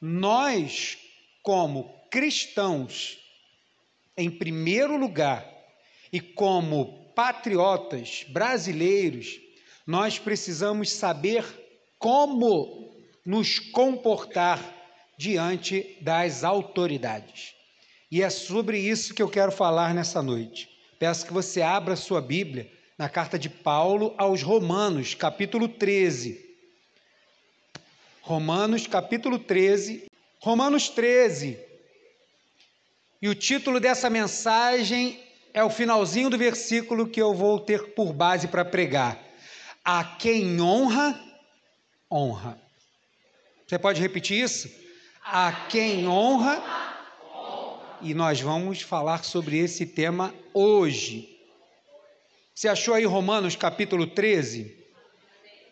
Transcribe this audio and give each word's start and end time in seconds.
nós, 0.00 0.96
como 1.42 1.92
cristãos, 2.10 3.18
em 4.16 4.30
primeiro 4.30 4.96
lugar, 4.96 5.46
e 6.12 6.20
como 6.20 7.12
patriotas 7.14 8.24
brasileiros, 8.28 9.38
nós 9.86 10.18
precisamos 10.18 10.90
saber 10.90 11.44
como 11.98 12.94
nos 13.24 13.58
comportar 13.58 14.62
diante 15.18 15.98
das 16.00 16.44
autoridades. 16.44 17.54
E 18.10 18.22
é 18.22 18.30
sobre 18.30 18.78
isso 18.78 19.12
que 19.12 19.22
eu 19.22 19.28
quero 19.28 19.52
falar 19.52 19.92
nessa 19.92 20.22
noite. 20.22 20.68
Peço 20.98 21.26
que 21.26 21.32
você 21.32 21.60
abra 21.60 21.96
sua 21.96 22.20
Bíblia 22.20 22.70
na 22.96 23.08
carta 23.08 23.38
de 23.38 23.50
Paulo 23.50 24.14
aos 24.16 24.42
Romanos, 24.42 25.14
capítulo 25.14 25.68
13. 25.68 26.47
Romanos, 28.28 28.86
capítulo 28.86 29.38
13. 29.38 30.04
Romanos 30.42 30.90
13. 30.90 31.58
E 33.22 33.26
o 33.26 33.34
título 33.34 33.80
dessa 33.80 34.10
mensagem 34.10 35.18
é 35.54 35.64
o 35.64 35.70
finalzinho 35.70 36.28
do 36.28 36.36
versículo 36.36 37.08
que 37.08 37.22
eu 37.22 37.32
vou 37.32 37.58
ter 37.58 37.94
por 37.94 38.12
base 38.12 38.46
para 38.46 38.66
pregar. 38.66 39.18
A 39.82 40.04
quem 40.04 40.60
honra, 40.60 41.18
honra. 42.12 42.60
Você 43.66 43.78
pode 43.78 43.98
repetir 43.98 44.44
isso? 44.44 44.70
A 45.24 45.50
quem 45.70 46.06
honra, 46.06 46.62
e 48.02 48.12
nós 48.12 48.42
vamos 48.42 48.82
falar 48.82 49.24
sobre 49.24 49.56
esse 49.56 49.86
tema 49.86 50.34
hoje. 50.52 51.34
Você 52.54 52.68
achou 52.68 52.92
aí 52.92 53.06
Romanos 53.06 53.56
capítulo 53.56 54.06
13? 54.06 54.76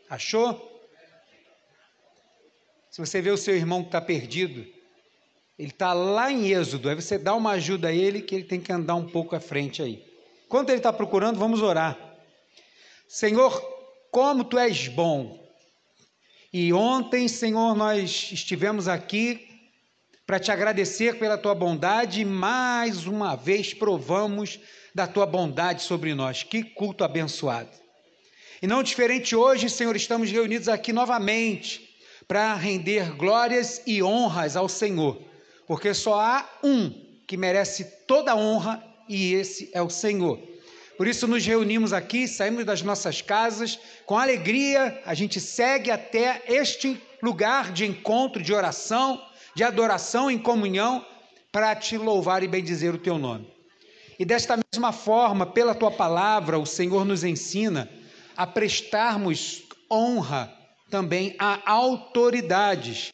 Achou? 0.09 0.75
Se 2.96 3.00
você 3.00 3.20
vê 3.20 3.30
o 3.30 3.36
seu 3.36 3.55
irmão 3.55 3.82
que 3.82 3.88
está 3.88 4.00
perdido, 4.00 4.66
ele 5.59 5.68
está 5.68 5.92
lá 5.92 6.32
em 6.32 6.50
Êxodo, 6.50 6.88
aí 6.88 6.95
você 6.95 7.18
dá 7.18 7.34
uma 7.34 7.50
ajuda 7.50 7.88
a 7.88 7.93
ele 7.93 8.23
que 8.23 8.34
ele 8.34 8.45
tem 8.45 8.59
que 8.59 8.73
andar 8.73 8.95
um 8.95 9.07
pouco 9.07 9.37
à 9.37 9.38
frente 9.38 9.82
aí. 9.82 10.02
Enquanto 10.46 10.70
ele 10.70 10.79
está 10.79 10.90
procurando, 10.90 11.38
vamos 11.38 11.60
orar. 11.60 11.98
Senhor, 13.07 13.52
como 14.10 14.45
tu 14.45 14.59
és 14.59 14.88
bom. 14.88 15.46
E 16.51 16.73
ontem, 16.73 17.29
Senhor, 17.29 17.76
nós 17.76 18.30
estivemos 18.32 18.88
aqui 18.88 19.46
para 20.26 20.40
te 20.40 20.51
agradecer 20.51 21.18
pela 21.18 21.37
tua 21.37 21.54
bondade 21.54 22.23
e 22.23 22.24
mais 22.24 23.07
uma 23.07 23.37
vez 23.37 23.74
provamos 23.74 24.59
da 24.95 25.07
tua 25.07 25.26
bondade 25.26 25.82
sobre 25.82 26.15
nós. 26.15 26.45
Que 26.45 26.63
culto 26.63 27.04
abençoado. 27.04 27.68
E 28.63 28.66
não 28.66 28.82
diferente 28.82 29.37
hoje, 29.37 29.68
Senhor, 29.68 29.95
estamos 29.95 30.30
reunidos 30.30 30.66
aqui 30.66 30.95
novamente 30.95 31.85
para 32.27 32.55
render 32.55 33.16
glórias 33.16 33.82
e 33.87 34.02
honras 34.02 34.57
ao 34.57 34.69
Senhor 34.69 35.27
porque 35.66 35.93
só 35.93 36.21
há 36.21 36.49
um 36.63 36.91
que 37.27 37.37
merece 37.37 37.85
toda 38.07 38.32
a 38.32 38.37
honra 38.37 38.82
e 39.09 39.35
esse 39.35 39.69
é 39.73 39.82
o 39.82 39.91
Senhor. 39.91 40.38
Por 40.97 41.07
isso 41.07 41.27
nos 41.27 41.45
reunimos 41.45 41.93
aqui, 41.93 42.27
saímos 42.27 42.65
das 42.65 42.82
nossas 42.82 43.21
casas, 43.21 43.79
com 44.07 44.16
alegria 44.16 45.02
a 45.04 45.13
gente 45.13 45.41
segue 45.41 45.91
até 45.91 46.43
este 46.49 47.01
lugar 47.23 47.73
de 47.73 47.85
encontro, 47.85 48.43
de 48.43 48.54
oração, 48.54 49.21
de 49.54 49.63
adoração 49.63 50.30
em 50.30 50.38
comunhão, 50.38 51.04
para 51.52 51.74
te 51.74 51.99
louvar 51.99 52.43
e 52.43 52.49
bendizer 52.49 52.95
o 52.95 52.99
teu 52.99 53.19
nome. 53.19 53.51
E 54.19 54.24
desta 54.24 54.59
mesma 54.73 54.93
forma, 54.93 55.45
pela 55.45 55.74
tua 55.74 55.91
palavra, 55.91 56.59
o 56.59 56.66
Senhor 56.66 57.04
nos 57.04 57.24
ensina 57.24 57.91
a 58.37 58.47
prestarmos 58.47 59.63
honra 59.91 60.52
também 60.90 61.34
a 61.38 61.70
autoridades 61.70 63.10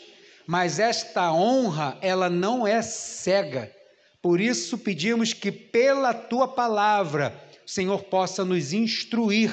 mas 0.46 0.78
esta 0.78 1.32
honra, 1.32 1.96
ela 2.00 2.28
não 2.28 2.66
é 2.66 2.82
cega. 2.82 3.74
Por 4.20 4.40
isso 4.40 4.78
pedimos 4.78 5.32
que 5.32 5.50
pela 5.50 6.12
tua 6.12 6.48
palavra, 6.48 7.34
o 7.66 7.70
Senhor 7.70 8.04
possa 8.04 8.44
nos 8.44 8.72
instruir 8.72 9.50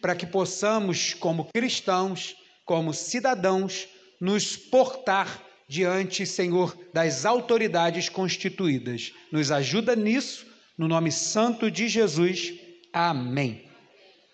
para 0.00 0.14
que 0.14 0.26
possamos, 0.26 1.14
como 1.14 1.46
cristãos, 1.46 2.36
como 2.64 2.92
cidadãos, 2.92 3.88
nos 4.20 4.56
portar 4.56 5.42
diante, 5.68 6.26
Senhor, 6.26 6.76
das 6.92 7.24
autoridades 7.24 8.08
constituídas. 8.08 9.12
Nos 9.30 9.50
ajuda 9.50 9.96
nisso, 9.96 10.46
no 10.76 10.86
nome 10.86 11.10
santo 11.10 11.70
de 11.70 11.88
Jesus. 11.88 12.52
Amém. 12.92 13.64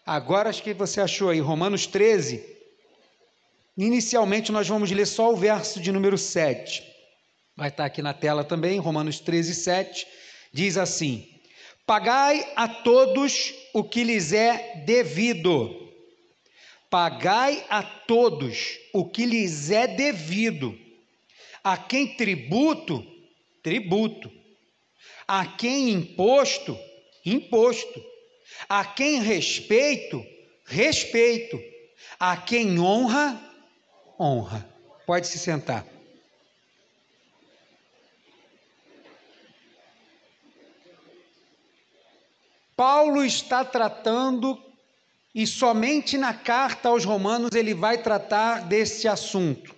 Agora 0.05 0.51
acho 0.51 0.63
que 0.63 0.75
você 0.75 1.01
achou 1.01 1.31
aí 1.31 1.39
Romanos 1.39 1.87
13, 1.87 2.58
Inicialmente, 3.79 4.51
nós 4.51 4.67
vamos 4.67 4.91
ler 4.91 5.07
só 5.07 5.33
o 5.33 5.37
verso 5.37 5.79
de 5.81 5.93
número 5.93 6.19
7. 6.19 6.83
Vai 7.57 7.69
estar 7.69 7.85
aqui 7.85 8.03
na 8.03 8.13
tela 8.13 8.43
também, 8.43 8.81
Romanos 8.81 9.21
13, 9.21 9.55
7. 9.55 10.05
Diz 10.53 10.77
assim: 10.77 11.29
Pagai 11.87 12.45
a 12.57 12.67
todos 12.67 13.55
o 13.73 13.85
que 13.85 14.03
lhes 14.03 14.33
é 14.33 14.83
devido. 14.85 15.93
Pagai 16.91 17.65
a 17.71 17.85
todos 17.85 18.81
o 18.93 19.09
que 19.09 19.25
lhes 19.25 19.71
é 19.71 19.87
devido. 19.87 20.77
A 21.63 21.77
quem 21.77 22.17
tributo, 22.17 23.07
tributo. 23.63 24.29
A 25.29 25.47
quem 25.47 25.91
imposto, 25.91 26.77
imposto. 27.25 28.05
A 28.69 28.85
quem 28.85 29.23
respeito, 29.23 30.21
respeito. 30.67 31.63
A 32.19 32.37
quem 32.37 32.81
honra, 32.81 33.48
honra. 34.19 34.67
Pode 35.07 35.27
se 35.27 35.39
sentar. 35.39 35.87
Paulo 42.77 43.25
está 43.25 43.65
tratando, 43.65 44.57
e 45.35 45.47
somente 45.47 46.17
na 46.17 46.33
carta 46.33 46.89
aos 46.89 47.05
Romanos 47.05 47.51
ele 47.53 47.75
vai 47.75 47.99
tratar 47.99 48.69
desse 48.69 49.09
assunto, 49.09 49.75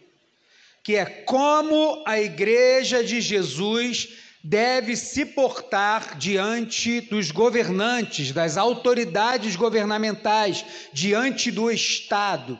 que 0.82 0.96
é 0.96 1.06
como 1.06 2.02
a 2.06 2.20
igreja 2.20 3.02
de 3.02 3.20
Jesus 3.20 4.08
deve 4.44 4.96
se 4.96 5.24
portar 5.24 6.18
diante 6.18 7.00
dos 7.00 7.30
governantes, 7.30 8.32
das 8.32 8.58
autoridades 8.58 9.56
governamentais, 9.56 10.64
diante 10.92 11.50
do 11.50 11.70
Estado 11.70 12.58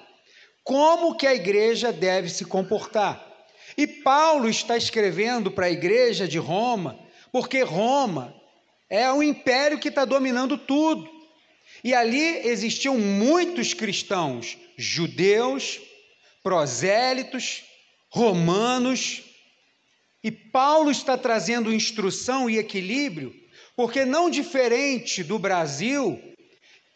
como 0.70 1.16
que 1.16 1.26
a 1.26 1.34
igreja 1.34 1.92
deve 1.92 2.28
se 2.28 2.44
comportar. 2.44 3.20
E 3.76 3.88
Paulo 3.88 4.48
está 4.48 4.76
escrevendo 4.76 5.50
para 5.50 5.66
a 5.66 5.70
igreja 5.70 6.28
de 6.28 6.38
Roma, 6.38 6.96
porque 7.32 7.60
Roma 7.62 8.32
é 8.88 9.10
o 9.10 9.20
império 9.20 9.80
que 9.80 9.88
está 9.88 10.04
dominando 10.04 10.56
tudo. 10.56 11.10
E 11.82 11.92
ali 11.92 12.46
existiam 12.46 12.96
muitos 12.96 13.74
cristãos, 13.74 14.56
judeus, 14.78 15.80
prosélitos, 16.40 17.64
romanos, 18.08 19.24
e 20.22 20.30
Paulo 20.30 20.92
está 20.92 21.18
trazendo 21.18 21.74
instrução 21.74 22.48
e 22.48 22.58
equilíbrio, 22.58 23.34
porque 23.74 24.04
não 24.04 24.30
diferente 24.30 25.24
do 25.24 25.36
Brasil, 25.36 26.22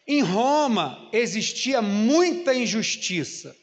em 0.07 0.21
Roma 0.21 1.09
existia 1.11 1.81
muita 1.81 2.53
injustiça. 2.53 3.53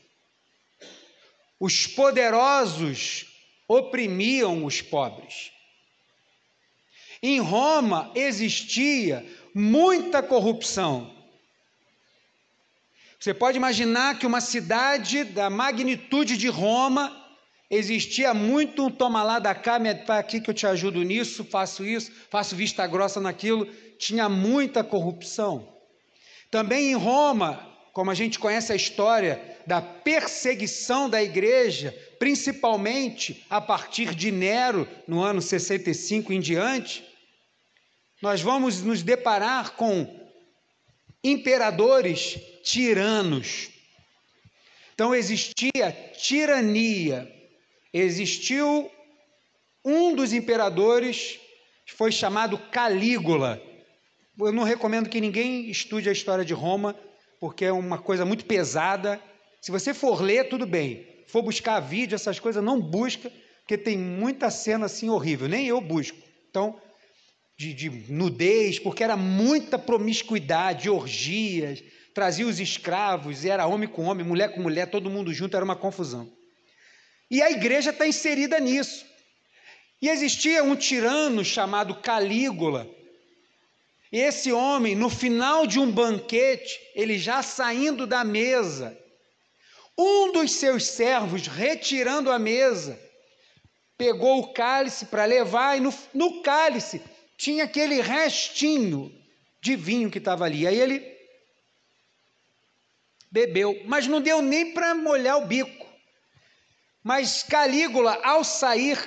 Os 1.64 1.86
poderosos 1.86 3.24
oprimiam 3.68 4.64
os 4.64 4.82
pobres. 4.82 5.52
Em 7.22 7.38
Roma 7.38 8.10
existia 8.16 9.24
muita 9.54 10.24
corrupção. 10.24 11.14
Você 13.16 13.32
pode 13.32 13.58
imaginar 13.58 14.18
que 14.18 14.26
uma 14.26 14.40
cidade 14.40 15.22
da 15.22 15.48
magnitude 15.48 16.36
de 16.36 16.48
Roma 16.48 17.16
existia 17.70 18.34
muito 18.34 18.86
um 18.86 18.90
toma 18.90 19.22
lá 19.22 19.38
da 19.38 19.54
cá, 19.54 19.78
me 19.78 19.88
aqui 19.88 20.40
que 20.40 20.50
eu 20.50 20.54
te 20.54 20.66
ajudo 20.66 21.04
nisso, 21.04 21.44
faço 21.44 21.84
isso, 21.84 22.10
faço 22.28 22.56
vista 22.56 22.84
grossa 22.88 23.20
naquilo. 23.20 23.66
Tinha 24.00 24.28
muita 24.28 24.82
corrupção. 24.82 25.72
Também 26.50 26.90
em 26.90 26.96
Roma, 26.96 27.71
como 27.92 28.10
a 28.10 28.14
gente 28.14 28.38
conhece 28.38 28.72
a 28.72 28.76
história 28.76 29.58
da 29.66 29.80
perseguição 29.80 31.08
da 31.08 31.22
igreja, 31.22 31.94
principalmente 32.18 33.44
a 33.50 33.60
partir 33.60 34.14
de 34.14 34.30
Nero, 34.30 34.88
no 35.06 35.20
ano 35.20 35.42
65 35.42 36.32
em 36.32 36.40
diante, 36.40 37.04
nós 38.20 38.40
vamos 38.40 38.82
nos 38.82 39.02
deparar 39.02 39.72
com 39.72 40.20
imperadores 41.22 42.38
tiranos. 42.62 43.68
Então 44.94 45.14
existia 45.14 45.92
tirania, 46.16 47.30
existiu 47.92 48.90
um 49.84 50.14
dos 50.14 50.32
imperadores, 50.32 51.38
foi 51.86 52.10
chamado 52.10 52.56
Calígula 52.56 53.60
eu 54.38 54.52
não 54.52 54.62
recomendo 54.64 55.08
que 55.08 55.20
ninguém 55.20 55.68
estude 55.70 56.08
a 56.08 56.12
história 56.12 56.44
de 56.44 56.54
Roma, 56.54 56.96
porque 57.42 57.64
é 57.64 57.72
uma 57.72 57.98
coisa 57.98 58.24
muito 58.24 58.44
pesada. 58.44 59.20
Se 59.60 59.72
você 59.72 59.92
for 59.92 60.22
ler, 60.22 60.48
tudo 60.48 60.64
bem. 60.64 61.24
For 61.26 61.42
buscar 61.42 61.80
vídeo, 61.80 62.14
essas 62.14 62.38
coisas, 62.38 62.62
não 62.62 62.80
busca, 62.80 63.32
porque 63.58 63.76
tem 63.76 63.98
muita 63.98 64.48
cena 64.48 64.86
assim 64.86 65.08
horrível, 65.08 65.48
nem 65.48 65.66
eu 65.66 65.80
busco. 65.80 66.16
Então, 66.48 66.80
de, 67.58 67.74
de 67.74 67.90
nudez, 68.12 68.78
porque 68.78 69.02
era 69.02 69.16
muita 69.16 69.76
promiscuidade, 69.76 70.88
orgias, 70.88 71.82
trazia 72.14 72.46
os 72.46 72.60
escravos, 72.60 73.44
era 73.44 73.66
homem 73.66 73.88
com 73.88 74.04
homem, 74.04 74.24
mulher 74.24 74.54
com 74.54 74.62
mulher, 74.62 74.86
todo 74.86 75.10
mundo 75.10 75.34
junto, 75.34 75.56
era 75.56 75.64
uma 75.64 75.74
confusão. 75.74 76.32
E 77.28 77.42
a 77.42 77.50
igreja 77.50 77.90
está 77.90 78.06
inserida 78.06 78.60
nisso. 78.60 79.04
E 80.00 80.08
existia 80.08 80.62
um 80.62 80.76
tirano 80.76 81.44
chamado 81.44 81.96
Calígula. 81.96 82.88
Esse 84.12 84.52
homem, 84.52 84.94
no 84.94 85.08
final 85.08 85.66
de 85.66 85.80
um 85.80 85.90
banquete, 85.90 86.78
ele 86.94 87.18
já 87.18 87.42
saindo 87.42 88.06
da 88.06 88.22
mesa, 88.22 88.94
um 89.96 90.32
dos 90.32 90.52
seus 90.52 90.86
servos, 90.86 91.46
retirando 91.46 92.30
a 92.30 92.38
mesa, 92.38 93.00
pegou 93.96 94.40
o 94.40 94.52
cálice 94.52 95.06
para 95.06 95.24
levar, 95.24 95.78
e 95.78 95.80
no, 95.80 95.94
no 96.12 96.42
cálice 96.42 97.00
tinha 97.38 97.64
aquele 97.64 98.02
restinho 98.02 99.10
de 99.62 99.76
vinho 99.76 100.10
que 100.10 100.18
estava 100.18 100.44
ali. 100.44 100.66
Aí 100.66 100.78
ele 100.78 101.02
bebeu, 103.30 103.80
mas 103.86 104.06
não 104.06 104.20
deu 104.20 104.42
nem 104.42 104.74
para 104.74 104.94
molhar 104.94 105.38
o 105.38 105.46
bico. 105.46 105.86
Mas 107.02 107.42
Calígula, 107.42 108.20
ao 108.22 108.44
sair 108.44 108.98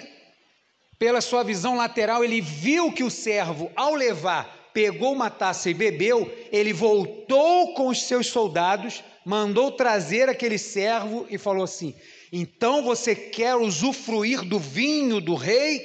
pela 0.98 1.22
sua 1.22 1.44
visão 1.44 1.75
lateral, 1.75 2.24
ele 2.24 2.42
viu 2.42 2.92
que 2.92 3.04
o 3.04 3.12
servo, 3.12 3.72
ao 3.75 3.94
levar, 3.94 4.55
pegou 4.75 5.13
uma 5.13 5.30
taça 5.30 5.69
e 5.69 5.74
bebeu, 5.74 6.30
ele 6.51 6.74
voltou 6.74 7.74
com 7.75 7.88
os 7.88 8.01
seus 8.01 8.27
soldados, 8.27 9.01
mandou 9.24 9.72
trazer 9.72 10.27
aquele 10.27 10.57
servo 10.57 11.25
e 11.30 11.38
falou 11.38 11.63
assim: 11.63 11.95
Então 12.30 12.83
você 12.83 13.16
quer 13.16 13.56
usufruir 13.56 14.44
do 14.44 14.60
vinho 14.60 15.22
do 15.22 15.33
rei? 15.33 15.81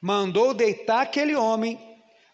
Mandou 0.00 0.54
deitar 0.54 1.02
aquele 1.02 1.34
homem, 1.34 1.80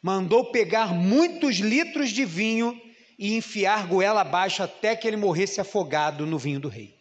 mandou 0.02 0.52
pegar 0.52 0.92
muitos 0.92 1.56
litros 1.56 2.10
de 2.10 2.26
vinho 2.26 2.78
e 3.18 3.34
enfiar 3.34 3.86
goela 3.86 4.20
abaixo 4.20 4.62
até 4.62 4.94
que 4.94 5.08
ele 5.08 5.16
morresse 5.16 5.58
afogado 5.58 6.26
no 6.26 6.38
vinho 6.38 6.60
do 6.60 6.68
rei. 6.68 6.94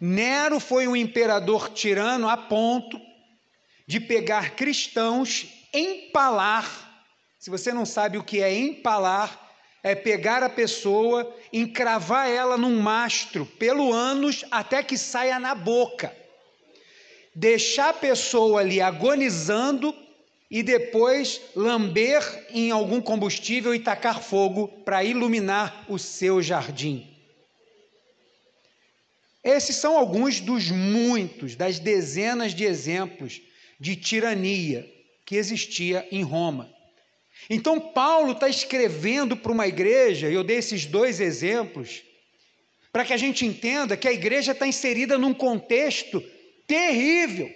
Nero 0.00 0.60
foi 0.60 0.86
um 0.86 0.94
imperador 0.94 1.70
tirano 1.70 2.28
a 2.28 2.36
ponto 2.36 3.00
de 3.84 3.98
pegar 3.98 4.54
cristãos, 4.54 5.63
empalar. 5.74 6.66
Se 7.38 7.50
você 7.50 7.72
não 7.72 7.84
sabe 7.84 8.16
o 8.16 8.24
que 8.24 8.40
é 8.40 8.54
empalar, 8.54 9.40
é 9.82 9.94
pegar 9.94 10.42
a 10.42 10.48
pessoa, 10.48 11.30
encravar 11.52 12.30
ela 12.30 12.56
num 12.56 12.80
mastro 12.80 13.44
pelo 13.44 13.92
ânus 13.92 14.44
até 14.50 14.82
que 14.82 14.96
saia 14.96 15.38
na 15.38 15.54
boca. 15.54 16.14
Deixar 17.34 17.90
a 17.90 17.94
pessoa 17.94 18.60
ali 18.60 18.80
agonizando 18.80 19.94
e 20.50 20.62
depois 20.62 21.40
lamber 21.54 22.46
em 22.50 22.70
algum 22.70 23.00
combustível 23.00 23.74
e 23.74 23.80
tacar 23.80 24.22
fogo 24.22 24.68
para 24.68 25.02
iluminar 25.02 25.84
o 25.88 25.98
seu 25.98 26.40
jardim. 26.40 27.10
Esses 29.42 29.76
são 29.76 29.98
alguns 29.98 30.40
dos 30.40 30.70
muitos, 30.70 31.56
das 31.56 31.78
dezenas 31.78 32.54
de 32.54 32.64
exemplos 32.64 33.42
de 33.78 33.96
tirania 33.96 34.93
que 35.24 35.36
existia 35.36 36.06
em 36.10 36.22
Roma. 36.22 36.70
Então, 37.48 37.78
Paulo 37.78 38.32
está 38.32 38.48
escrevendo 38.48 39.36
para 39.36 39.52
uma 39.52 39.66
igreja, 39.66 40.30
e 40.30 40.34
eu 40.34 40.44
dei 40.44 40.58
esses 40.58 40.86
dois 40.86 41.20
exemplos, 41.20 42.02
para 42.92 43.04
que 43.04 43.12
a 43.12 43.16
gente 43.16 43.44
entenda 43.44 43.96
que 43.96 44.08
a 44.08 44.12
igreja 44.12 44.52
está 44.52 44.66
inserida 44.66 45.18
num 45.18 45.34
contexto 45.34 46.22
terrível. 46.66 47.50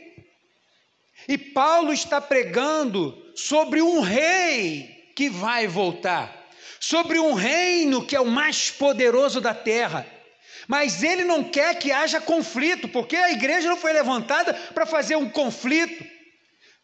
E 1.28 1.38
Paulo 1.38 1.92
está 1.92 2.20
pregando 2.20 3.16
sobre 3.34 3.80
um 3.80 4.00
rei 4.00 5.12
que 5.14 5.28
vai 5.28 5.66
voltar, 5.66 6.48
sobre 6.80 7.18
um 7.18 7.34
reino 7.34 8.04
que 8.04 8.16
é 8.16 8.20
o 8.20 8.26
mais 8.26 8.70
poderoso 8.70 9.40
da 9.40 9.54
terra. 9.54 10.06
Mas 10.66 11.02
ele 11.02 11.24
não 11.24 11.44
quer 11.44 11.78
que 11.78 11.90
haja 11.90 12.20
conflito, 12.20 12.88
porque 12.88 13.16
a 13.16 13.30
igreja 13.30 13.68
não 13.68 13.76
foi 13.76 13.92
levantada 13.92 14.52
para 14.74 14.84
fazer 14.84 15.16
um 15.16 15.30
conflito. 15.30 16.17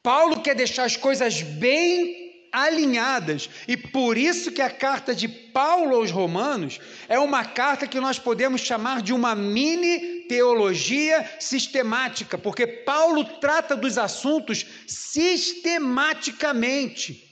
Paulo 0.05 0.41
quer 0.43 0.55
deixar 0.55 0.85
as 0.85 0.99
coisas 0.99 1.41
bem 1.41 2.47
alinhadas. 2.53 3.49
E 3.67 3.75
por 3.75 4.19
isso 4.19 4.53
que 4.53 4.61
a 4.61 4.69
carta 4.69 5.15
de 5.15 5.27
Paulo 5.27 5.97
aos 5.97 6.11
Romanos 6.11 6.79
é 7.09 7.19
uma 7.19 7.43
carta 7.43 7.87
que 7.87 7.99
nós 7.99 8.19
podemos 8.19 8.61
chamar 8.61 9.01
de 9.01 9.15
uma 9.15 9.35
mini 9.35 10.27
teologia 10.29 11.27
sistemática, 11.41 12.37
porque 12.37 12.67
Paulo 12.67 13.25
trata 13.41 13.75
dos 13.75 13.97
assuntos 13.97 14.67
sistematicamente. 14.87 17.24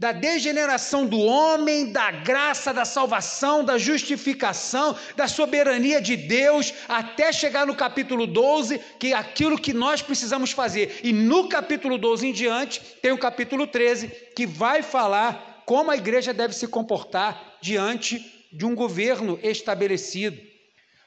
Da 0.00 0.12
degeneração 0.12 1.04
do 1.04 1.20
homem, 1.20 1.92
da 1.92 2.10
graça, 2.10 2.72
da 2.72 2.86
salvação, 2.86 3.62
da 3.62 3.76
justificação, 3.76 4.96
da 5.14 5.28
soberania 5.28 6.00
de 6.00 6.16
Deus, 6.16 6.72
até 6.88 7.30
chegar 7.30 7.66
no 7.66 7.74
capítulo 7.74 8.26
12, 8.26 8.80
que 8.98 9.08
é 9.08 9.14
aquilo 9.14 9.60
que 9.60 9.74
nós 9.74 10.00
precisamos 10.00 10.52
fazer. 10.52 11.00
E 11.04 11.12
no 11.12 11.50
capítulo 11.50 11.98
12 11.98 12.28
em 12.28 12.32
diante, 12.32 12.80
tem 13.02 13.12
o 13.12 13.18
capítulo 13.18 13.66
13, 13.66 14.08
que 14.34 14.46
vai 14.46 14.80
falar 14.82 15.62
como 15.66 15.90
a 15.90 15.96
igreja 15.98 16.32
deve 16.32 16.54
se 16.54 16.66
comportar 16.66 17.58
diante 17.60 18.24
de 18.50 18.64
um 18.64 18.74
governo 18.74 19.38
estabelecido. 19.42 20.40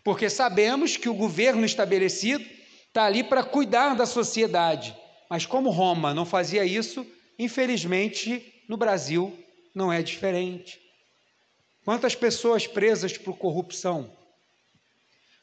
Porque 0.04 0.30
sabemos 0.30 0.98
que 0.98 1.10
o 1.10 1.16
governo 1.16 1.66
estabelecido 1.66 2.46
está 2.90 3.06
ali 3.06 3.24
para 3.24 3.44
cuidar 3.44 3.96
da 3.96 4.06
sociedade. 4.06 4.96
Mas 5.28 5.48
como 5.48 5.72
Roma 5.72 6.14
não 6.14 6.28
fazia 6.28 6.64
isso, 6.64 7.04
infelizmente 7.40 8.53
no 8.68 8.78
Brasil 8.78 9.38
não 9.74 9.92
é 9.92 10.02
diferente. 10.02 10.80
Quantas 11.84 12.16
pessoas 12.16 12.66
presas 12.66 13.18
por 13.18 13.38
corrupção? 13.38 14.16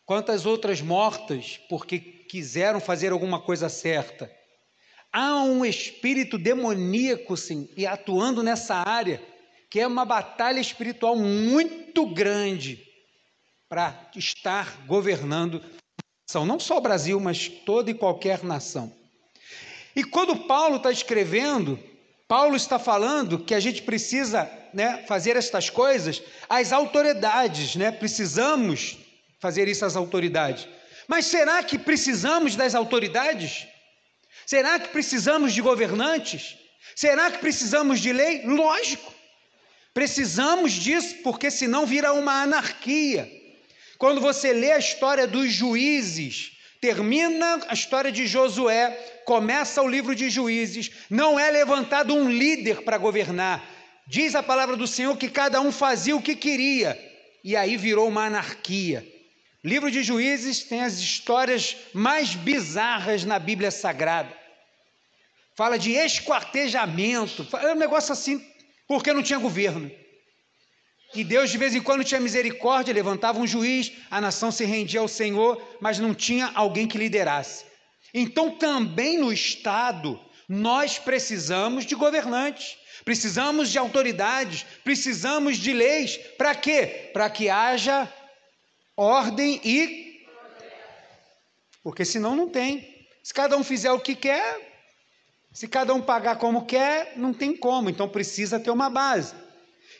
Quantas 0.06 0.46
outras 0.46 0.80
mortas 0.80 1.60
porque 1.68 1.98
quiseram 1.98 2.80
fazer 2.80 3.12
alguma 3.12 3.40
coisa 3.40 3.68
certa? 3.68 4.30
Há 5.12 5.42
um 5.42 5.64
espírito 5.64 6.38
demoníaco, 6.38 7.36
sim, 7.36 7.68
e 7.76 7.86
atuando 7.86 8.42
nessa 8.42 8.76
área, 8.76 9.22
que 9.68 9.80
é 9.80 9.86
uma 9.86 10.04
batalha 10.04 10.60
espiritual 10.60 11.16
muito 11.16 12.06
grande 12.06 12.86
para 13.68 14.10
estar 14.16 14.84
governando 14.86 15.62
não 16.46 16.60
só 16.60 16.78
o 16.78 16.80
Brasil, 16.80 17.18
mas 17.18 17.48
toda 17.48 17.90
e 17.90 17.94
qualquer 17.94 18.44
nação. 18.44 18.92
E 19.96 20.04
quando 20.04 20.46
Paulo 20.46 20.76
está 20.76 20.92
escrevendo, 20.92 21.76
Paulo 22.30 22.54
está 22.54 22.78
falando 22.78 23.40
que 23.40 23.52
a 23.52 23.58
gente 23.58 23.82
precisa 23.82 24.48
né, 24.72 25.04
fazer 25.08 25.34
estas 25.34 25.68
coisas 25.68 26.22
às 26.48 26.72
autoridades, 26.72 27.74
né? 27.74 27.90
precisamos 27.90 28.96
fazer 29.40 29.66
isso 29.66 29.84
às 29.84 29.96
autoridades. 29.96 30.68
Mas 31.08 31.26
será 31.26 31.60
que 31.64 31.76
precisamos 31.76 32.54
das 32.54 32.76
autoridades? 32.76 33.66
Será 34.46 34.78
que 34.78 34.90
precisamos 34.90 35.52
de 35.52 35.60
governantes? 35.60 36.56
Será 36.94 37.32
que 37.32 37.38
precisamos 37.38 37.98
de 37.98 38.12
lei? 38.12 38.42
Lógico, 38.44 39.12
precisamos 39.92 40.70
disso, 40.74 41.16
porque 41.24 41.50
senão 41.50 41.84
vira 41.84 42.12
uma 42.12 42.42
anarquia. 42.42 43.28
Quando 43.98 44.20
você 44.20 44.52
lê 44.52 44.70
a 44.70 44.78
história 44.78 45.26
dos 45.26 45.52
juízes, 45.52 46.52
termina 46.80 47.60
a 47.68 47.74
história 47.74 48.10
de 48.10 48.26
Josué, 48.26 48.90
começa 49.24 49.82
o 49.82 49.88
livro 49.88 50.14
de 50.14 50.30
Juízes, 50.30 50.90
não 51.10 51.38
é 51.38 51.50
levantado 51.50 52.14
um 52.14 52.30
líder 52.30 52.82
para 52.82 52.96
governar. 52.96 53.62
Diz 54.06 54.34
a 54.34 54.42
palavra 54.42 54.76
do 54.76 54.86
Senhor 54.86 55.16
que 55.16 55.28
cada 55.28 55.60
um 55.60 55.70
fazia 55.70 56.16
o 56.16 56.22
que 56.22 56.34
queria, 56.34 56.98
e 57.44 57.54
aí 57.54 57.76
virou 57.76 58.08
uma 58.08 58.24
anarquia. 58.24 59.06
livro 59.62 59.90
de 59.90 60.02
Juízes 60.02 60.64
tem 60.64 60.82
as 60.82 60.98
histórias 60.98 61.76
mais 61.92 62.34
bizarras 62.34 63.24
na 63.24 63.38
Bíblia 63.38 63.70
Sagrada. 63.70 64.34
Fala 65.54 65.78
de 65.78 65.92
esquartejamento, 65.92 67.46
é 67.58 67.72
um 67.72 67.76
negócio 67.76 68.12
assim, 68.12 68.42
porque 68.88 69.12
não 69.12 69.22
tinha 69.22 69.38
governo. 69.38 69.90
E 71.14 71.24
Deus 71.24 71.50
de 71.50 71.58
vez 71.58 71.74
em 71.74 71.82
quando 71.82 72.04
tinha 72.04 72.20
misericórdia, 72.20 72.94
levantava 72.94 73.38
um 73.38 73.46
juiz, 73.46 73.92
a 74.10 74.20
nação 74.20 74.52
se 74.52 74.64
rendia 74.64 75.00
ao 75.00 75.08
Senhor, 75.08 75.60
mas 75.80 75.98
não 75.98 76.14
tinha 76.14 76.50
alguém 76.54 76.86
que 76.86 76.98
liderasse. 76.98 77.64
Então, 78.14 78.50
também 78.50 79.18
no 79.18 79.32
Estado, 79.32 80.20
nós 80.48 80.98
precisamos 80.98 81.84
de 81.84 81.94
governantes, 81.94 82.76
precisamos 83.04 83.70
de 83.70 83.78
autoridades, 83.78 84.64
precisamos 84.84 85.56
de 85.58 85.72
leis. 85.72 86.16
Para 86.38 86.54
quê? 86.54 87.10
Para 87.12 87.28
que 87.28 87.48
haja 87.48 88.12
ordem 88.96 89.60
e. 89.64 90.20
Porque 91.82 92.04
senão 92.04 92.36
não 92.36 92.48
tem. 92.48 92.88
Se 93.22 93.34
cada 93.34 93.56
um 93.56 93.64
fizer 93.64 93.90
o 93.92 94.00
que 94.00 94.14
quer, 94.14 94.70
se 95.52 95.66
cada 95.66 95.94
um 95.94 96.00
pagar 96.00 96.36
como 96.36 96.66
quer, 96.66 97.14
não 97.16 97.32
tem 97.32 97.56
como. 97.56 97.90
Então 97.90 98.08
precisa 98.08 98.60
ter 98.60 98.70
uma 98.70 98.90
base. 98.90 99.34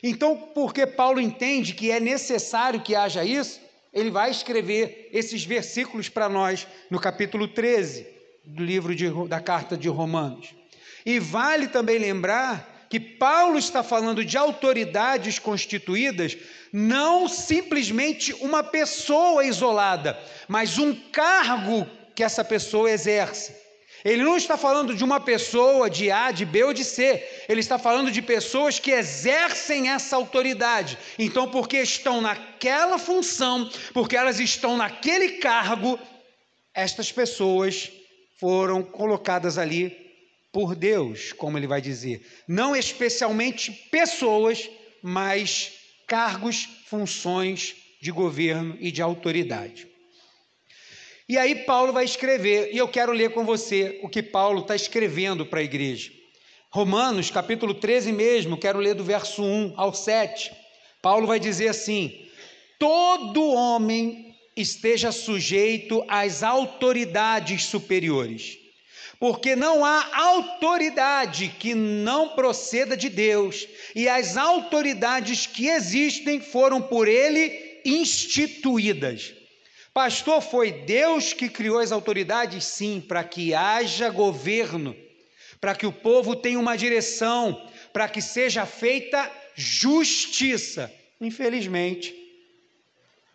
Então, 0.03 0.35
porque 0.35 0.87
Paulo 0.87 1.19
entende 1.19 1.73
que 1.73 1.91
é 1.91 1.99
necessário 1.99 2.81
que 2.81 2.95
haja 2.95 3.23
isso, 3.23 3.59
ele 3.93 4.09
vai 4.09 4.31
escrever 4.31 5.09
esses 5.11 5.43
versículos 5.43 6.09
para 6.09 6.29
nós 6.29 6.65
no 6.89 6.99
capítulo 6.99 7.47
13 7.47 8.07
do 8.43 8.63
livro 8.63 8.95
de, 8.95 9.09
da 9.27 9.39
carta 9.39 9.77
de 9.77 9.87
Romanos. 9.89 10.55
E 11.05 11.19
vale 11.19 11.67
também 11.67 11.99
lembrar 11.99 12.87
que 12.89 12.99
Paulo 12.99 13.57
está 13.57 13.83
falando 13.83 14.25
de 14.25 14.37
autoridades 14.37 15.39
constituídas, 15.39 16.37
não 16.73 17.27
simplesmente 17.27 18.33
uma 18.41 18.63
pessoa 18.63 19.45
isolada, 19.45 20.19
mas 20.47 20.77
um 20.77 20.93
cargo 20.93 21.87
que 22.13 22.23
essa 22.23 22.43
pessoa 22.43 22.91
exerce. 22.91 23.60
Ele 24.03 24.23
não 24.23 24.35
está 24.35 24.57
falando 24.57 24.95
de 24.95 25.03
uma 25.03 25.19
pessoa 25.19 25.89
de 25.89 26.09
A, 26.09 26.31
de 26.31 26.45
B 26.45 26.63
ou 26.63 26.73
de 26.73 26.83
C. 26.83 27.23
Ele 27.47 27.59
está 27.59 27.77
falando 27.77 28.11
de 28.11 28.21
pessoas 28.21 28.79
que 28.79 28.91
exercem 28.91 29.89
essa 29.89 30.15
autoridade. 30.15 30.97
Então, 31.19 31.49
porque 31.49 31.77
estão 31.77 32.21
naquela 32.21 32.97
função, 32.97 33.69
porque 33.93 34.17
elas 34.17 34.39
estão 34.39 34.77
naquele 34.77 35.33
cargo, 35.33 35.99
estas 36.73 37.11
pessoas 37.11 37.91
foram 38.39 38.81
colocadas 38.81 39.57
ali 39.57 39.95
por 40.51 40.75
Deus, 40.75 41.31
como 41.31 41.57
ele 41.57 41.67
vai 41.67 41.81
dizer. 41.81 42.25
Não 42.47 42.75
especialmente 42.75 43.71
pessoas, 43.91 44.69
mas 45.01 45.73
cargos, 46.07 46.67
funções 46.87 47.75
de 48.01 48.11
governo 48.11 48.75
e 48.79 48.91
de 48.91 49.01
autoridade. 49.01 49.90
E 51.31 51.37
aí 51.37 51.55
Paulo 51.55 51.93
vai 51.93 52.03
escrever, 52.03 52.71
e 52.73 52.77
eu 52.77 52.89
quero 52.89 53.13
ler 53.13 53.29
com 53.29 53.45
você 53.45 54.01
o 54.03 54.09
que 54.09 54.21
Paulo 54.21 54.63
está 54.63 54.75
escrevendo 54.75 55.45
para 55.45 55.61
a 55.61 55.63
igreja. 55.63 56.11
Romanos, 56.69 57.31
capítulo 57.31 57.73
13 57.73 58.11
mesmo, 58.11 58.57
quero 58.57 58.79
ler 58.79 58.95
do 58.95 59.03
verso 59.05 59.41
1 59.41 59.75
ao 59.77 59.93
7. 59.93 60.51
Paulo 61.01 61.25
vai 61.25 61.39
dizer 61.39 61.69
assim: 61.69 62.27
todo 62.77 63.49
homem 63.49 64.35
esteja 64.57 65.09
sujeito 65.09 66.03
às 66.05 66.43
autoridades 66.43 67.63
superiores, 67.63 68.57
porque 69.17 69.55
não 69.55 69.85
há 69.85 70.09
autoridade 70.13 71.47
que 71.57 71.73
não 71.73 72.35
proceda 72.35 72.97
de 72.97 73.07
Deus, 73.07 73.65
e 73.95 74.09
as 74.09 74.35
autoridades 74.35 75.47
que 75.47 75.69
existem 75.69 76.41
foram 76.41 76.81
por 76.81 77.07
ele 77.07 77.79
instituídas. 77.85 79.39
Pastor, 79.93 80.41
foi 80.41 80.71
Deus 80.71 81.33
que 81.33 81.49
criou 81.49 81.77
as 81.77 81.91
autoridades? 81.91 82.63
Sim, 82.63 83.03
para 83.05 83.25
que 83.25 83.53
haja 83.53 84.09
governo, 84.09 84.95
para 85.59 85.75
que 85.75 85.85
o 85.85 85.91
povo 85.91 86.33
tenha 86.33 86.57
uma 86.57 86.77
direção, 86.77 87.69
para 87.91 88.07
que 88.07 88.21
seja 88.21 88.65
feita 88.65 89.29
justiça. 89.53 90.89
Infelizmente, 91.19 92.15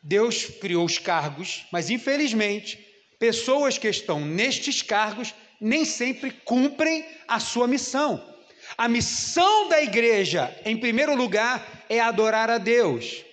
Deus 0.03 0.47
criou 0.47 0.87
os 0.87 0.97
cargos, 0.99 1.67
mas 1.71 1.91
infelizmente, 1.91 2.79
pessoas 3.19 3.77
que 3.77 3.89
estão 3.89 4.25
nestes 4.25 4.81
cargos 4.81 5.35
nem 5.61 5.85
sempre 5.85 6.31
cumprem 6.31 7.05
a 7.29 7.39
sua 7.39 7.67
missão. 7.67 8.35
A 8.79 8.89
missão 8.89 9.69
da 9.69 9.83
igreja, 9.83 10.55
em 10.65 10.77
primeiro 10.79 11.15
lugar, 11.15 11.85
é 11.89 12.01
adorar 12.01 12.49
a 12.49 12.57
Deus. 12.57 13.26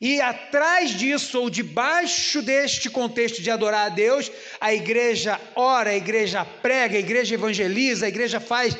E 0.00 0.20
atrás 0.20 0.90
disso, 0.96 1.40
ou 1.40 1.50
debaixo 1.50 2.40
deste 2.40 2.88
contexto 2.88 3.42
de 3.42 3.50
adorar 3.50 3.86
a 3.86 3.88
Deus, 3.88 4.30
a 4.60 4.72
igreja 4.72 5.40
ora, 5.56 5.90
a 5.90 5.96
igreja 5.96 6.44
prega, 6.44 6.96
a 6.96 7.00
igreja 7.00 7.34
evangeliza, 7.34 8.06
a 8.06 8.08
igreja 8.08 8.38
faz 8.38 8.76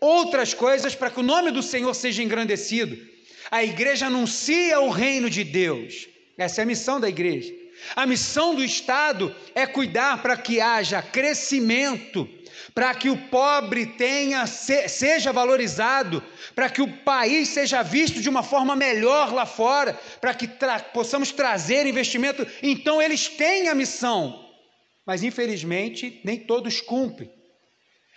outras 0.00 0.54
coisas 0.54 0.94
para 0.94 1.10
que 1.10 1.20
o 1.20 1.22
nome 1.22 1.50
do 1.50 1.62
Senhor 1.62 1.92
seja 1.94 2.22
engrandecido. 2.22 2.98
A 3.50 3.62
igreja 3.62 4.06
anuncia 4.06 4.80
o 4.80 4.88
reino 4.88 5.28
de 5.28 5.44
Deus. 5.44 6.08
Essa 6.38 6.62
é 6.62 6.64
a 6.64 6.66
missão 6.66 6.98
da 6.98 7.08
igreja. 7.08 7.52
A 7.94 8.06
missão 8.06 8.54
do 8.54 8.64
Estado 8.64 9.34
é 9.54 9.66
cuidar 9.66 10.22
para 10.22 10.36
que 10.36 10.60
haja 10.60 11.02
crescimento, 11.02 12.26
para 12.74 12.94
que 12.94 13.10
o 13.10 13.16
pobre 13.28 13.86
tenha 13.86 14.46
seja 14.46 15.32
valorizado, 15.32 16.22
para 16.54 16.70
que 16.70 16.82
o 16.82 16.92
país 16.98 17.48
seja 17.48 17.82
visto 17.82 18.20
de 18.20 18.28
uma 18.28 18.42
forma 18.42 18.76
melhor 18.76 19.32
lá 19.32 19.46
fora, 19.46 19.98
para 20.20 20.34
que 20.34 20.46
tra 20.46 20.78
possamos 20.80 21.32
trazer 21.32 21.86
investimento. 21.86 22.46
Então 22.62 23.00
eles 23.00 23.28
têm 23.28 23.68
a 23.68 23.74
missão, 23.74 24.48
mas 25.06 25.22
infelizmente 25.22 26.20
nem 26.24 26.38
todos 26.38 26.80
cumprem. 26.80 27.41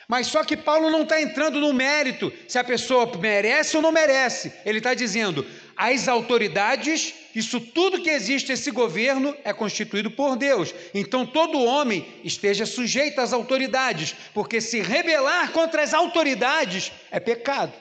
Mas 0.08 0.28
só 0.28 0.44
que 0.44 0.56
Paulo 0.56 0.90
não 0.90 1.02
está 1.02 1.20
entrando 1.20 1.60
no 1.60 1.74
mérito 1.74 2.32
se 2.48 2.60
a 2.60 2.64
pessoa 2.64 3.12
merece 3.18 3.76
ou 3.76 3.82
não 3.82 3.92
merece. 3.92 4.54
Ele 4.64 4.78
está 4.78 4.94
dizendo: 4.94 5.46
as 5.76 6.08
autoridades, 6.08 7.14
isso 7.34 7.60
tudo 7.60 8.02
que 8.02 8.10
existe, 8.10 8.52
esse 8.52 8.70
governo 8.70 9.36
é 9.44 9.52
constituído 9.52 10.12
por 10.12 10.36
Deus. 10.36 10.74
Então 10.94 11.26
todo 11.26 11.64
homem 11.64 12.06
esteja 12.24 12.66
sujeito 12.66 13.20
às 13.20 13.34
autoridades, 13.34 14.16
porque 14.34 14.62
se 14.62 14.80
rebelar 14.82 15.52
contra 15.52 15.82
as 15.82 15.94
autoridades 15.94 16.92
é 17.10 17.20
pecado. 17.20 17.74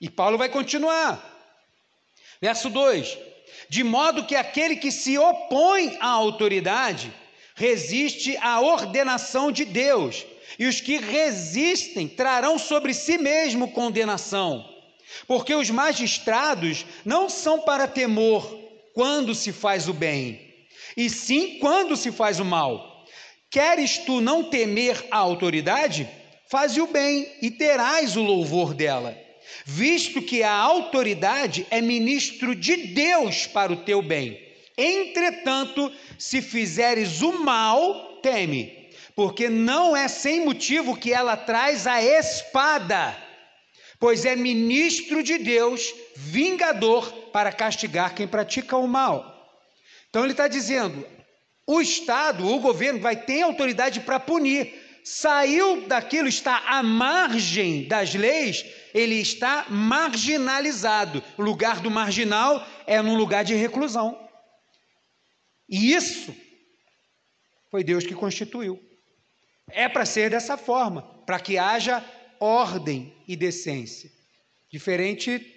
E 0.00 0.08
Paulo 0.08 0.38
vai 0.38 0.48
continuar. 0.48 1.34
Verso 2.40 2.70
2: 2.70 3.18
De 3.68 3.82
modo 3.82 4.26
que 4.26 4.36
aquele 4.36 4.76
que 4.76 4.92
se 4.92 5.18
opõe 5.18 5.96
à 6.00 6.08
autoridade 6.08 7.12
resiste 7.56 8.36
à 8.36 8.60
ordenação 8.60 9.50
de 9.50 9.64
Deus, 9.64 10.24
e 10.58 10.66
os 10.66 10.80
que 10.80 10.96
resistem 10.96 12.08
trarão 12.08 12.58
sobre 12.58 12.94
si 12.94 13.18
mesmo 13.18 13.72
condenação 13.72 14.76
porque 15.26 15.54
os 15.54 15.70
magistrados 15.70 16.84
não 17.04 17.28
são 17.28 17.60
para 17.60 17.86
temor 17.86 18.58
quando 18.92 19.34
se 19.34 19.52
faz 19.52 19.88
o 19.88 19.92
bem, 19.92 20.40
e 20.96 21.08
sim 21.10 21.58
quando 21.58 21.96
se 21.96 22.10
faz 22.10 22.40
o 22.40 22.44
mal. 22.44 23.04
Queres 23.50 23.98
tu 23.98 24.20
não 24.20 24.44
temer 24.44 25.06
a 25.10 25.18
autoridade? 25.18 26.08
Faze 26.48 26.80
o 26.80 26.86
bem 26.86 27.28
e 27.42 27.50
terás 27.50 28.16
o 28.16 28.22
louvor 28.22 28.72
dela, 28.72 29.16
visto 29.64 30.22
que 30.22 30.42
a 30.42 30.52
autoridade 30.52 31.66
é 31.70 31.80
ministro 31.80 32.54
de 32.54 32.76
Deus 32.76 33.46
para 33.46 33.72
o 33.72 33.84
teu 33.84 34.00
bem. 34.00 34.40
Entretanto, 34.78 35.90
se 36.18 36.42
fizeres 36.42 37.22
o 37.22 37.32
mal, 37.42 38.20
teme, 38.22 38.75
porque 39.16 39.48
não 39.48 39.96
é 39.96 40.06
sem 40.06 40.44
motivo 40.44 40.96
que 40.96 41.12
ela 41.12 41.36
traz 41.36 41.88
a 41.88 42.00
espada 42.00 43.26
pois 43.98 44.24
é 44.24 44.36
ministro 44.36 45.22
de 45.22 45.38
Deus, 45.38 45.94
vingador 46.16 47.10
para 47.32 47.52
castigar 47.52 48.14
quem 48.14 48.26
pratica 48.26 48.76
o 48.76 48.86
mal. 48.86 49.34
Então 50.08 50.22
ele 50.22 50.32
está 50.32 50.48
dizendo: 50.48 51.06
o 51.66 51.80
Estado, 51.80 52.46
o 52.46 52.60
governo, 52.60 53.00
vai 53.00 53.16
ter 53.16 53.42
autoridade 53.42 54.00
para 54.00 54.20
punir. 54.20 54.84
Saiu 55.04 55.86
daquilo, 55.86 56.26
está 56.26 56.64
à 56.66 56.82
margem 56.82 57.86
das 57.86 58.12
leis, 58.12 58.64
ele 58.92 59.14
está 59.14 59.66
marginalizado. 59.68 61.22
O 61.38 61.42
lugar 61.42 61.78
do 61.78 61.88
marginal 61.90 62.66
é 62.88 63.00
num 63.00 63.16
lugar 63.16 63.44
de 63.44 63.54
reclusão. 63.54 64.18
E 65.68 65.92
isso 65.92 66.34
foi 67.70 67.84
Deus 67.84 68.04
que 68.04 68.14
constituiu. 68.14 68.85
É 69.70 69.88
para 69.88 70.06
ser 70.06 70.30
dessa 70.30 70.56
forma, 70.56 71.02
para 71.26 71.40
que 71.40 71.58
haja 71.58 72.04
ordem 72.38 73.12
e 73.26 73.36
decência. 73.36 74.10
Diferente 74.70 75.54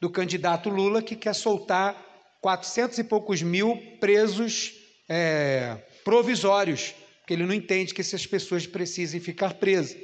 do 0.00 0.10
candidato 0.10 0.68
Lula 0.68 1.02
que 1.02 1.16
quer 1.16 1.34
soltar 1.34 1.94
400 2.40 2.98
e 2.98 3.04
poucos 3.04 3.42
mil 3.42 3.76
presos 4.00 4.72
é, 5.08 5.78
provisórios, 6.04 6.94
porque 7.20 7.32
ele 7.34 7.46
não 7.46 7.54
entende 7.54 7.94
que 7.94 8.00
essas 8.00 8.26
pessoas 8.26 8.66
precisem 8.66 9.20
ficar 9.20 9.54
presas. 9.54 9.96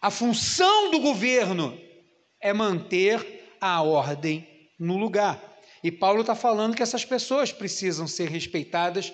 A 0.00 0.10
função 0.10 0.90
do 0.90 1.00
governo 1.00 1.78
é 2.40 2.52
manter 2.52 3.56
a 3.60 3.82
ordem 3.82 4.46
no 4.78 4.96
lugar. 4.96 5.40
E 5.82 5.90
Paulo 5.90 6.22
está 6.22 6.34
falando 6.34 6.74
que 6.74 6.82
essas 6.82 7.04
pessoas 7.04 7.52
precisam 7.52 8.08
ser 8.08 8.28
respeitadas 8.28 9.12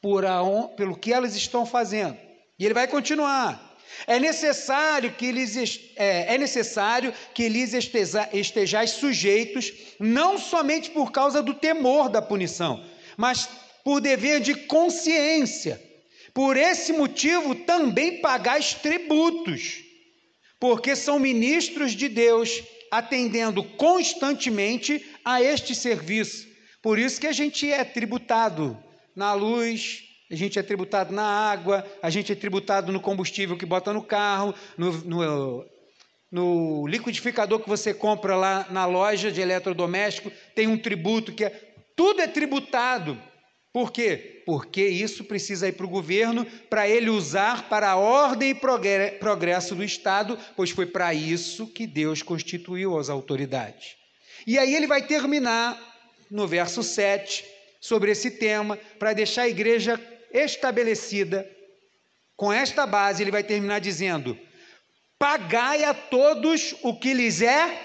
por 0.00 0.24
a, 0.24 0.40
pelo 0.76 0.96
que 0.96 1.12
elas 1.12 1.36
estão 1.36 1.66
fazendo. 1.66 2.25
E 2.58 2.64
ele 2.64 2.74
vai 2.74 2.88
continuar. 2.88 3.76
É 4.06 4.18
necessário 4.18 5.12
que 5.12 5.30
lhes, 5.32 5.80
é, 5.96 6.34
é 6.34 6.38
necessário 6.38 7.12
que 7.34 7.48
lhes 7.48 7.72
esteja, 7.72 8.28
estejais 8.32 8.90
sujeitos, 8.90 9.72
não 9.98 10.38
somente 10.38 10.90
por 10.90 11.10
causa 11.10 11.42
do 11.42 11.54
temor 11.54 12.08
da 12.08 12.20
punição, 12.20 12.84
mas 13.16 13.48
por 13.84 14.00
dever 14.00 14.40
de 14.40 14.54
consciência. 14.54 15.82
Por 16.34 16.56
esse 16.56 16.92
motivo 16.92 17.54
também 17.54 18.20
pagais 18.20 18.74
tributos, 18.74 19.82
porque 20.60 20.94
são 20.94 21.18
ministros 21.18 21.92
de 21.92 22.08
Deus, 22.08 22.62
atendendo 22.90 23.64
constantemente 23.64 25.04
a 25.24 25.42
este 25.42 25.74
serviço. 25.74 26.46
Por 26.82 26.98
isso 26.98 27.20
que 27.20 27.26
a 27.26 27.32
gente 27.32 27.70
é 27.70 27.82
tributado 27.84 28.78
na 29.14 29.32
luz, 29.32 30.05
a 30.30 30.34
gente 30.34 30.58
é 30.58 30.62
tributado 30.62 31.12
na 31.12 31.24
água, 31.24 31.84
a 32.02 32.10
gente 32.10 32.32
é 32.32 32.34
tributado 32.34 32.92
no 32.92 33.00
combustível 33.00 33.56
que 33.56 33.66
bota 33.66 33.92
no 33.92 34.02
carro, 34.02 34.54
no, 34.76 34.92
no, 34.92 35.66
no 36.30 36.86
liquidificador 36.86 37.60
que 37.60 37.68
você 37.68 37.94
compra 37.94 38.36
lá 38.36 38.66
na 38.70 38.86
loja 38.86 39.30
de 39.30 39.40
eletrodoméstico, 39.40 40.32
tem 40.54 40.66
um 40.66 40.78
tributo 40.78 41.32
que 41.32 41.44
é. 41.44 41.62
Tudo 41.94 42.20
é 42.20 42.26
tributado. 42.26 43.18
Por 43.72 43.92
quê? 43.92 44.42
Porque 44.44 44.86
isso 44.86 45.24
precisa 45.24 45.68
ir 45.68 45.72
para 45.72 45.86
o 45.86 45.88
governo 45.88 46.46
para 46.68 46.88
ele 46.88 47.10
usar 47.10 47.68
para 47.68 47.90
a 47.90 47.96
ordem 47.96 48.50
e 48.50 48.54
progresso 49.18 49.74
do 49.74 49.84
Estado, 49.84 50.38
pois 50.56 50.70
foi 50.70 50.86
para 50.86 51.12
isso 51.14 51.66
que 51.66 51.86
Deus 51.86 52.22
constituiu 52.22 52.98
as 52.98 53.08
autoridades. 53.08 53.96
E 54.46 54.58
aí 54.58 54.74
ele 54.74 54.86
vai 54.86 55.02
terminar 55.02 55.78
no 56.30 56.46
verso 56.46 56.82
7 56.82 57.44
sobre 57.80 58.10
esse 58.10 58.30
tema, 58.32 58.78
para 58.98 59.12
deixar 59.12 59.42
a 59.42 59.48
igreja 59.48 60.00
estabelecida. 60.32 61.50
Com 62.36 62.52
esta 62.52 62.86
base, 62.86 63.22
ele 63.22 63.30
vai 63.30 63.42
terminar 63.42 63.80
dizendo: 63.80 64.38
Pagai 65.18 65.84
a 65.84 65.94
todos 65.94 66.74
o 66.82 66.94
que 66.94 67.14
lhes 67.14 67.40
é, 67.40 67.80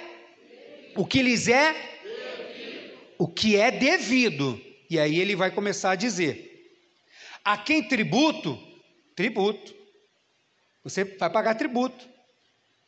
o 0.95 1.05
que 1.05 1.21
lhes 1.21 1.47
é, 1.47 1.75
o 3.17 3.27
que 3.27 3.55
é 3.55 3.71
devido 3.71 4.59
e 4.91 4.99
aí 4.99 5.21
ele 5.21 5.37
vai 5.37 5.49
começar 5.49 5.91
a 5.91 5.95
dizer: 5.95 6.75
a 7.45 7.57
quem 7.57 7.81
tributo, 7.81 8.59
tributo. 9.15 9.73
Você 10.83 11.05
vai 11.05 11.29
pagar 11.29 11.55
tributo. 11.55 12.09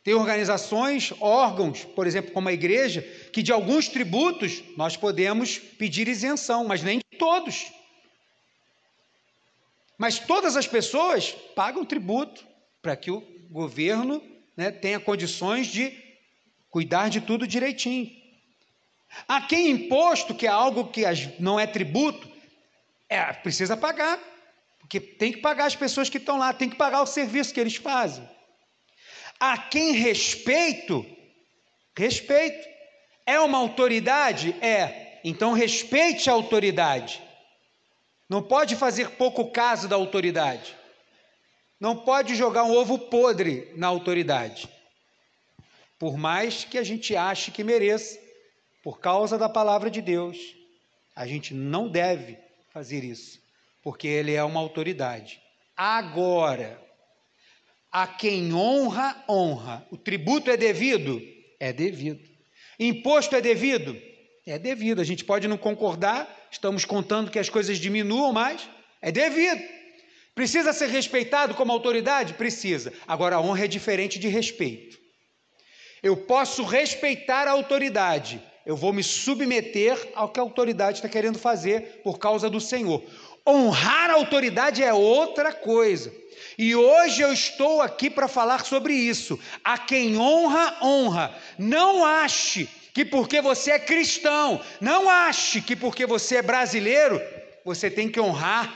Tem 0.03 0.13
organizações, 0.13 1.13
órgãos, 1.21 1.85
por 1.85 2.05
exemplo, 2.05 2.33
como 2.33 2.49
a 2.49 2.53
igreja, 2.53 3.01
que 3.31 3.41
de 3.41 3.53
alguns 3.53 3.87
tributos 3.87 4.61
nós 4.75 4.97
podemos 4.97 5.57
pedir 5.57 6.09
isenção, 6.09 6.65
mas 6.65 6.83
nem 6.83 6.97
de 6.97 7.17
todos. 7.17 7.71
Mas 9.97 10.19
todas 10.19 10.55
as 10.55 10.67
pessoas 10.67 11.31
pagam 11.55 11.85
tributo 11.85 12.45
para 12.81 12.95
que 12.95 13.11
o 13.11 13.21
governo 13.49 14.21
né, 14.57 14.71
tenha 14.71 14.99
condições 14.99 15.67
de 15.67 15.93
cuidar 16.69 17.09
de 17.09 17.21
tudo 17.21 17.47
direitinho. 17.47 18.11
A 19.27 19.41
quem 19.41 19.69
imposto, 19.69 20.33
que 20.33 20.47
é 20.47 20.49
algo 20.49 20.87
que 20.87 21.03
não 21.39 21.59
é 21.59 21.67
tributo, 21.67 22.27
é, 23.07 23.31
precisa 23.31 23.77
pagar, 23.77 24.19
porque 24.79 24.99
tem 24.99 25.31
que 25.31 25.39
pagar 25.39 25.65
as 25.65 25.75
pessoas 25.75 26.09
que 26.09 26.17
estão 26.17 26.37
lá, 26.37 26.51
tem 26.51 26.69
que 26.69 26.75
pagar 26.75 27.01
o 27.01 27.07
serviço 27.07 27.53
que 27.53 27.59
eles 27.59 27.75
fazem. 27.75 28.27
A 29.39 29.57
quem 29.57 29.93
respeito, 29.93 31.05
respeito. 31.95 32.67
É 33.25 33.39
uma 33.39 33.57
autoridade? 33.57 34.55
É. 34.61 35.19
Então 35.23 35.53
respeite 35.53 36.29
a 36.29 36.33
autoridade. 36.33 37.21
Não 38.33 38.41
pode 38.41 38.75
fazer 38.75 39.11
pouco 39.11 39.51
caso 39.51 39.87
da 39.87 39.95
autoridade. 39.95 40.75
Não 41.79 41.95
pode 41.95 42.33
jogar 42.33 42.63
um 42.63 42.71
ovo 42.71 42.97
podre 42.97 43.71
na 43.75 43.85
autoridade. 43.85 44.67
Por 45.99 46.17
mais 46.17 46.63
que 46.63 46.79
a 46.79 46.83
gente 46.83 47.15
ache 47.15 47.51
que 47.51 47.63
mereça, 47.63 48.19
por 48.81 48.99
causa 48.99 49.37
da 49.37 49.47
palavra 49.47 49.91
de 49.91 50.01
Deus. 50.01 50.35
A 51.15 51.27
gente 51.27 51.53
não 51.53 51.87
deve 51.87 52.39
fazer 52.71 53.03
isso, 53.03 53.39
porque 53.83 54.07
ele 54.07 54.33
é 54.33 54.43
uma 54.43 54.59
autoridade. 54.59 55.39
Agora, 55.77 56.81
a 57.91 58.07
quem 58.07 58.51
honra, 58.51 59.23
honra. 59.29 59.85
O 59.91 59.95
tributo 59.95 60.49
é 60.49 60.57
devido? 60.57 61.21
É 61.59 61.71
devido. 61.71 62.27
Imposto 62.79 63.35
é 63.35 63.41
devido? 63.41 63.95
É 64.43 64.57
devido. 64.57 65.01
A 65.01 65.05
gente 65.05 65.23
pode 65.23 65.47
não 65.47 65.55
concordar, 65.55 66.27
estamos 66.53 66.85
contando 66.85 67.31
que 67.31 67.39
as 67.39 67.49
coisas 67.49 67.77
diminuam, 67.79 68.31
mas 68.31 68.69
é 69.01 69.11
devido. 69.11 69.61
Precisa 70.35 70.73
ser 70.73 70.87
respeitado 70.87 71.53
como 71.53 71.71
autoridade? 71.71 72.33
Precisa. 72.33 72.93
Agora, 73.07 73.35
a 73.35 73.41
honra 73.41 73.65
é 73.65 73.67
diferente 73.67 74.17
de 74.17 74.27
respeito. 74.27 74.97
Eu 76.01 76.17
posso 76.17 76.63
respeitar 76.63 77.47
a 77.47 77.51
autoridade, 77.51 78.41
eu 78.65 78.75
vou 78.75 78.91
me 78.91 79.03
submeter 79.03 79.97
ao 80.15 80.29
que 80.29 80.39
a 80.39 80.43
autoridade 80.43 80.97
está 80.97 81.09
querendo 81.09 81.39
fazer 81.39 82.01
por 82.03 82.19
causa 82.19 82.49
do 82.49 82.59
Senhor. 82.59 83.03
Honrar 83.47 84.09
a 84.09 84.15
autoridade 84.15 84.83
é 84.83 84.93
outra 84.93 85.51
coisa. 85.53 86.13
E 86.57 86.75
hoje 86.75 87.21
eu 87.21 87.31
estou 87.31 87.81
aqui 87.81 88.09
para 88.09 88.27
falar 88.27 88.65
sobre 88.65 88.93
isso. 88.93 89.39
A 89.63 89.77
quem 89.77 90.17
honra, 90.17 90.77
honra. 90.81 91.35
Não 91.57 92.05
ache 92.05 92.69
que 92.93 93.03
porque 93.03 93.41
você 93.41 93.71
é 93.71 93.79
cristão, 93.79 94.61
não 94.79 95.09
ache 95.09 95.61
que 95.61 95.75
porque 95.75 96.05
você 96.05 96.37
é 96.37 96.41
brasileiro, 96.41 97.21
você 97.65 97.89
tem 97.89 98.07
que 98.07 98.19
honrar 98.19 98.71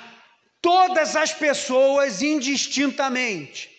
todas 0.62 1.16
as 1.16 1.32
pessoas 1.34 2.22
indistintamente 2.22 3.78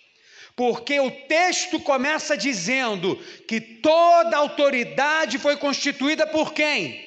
porque 0.59 0.99
o 0.99 1.09
texto 1.09 1.79
começa 1.79 2.37
dizendo 2.37 3.15
que 3.47 3.61
toda 3.61 4.37
autoridade 4.37 5.39
foi 5.39 5.57
constituída 5.57 6.27
por 6.27 6.53
quem? 6.53 7.01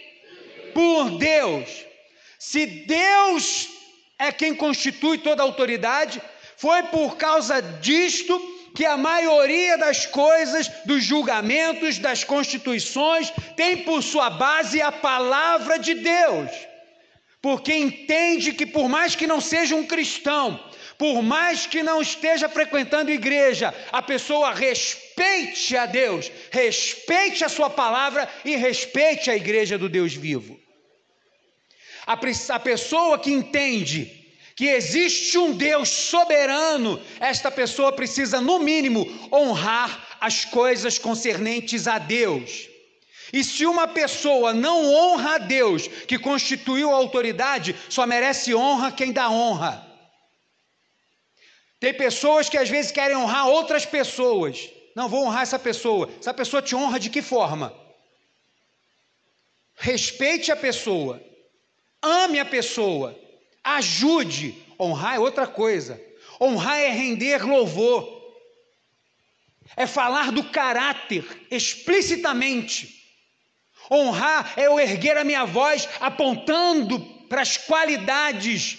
Por 0.73 1.17
Deus. 1.17 1.67
Se 2.39 2.65
Deus 2.65 3.67
é 4.17 4.31
quem 4.31 4.55
constitui 4.55 5.17
toda 5.17 5.43
autoridade, 5.43 6.21
foi 6.55 6.83
por 6.83 7.17
causa 7.17 7.61
disto 7.61 8.39
que 8.73 8.85
a 8.85 8.97
maioria 8.97 9.77
das 9.77 10.05
coisas, 10.05 10.69
dos 10.85 11.03
julgamentos, 11.03 11.97
das 11.97 12.23
constituições, 12.23 13.31
tem 13.55 13.77
por 13.83 14.01
sua 14.01 14.29
base 14.29 14.81
a 14.81 14.91
palavra 14.91 15.77
de 15.77 15.93
Deus. 15.93 16.49
Porque 17.41 17.73
entende 17.73 18.53
que, 18.53 18.65
por 18.65 18.87
mais 18.87 19.15
que 19.15 19.25
não 19.25 19.41
seja 19.41 19.75
um 19.75 19.85
cristão, 19.85 20.63
por 20.97 21.23
mais 21.23 21.65
que 21.65 21.81
não 21.81 21.99
esteja 21.99 22.47
frequentando 22.47 23.09
igreja, 23.09 23.73
a 23.91 24.03
pessoa 24.03 24.53
respeite 24.53 25.75
a 25.75 25.87
Deus, 25.87 26.31
respeite 26.51 27.43
a 27.43 27.49
Sua 27.49 27.71
palavra 27.71 28.29
e 28.45 28.55
respeite 28.55 29.31
a 29.31 29.35
igreja 29.35 29.79
do 29.79 29.89
Deus 29.89 30.13
vivo. 30.13 30.59
A, 32.05 32.59
pessoa 32.59 33.17
que 33.17 33.31
entende 33.31 34.20
que 34.55 34.67
existe 34.67 35.37
um 35.37 35.53
Deus 35.53 35.89
soberano, 35.89 37.01
esta 37.19 37.49
pessoa 37.49 37.91
precisa, 37.91 38.41
no 38.41 38.59
mínimo, 38.59 39.05
honrar 39.31 40.17
as 40.19 40.45
coisas 40.45 40.97
concernentes 40.97 41.87
a 41.87 41.97
Deus. 41.97 42.69
E 43.33 43.43
se 43.43 43.65
uma 43.65 43.87
pessoa 43.87 44.53
não 44.53 44.93
honra 44.93 45.35
a 45.35 45.37
Deus, 45.37 45.87
que 45.87 46.19
constituiu 46.19 46.91
a 46.91 46.95
autoridade, 46.95 47.75
só 47.89 48.05
merece 48.05 48.53
honra 48.53 48.91
quem 48.91 49.11
dá 49.11 49.29
honra. 49.29 49.87
Tem 51.79 51.93
pessoas 51.93 52.49
que 52.49 52.57
às 52.57 52.69
vezes 52.69 52.91
querem 52.91 53.15
honrar 53.15 53.47
outras 53.47 53.85
pessoas. 53.85 54.69
Não, 54.95 55.07
vou 55.07 55.25
honrar 55.25 55.43
essa 55.43 55.57
pessoa. 55.57 56.09
Essa 56.19 56.33
pessoa 56.33 56.61
te 56.61 56.75
honra 56.75 56.99
de 56.99 57.09
que 57.09 57.21
forma? 57.21 57.73
Respeite 59.75 60.51
a 60.51 60.55
pessoa. 60.55 61.19
Ame 62.01 62.39
a 62.39 62.45
pessoa. 62.45 63.17
Ajude. 63.63 64.55
Honrar 64.79 65.15
é 65.15 65.19
outra 65.19 65.45
coisa. 65.45 66.01
Honrar 66.39 66.79
é 66.79 66.89
render 66.89 67.45
louvor. 67.45 68.21
É 69.75 69.85
falar 69.85 70.31
do 70.31 70.43
caráter 70.43 71.25
explicitamente. 71.49 73.01
Honrar 73.89 74.53
é 74.57 74.67
eu 74.67 74.79
erguer 74.79 75.17
a 75.17 75.23
minha 75.23 75.45
voz 75.45 75.87
apontando 75.99 76.99
para 77.29 77.41
as 77.41 77.57
qualidades, 77.57 78.77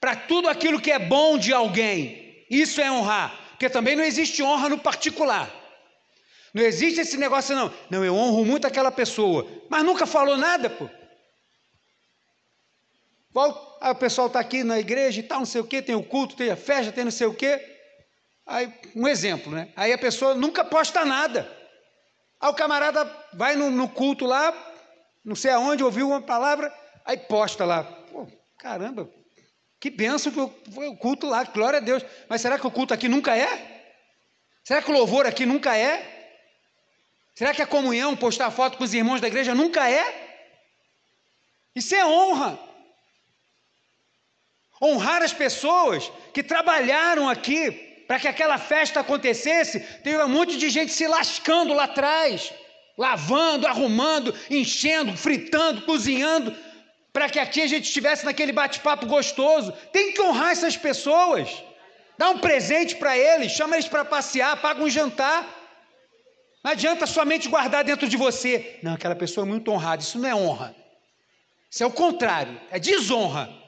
para 0.00 0.16
tudo 0.16 0.48
aquilo 0.48 0.80
que 0.80 0.90
é 0.90 0.98
bom 0.98 1.36
de 1.36 1.52
alguém. 1.52 2.44
Isso 2.50 2.80
é 2.80 2.90
honrar, 2.90 3.34
porque 3.50 3.68
também 3.68 3.96
não 3.96 4.04
existe 4.04 4.42
honra 4.42 4.68
no 4.68 4.78
particular. 4.78 5.50
Não 6.54 6.62
existe 6.62 7.00
esse 7.00 7.16
negócio, 7.16 7.56
não. 7.56 7.72
Não, 7.90 8.04
eu 8.04 8.14
honro 8.14 8.44
muito 8.44 8.66
aquela 8.66 8.90
pessoa, 8.90 9.46
mas 9.70 9.84
nunca 9.84 10.06
falou 10.06 10.36
nada, 10.36 10.68
pô. 10.68 10.88
Aí 13.80 13.90
o 13.90 13.94
pessoal 13.94 14.26
está 14.26 14.40
aqui 14.40 14.62
na 14.62 14.78
igreja 14.78 15.20
e 15.20 15.22
tal, 15.22 15.38
não 15.38 15.46
sei 15.46 15.60
o 15.60 15.66
quê, 15.66 15.80
tem 15.80 15.94
o 15.94 16.02
culto, 16.02 16.36
tem 16.36 16.50
a 16.50 16.56
festa, 16.56 16.92
tem 16.92 17.04
não 17.04 17.10
sei 17.10 17.26
o 17.26 17.34
quê. 17.34 17.60
Aí, 18.46 18.72
um 18.94 19.08
exemplo, 19.08 19.52
né? 19.52 19.72
Aí 19.74 19.92
a 19.92 19.98
pessoa 19.98 20.34
nunca 20.34 20.64
posta 20.64 21.04
nada. 21.04 21.50
Aí 22.40 22.50
o 22.50 22.54
camarada 22.54 23.04
vai 23.32 23.56
no, 23.56 23.70
no 23.70 23.88
culto 23.88 24.26
lá, 24.26 24.52
não 25.24 25.34
sei 25.34 25.50
aonde, 25.52 25.82
ouviu 25.82 26.08
uma 26.08 26.20
palavra, 26.20 26.72
aí 27.04 27.16
posta 27.16 27.64
lá. 27.64 27.84
Pô, 27.84 28.28
caramba, 28.58 29.08
que 29.80 29.88
benção 29.90 30.30
que 30.30 30.70
foi 30.72 30.88
o 30.88 30.96
culto 30.96 31.26
lá, 31.26 31.44
glória 31.44 31.78
a 31.78 31.82
Deus. 31.82 32.04
Mas 32.28 32.40
será 32.40 32.58
que 32.58 32.66
o 32.66 32.70
culto 32.70 32.92
aqui 32.92 33.08
nunca 33.08 33.36
é? 33.36 33.72
Será 34.62 34.82
que 34.82 34.90
o 34.90 34.94
louvor 34.94 35.26
aqui 35.26 35.46
nunca 35.46 35.76
é? 35.76 36.12
Será 37.34 37.54
que 37.54 37.62
a 37.62 37.66
comunhão, 37.66 38.16
postar 38.16 38.50
foto 38.50 38.76
com 38.76 38.84
os 38.84 38.92
irmãos 38.92 39.20
da 39.20 39.26
igreja 39.26 39.54
nunca 39.54 39.88
é? 39.88 40.44
Isso 41.74 41.94
é 41.94 42.04
honra. 42.04 42.71
Honrar 44.82 45.22
as 45.22 45.32
pessoas 45.32 46.10
que 46.34 46.42
trabalharam 46.42 47.28
aqui 47.28 47.70
para 48.08 48.18
que 48.18 48.26
aquela 48.26 48.58
festa 48.58 49.00
acontecesse. 49.00 49.80
Teve 50.02 50.22
um 50.22 50.28
monte 50.28 50.56
de 50.56 50.68
gente 50.68 50.92
se 50.92 51.06
lascando 51.06 51.72
lá 51.72 51.84
atrás, 51.84 52.52
lavando, 52.98 53.66
arrumando, 53.66 54.34
enchendo, 54.50 55.16
fritando, 55.16 55.82
cozinhando 55.82 56.54
para 57.12 57.28
que 57.28 57.38
aqui 57.38 57.60
a 57.60 57.66
gente 57.66 57.84
estivesse 57.84 58.24
naquele 58.24 58.52
bate-papo 58.52 59.06
gostoso. 59.06 59.72
Tem 59.92 60.12
que 60.12 60.22
honrar 60.22 60.50
essas 60.50 60.76
pessoas. 60.76 61.62
Dá 62.16 62.30
um 62.30 62.38
presente 62.38 62.96
para 62.96 63.16
eles, 63.16 63.52
chama 63.52 63.76
eles 63.76 63.88
para 63.88 64.04
passear, 64.04 64.60
paga 64.60 64.82
um 64.82 64.88
jantar. 64.88 65.46
Não 66.64 66.72
adianta 66.72 67.06
somente 67.06 67.48
guardar 67.48 67.84
dentro 67.84 68.08
de 68.08 68.16
você. 68.16 68.78
Não, 68.82 68.94
aquela 68.94 69.14
pessoa 69.14 69.46
é 69.46 69.48
muito 69.48 69.70
honrada. 69.70 70.02
Isso 70.02 70.18
não 70.18 70.28
é 70.28 70.34
honra. 70.34 70.74
Isso 71.70 71.82
é 71.82 71.86
o 71.86 71.90
contrário, 71.90 72.60
é 72.70 72.78
desonra. 72.78 73.61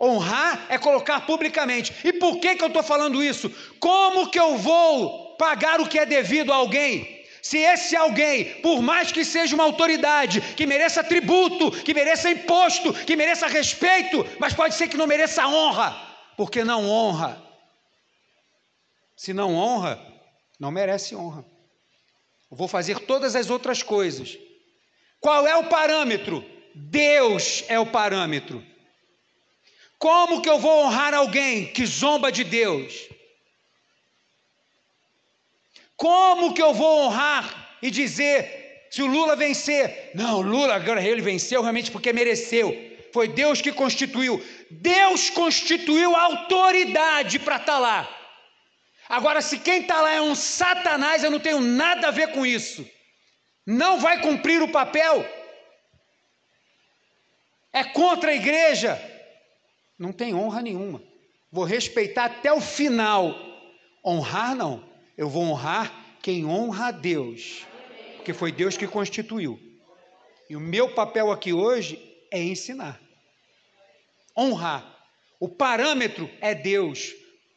Honrar 0.00 0.66
é 0.68 0.76
colocar 0.76 1.24
publicamente. 1.24 1.94
E 2.04 2.12
por 2.12 2.38
que, 2.38 2.56
que 2.56 2.62
eu 2.62 2.68
estou 2.68 2.82
falando 2.82 3.22
isso? 3.22 3.50
Como 3.78 4.28
que 4.30 4.38
eu 4.38 4.56
vou 4.56 5.36
pagar 5.36 5.80
o 5.80 5.88
que 5.88 5.98
é 5.98 6.06
devido 6.06 6.52
a 6.52 6.56
alguém? 6.56 7.24
Se 7.42 7.58
esse 7.58 7.94
alguém, 7.94 8.60
por 8.62 8.80
mais 8.80 9.12
que 9.12 9.24
seja 9.24 9.54
uma 9.54 9.64
autoridade, 9.64 10.40
que 10.40 10.66
mereça 10.66 11.04
tributo, 11.04 11.70
que 11.70 11.92
mereça 11.92 12.30
imposto, 12.30 12.92
que 12.92 13.14
mereça 13.14 13.46
respeito, 13.46 14.26
mas 14.38 14.54
pode 14.54 14.74
ser 14.74 14.88
que 14.88 14.96
não 14.96 15.06
mereça 15.06 15.46
honra, 15.46 15.94
porque 16.38 16.64
não 16.64 16.88
honra. 16.88 17.42
Se 19.14 19.34
não 19.34 19.54
honra, 19.54 20.00
não 20.58 20.70
merece 20.70 21.14
honra. 21.14 21.44
Eu 22.50 22.56
vou 22.56 22.66
fazer 22.66 22.98
todas 23.00 23.36
as 23.36 23.50
outras 23.50 23.82
coisas. 23.82 24.38
Qual 25.20 25.46
é 25.46 25.54
o 25.54 25.68
parâmetro? 25.68 26.42
Deus 26.74 27.62
é 27.68 27.78
o 27.78 27.86
parâmetro. 27.86 28.64
Como 30.04 30.42
que 30.42 30.50
eu 30.50 30.58
vou 30.58 30.84
honrar 30.84 31.14
alguém 31.14 31.64
que 31.64 31.86
zomba 31.86 32.30
de 32.30 32.44
Deus? 32.44 33.08
Como 35.96 36.52
que 36.52 36.60
eu 36.60 36.74
vou 36.74 37.06
honrar 37.06 37.78
e 37.80 37.90
dizer 37.90 38.86
se 38.90 39.02
o 39.02 39.06
Lula 39.06 39.34
vencer? 39.34 40.10
Não, 40.14 40.42
Lula 40.42 40.74
agora 40.74 41.02
ele 41.02 41.22
venceu 41.22 41.62
realmente 41.62 41.90
porque 41.90 42.12
mereceu. 42.12 42.76
Foi 43.14 43.28
Deus 43.28 43.62
que 43.62 43.72
constituiu. 43.72 44.44
Deus 44.70 45.30
constituiu 45.30 46.14
autoridade 46.14 47.38
para 47.38 47.56
estar 47.56 47.72
tá 47.72 47.78
lá. 47.78 48.06
Agora, 49.08 49.40
se 49.40 49.58
quem 49.58 49.80
está 49.80 50.02
lá 50.02 50.12
é 50.12 50.20
um 50.20 50.34
Satanás, 50.34 51.24
eu 51.24 51.30
não 51.30 51.40
tenho 51.40 51.60
nada 51.62 52.08
a 52.08 52.10
ver 52.10 52.28
com 52.32 52.44
isso. 52.44 52.86
Não 53.64 53.98
vai 53.98 54.20
cumprir 54.20 54.60
o 54.60 54.68
papel. 54.68 55.26
É 57.72 57.82
contra 57.82 58.32
a 58.32 58.36
igreja. 58.36 59.13
Não 59.98 60.12
tem 60.12 60.34
honra 60.34 60.60
nenhuma. 60.60 61.02
Vou 61.50 61.64
respeitar 61.64 62.24
até 62.24 62.52
o 62.52 62.60
final. 62.60 63.34
Honrar 64.04 64.54
não. 64.54 64.84
Eu 65.16 65.28
vou 65.28 65.44
honrar 65.44 65.92
quem 66.20 66.44
honra 66.44 66.86
a 66.86 66.90
Deus, 66.90 67.66
porque 68.16 68.32
foi 68.32 68.50
Deus 68.50 68.76
que 68.76 68.86
constituiu. 68.86 69.60
E 70.48 70.56
o 70.56 70.60
meu 70.60 70.94
papel 70.94 71.30
aqui 71.30 71.52
hoje 71.52 71.98
é 72.30 72.42
ensinar, 72.42 73.00
honrar. 74.36 74.84
O 75.38 75.48
parâmetro 75.48 76.30
é 76.40 76.54
Deus, 76.54 77.12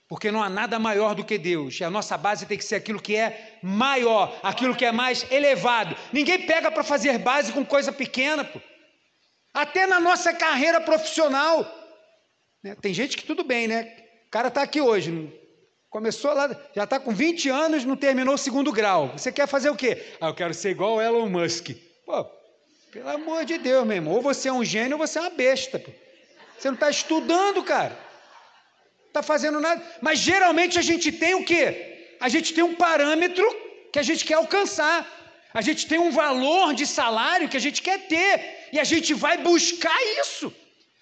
porque 0.08 0.30
não 0.32 0.44
há 0.44 0.50
nada 0.50 0.78
maior 0.78 1.16
do 1.16 1.24
que 1.24 1.38
Deus. 1.38 1.80
E 1.80 1.84
a 1.84 1.90
nossa 1.90 2.18
base 2.18 2.46
tem 2.46 2.58
que 2.58 2.66
ser 2.66 2.76
aquilo 2.76 3.02
que 3.02 3.16
é 3.16 3.60
maior, 3.64 4.38
aquilo 4.44 4.76
que 4.76 4.86
é 4.86 4.92
mais 4.92 5.30
elevado. 5.32 5.96
Ninguém 6.12 6.46
pega 6.46 6.70
para 6.70 6.84
fazer 6.84 7.18
base 7.18 7.52
com 7.54 7.66
coisa 7.66 7.92
pequena, 7.92 8.44
pô. 8.44 8.60
Até 9.54 9.88
na 9.88 10.00
nossa 10.00 10.34
carreira 10.34 10.80
profissional. 10.82 11.66
Né? 12.68 12.76
Tem 12.82 12.94
gente 12.94 13.18
que 13.18 13.26
tudo 13.26 13.44
bem, 13.44 13.68
né? 13.68 13.94
O 14.28 14.30
cara 14.30 14.50
está 14.50 14.62
aqui 14.62 14.82
hoje, 14.82 15.12
Começou 15.90 16.34
lá, 16.34 16.54
já 16.76 16.84
está 16.84 17.00
com 17.00 17.14
20 17.14 17.50
anos, 17.50 17.86
não 17.86 17.96
terminou 17.96 18.36
o 18.36 18.38
segundo 18.38 18.74
grau. 18.74 19.14
Você 19.16 19.32
quer 19.32 19.48
fazer 19.48 19.70
o 19.70 19.76
quê? 19.76 20.06
Ah, 20.20 20.28
eu 20.28 20.36
quero 20.36 20.54
ser 20.54 20.72
igual 20.72 20.96
o 20.96 21.02
Elon 21.02 21.30
Musk. 21.30 21.70
Pô, 22.06 22.26
pelo 22.92 23.10
amor 23.10 23.46
de 23.46 23.58
Deus, 23.58 23.88
meu 23.88 23.96
irmão. 23.96 24.14
Ou 24.14 24.22
você 24.22 24.50
é 24.50 24.54
um 24.54 24.66
gênio 24.66 24.98
ou 24.98 25.08
você 25.08 25.18
é 25.18 25.22
uma 25.22 25.30
besta. 25.30 25.80
Pô. 25.80 25.90
Você 26.58 26.68
não 26.68 26.76
está 26.76 26.90
estudando, 26.90 27.64
cara. 27.64 27.98
Está 29.08 29.24
fazendo 29.24 29.62
nada. 29.62 29.82
Mas 30.02 30.20
geralmente 30.20 30.78
a 30.78 30.82
gente 30.82 31.10
tem 31.10 31.36
o 31.36 31.46
quê? 31.46 32.16
A 32.20 32.28
gente 32.28 32.54
tem 32.54 32.64
um 32.64 32.76
parâmetro 32.76 33.48
que 33.92 33.98
a 33.98 34.04
gente 34.04 34.26
quer 34.26 34.34
alcançar. 34.34 35.08
A 35.54 35.62
gente 35.62 35.88
tem 35.88 35.98
um 35.98 36.12
valor 36.12 36.74
de 36.74 36.86
salário 36.86 37.48
que 37.48 37.58
a 37.58 37.62
gente 37.62 37.82
quer 37.82 38.08
ter. 38.08 38.68
E 38.74 38.80
a 38.80 38.84
gente 38.84 39.14
vai 39.14 39.38
buscar 39.38 39.98
isso. 40.20 40.54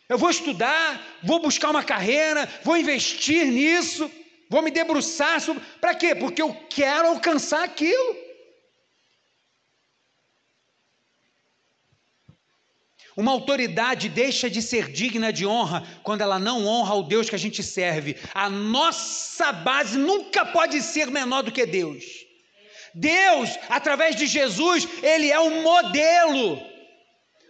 Eu 0.08 0.18
vou 0.18 0.30
estudar, 0.30 1.02
vou 1.24 1.39
buscar 1.39 1.72
uma 1.72 1.84
carreira, 1.84 2.48
vou 2.63 2.78
investir 2.78 3.48
nisso. 3.48 4.10
Vou 4.50 4.62
me 4.62 4.70
debruçar 4.70 5.41
sobre. 5.41 5.63
Para 5.82 5.96
quê? 5.96 6.13
Porque 6.13 6.41
eu 6.41 6.54
quero 6.70 7.08
alcançar 7.08 7.63
aquilo. 7.63 8.26
Uma 13.18 13.32
autoridade 13.32 14.10
deixa 14.10 14.50
de 14.50 14.62
ser 14.62 14.91
digna 14.91 15.32
de 15.32 15.46
honra 15.46 15.88
quando 16.04 16.22
ela 16.22 16.38
não 16.38 16.65
honra 16.68 16.96
o 16.96 17.04
Deus 17.04 17.30
que 17.30 17.36
a 17.36 17.39
gente 17.39 17.63
serve. 17.63 18.18
A 18.34 18.50
nossa 18.50 19.54
base 19.54 19.98
nunca 19.98 20.46
pode 20.46 20.82
ser 20.82 21.10
menor 21.10 21.41
do 21.41 21.52
que 21.52 21.65
Deus. 21.65 22.04
Deus, 22.94 23.50
através 23.70 24.15
de 24.15 24.28
Jesus, 24.28 24.88
Ele 25.02 25.32
é 25.32 25.39
um 25.39 25.62
modelo. 25.63 26.62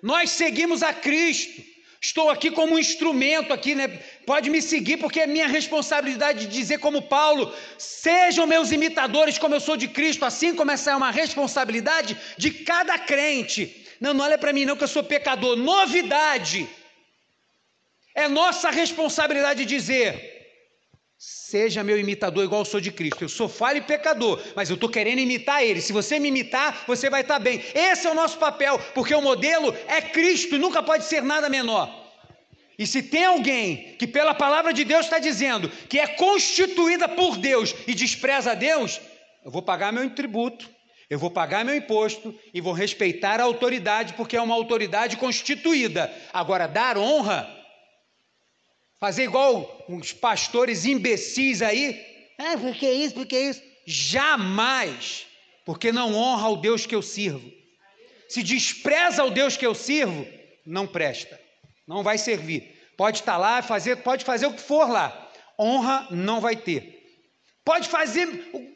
Nós 0.04 0.30
seguimos 0.30 0.84
a 0.84 0.94
Cristo. 0.94 1.74
Estou 2.06 2.30
aqui 2.30 2.52
como 2.52 2.76
um 2.76 2.80
instrumento 2.80 3.52
aqui, 3.52 3.74
né? 3.74 3.88
Pode 4.28 4.48
me 4.48 4.62
seguir 4.62 4.98
porque 4.98 5.22
é 5.22 5.28
minha 5.28 5.48
responsabilidade 5.48 6.41
de 6.41 6.54
dizer 6.60 6.78
como 6.78 7.02
Paulo, 7.02 7.52
sejam 7.80 8.46
meus 8.46 8.72
imitadores 8.72 9.39
como 9.39 9.56
eu 9.56 9.60
sou 9.60 9.76
de 9.76 9.88
Cristo, 9.88 10.24
assim 10.24 10.54
como 10.54 10.70
essa 10.70 10.91
é 10.91 10.96
uma 10.96 11.10
responsabilidade 11.10 12.15
de 12.38 12.52
cada 12.52 12.96
crente. 13.00 13.88
Não, 14.00 14.13
não 14.13 14.24
olha 14.24 14.38
para 14.38 14.54
mim 14.54 14.65
não 14.65 14.78
que 14.78 14.84
eu 14.84 14.88
sou 14.88 15.04
pecador. 15.04 15.56
Novidade. 15.56 16.70
É 18.13 18.28
nossa 18.28 18.70
responsabilidade 18.70 19.65
dizer: 19.65 20.35
Seja 21.17 21.84
meu 21.84 21.97
imitador 21.97 22.43
igual 22.43 22.62
eu 22.62 22.65
sou 22.65 22.82
de 22.82 22.91
Cristo. 22.91 23.23
Eu 23.23 23.30
sou 23.30 23.47
falho 23.47 23.78
e 23.78 23.82
pecador, 23.82 24.41
mas 24.56 24.69
eu 24.69 24.73
estou 24.73 24.89
querendo 24.89 25.19
imitar 25.19 25.63
ele. 25.63 25.82
Se 25.82 25.93
você 25.93 26.19
me 26.19 26.28
imitar, 26.28 26.84
você 26.86 27.10
vai 27.10 27.21
estar 27.21 27.36
tá 27.36 27.39
bem. 27.39 27.63
Esse 27.73 28.06
é 28.08 28.12
o 28.12 28.15
nosso 28.15 28.38
papel, 28.38 28.78
porque 28.93 29.15
o 29.15 29.21
modelo 29.21 29.73
é 29.88 30.01
Cristo 30.01 30.56
e 30.56 30.60
nunca 30.60 30.84
pode 30.84 31.06
ser 31.06 31.23
nada 31.23 31.49
menor. 31.49 32.04
E 32.78 32.86
se 32.86 33.01
tem 33.01 33.23
alguém 33.23 33.95
que, 33.97 34.06
pela 34.06 34.34
palavra 34.34 34.73
de 34.73 34.84
Deus, 34.84 35.06
está 35.06 35.17
dizendo 35.17 35.69
que 35.88 35.97
é 35.97 36.08
constituída 36.08 37.08
por 37.08 37.38
Deus 37.38 37.73
e 37.88 37.93
despreza 37.93 38.51
a 38.51 38.56
Deus, 38.56 38.99
eu 39.45 39.49
vou 39.49 39.62
pagar 39.62 39.93
meu 39.93 40.10
tributo, 40.10 40.69
eu 41.10 41.17
vou 41.17 41.32
pagar 41.32 41.63
meu 41.63 41.75
imposto 41.75 42.36
e 42.54 42.60
vou 42.60 42.73
respeitar 42.73 43.39
a 43.39 43.43
autoridade, 43.43 44.13
porque 44.13 44.36
é 44.36 44.41
uma 44.41 44.56
autoridade 44.56 45.15
constituída. 45.15 46.12
Agora, 46.34 46.67
dar 46.67 46.97
honra 46.97 47.55
Fazer 49.06 49.26
igual 49.26 49.86
uns 49.88 50.13
pastores 50.13 50.84
imbecis 50.84 51.62
aí. 51.62 52.04
Ah, 52.39 52.58
por 52.58 52.74
que 52.74 52.89
isso? 52.89 53.13
Por 53.13 53.28
que 53.28 53.39
isso? 53.39 53.62
Jamais, 53.86 55.28
porque 55.63 55.91
não 55.91 56.15
honra 56.15 56.50
o 56.50 56.58
Deus 56.58 56.88
que 56.88 56.96
eu 56.96 57.04
sirvo. 57.04 57.48
Se 58.28 58.41
despreza 58.41 59.24
o 59.24 59.30
Deus 59.30 59.56
que 59.56 59.63
eu 59.63 59.76
sirvo, 59.76 60.26
não 60.65 60.88
presta, 60.88 61.39
não 61.88 62.02
vai 62.02 62.18
servir. 62.18 62.89
Pode 62.98 63.20
estar 63.20 63.38
lá, 63.38 63.62
fazer, 63.62 63.98
pode 63.98 64.26
fazer 64.26 64.48
o 64.48 64.54
que 64.54 64.62
for 64.62 64.89
lá. 64.89 65.32
Honra 65.60 66.08
não 66.10 66.41
vai 66.41 66.56
ter. 66.56 66.94
Pode 67.65 67.89
fazer. 67.89 68.28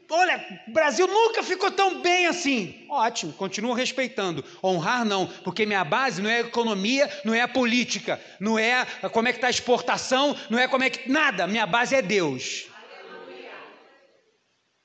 Olha, 0.10 0.64
o 0.68 0.72
Brasil 0.72 1.06
nunca 1.06 1.44
ficou 1.44 1.70
tão 1.70 2.02
bem 2.02 2.26
assim. 2.26 2.88
Ótimo, 2.90 3.32
continuo 3.34 3.74
respeitando. 3.74 4.44
Honrar 4.64 5.06
não, 5.06 5.28
porque 5.28 5.64
minha 5.64 5.84
base 5.86 6.20
não 6.24 6.30
é 6.30 6.38
a 6.38 6.42
economia, 6.42 7.08
não 7.24 7.32
é 7.32 7.42
a 7.42 7.48
política, 7.48 8.20
não 8.40 8.58
é 8.58 8.84
como 9.14 9.28
é 9.28 9.32
que 9.32 9.38
está 9.38 9.46
a 9.46 9.52
exportação, 9.52 10.36
não 10.50 10.58
é 10.58 10.68
como 10.68 10.84
é 10.84 10.90
que. 10.90 11.08
Nada, 11.08 11.46
minha 11.46 11.68
base 11.68 11.96
é 11.96 12.02
Deus. 12.02 12.66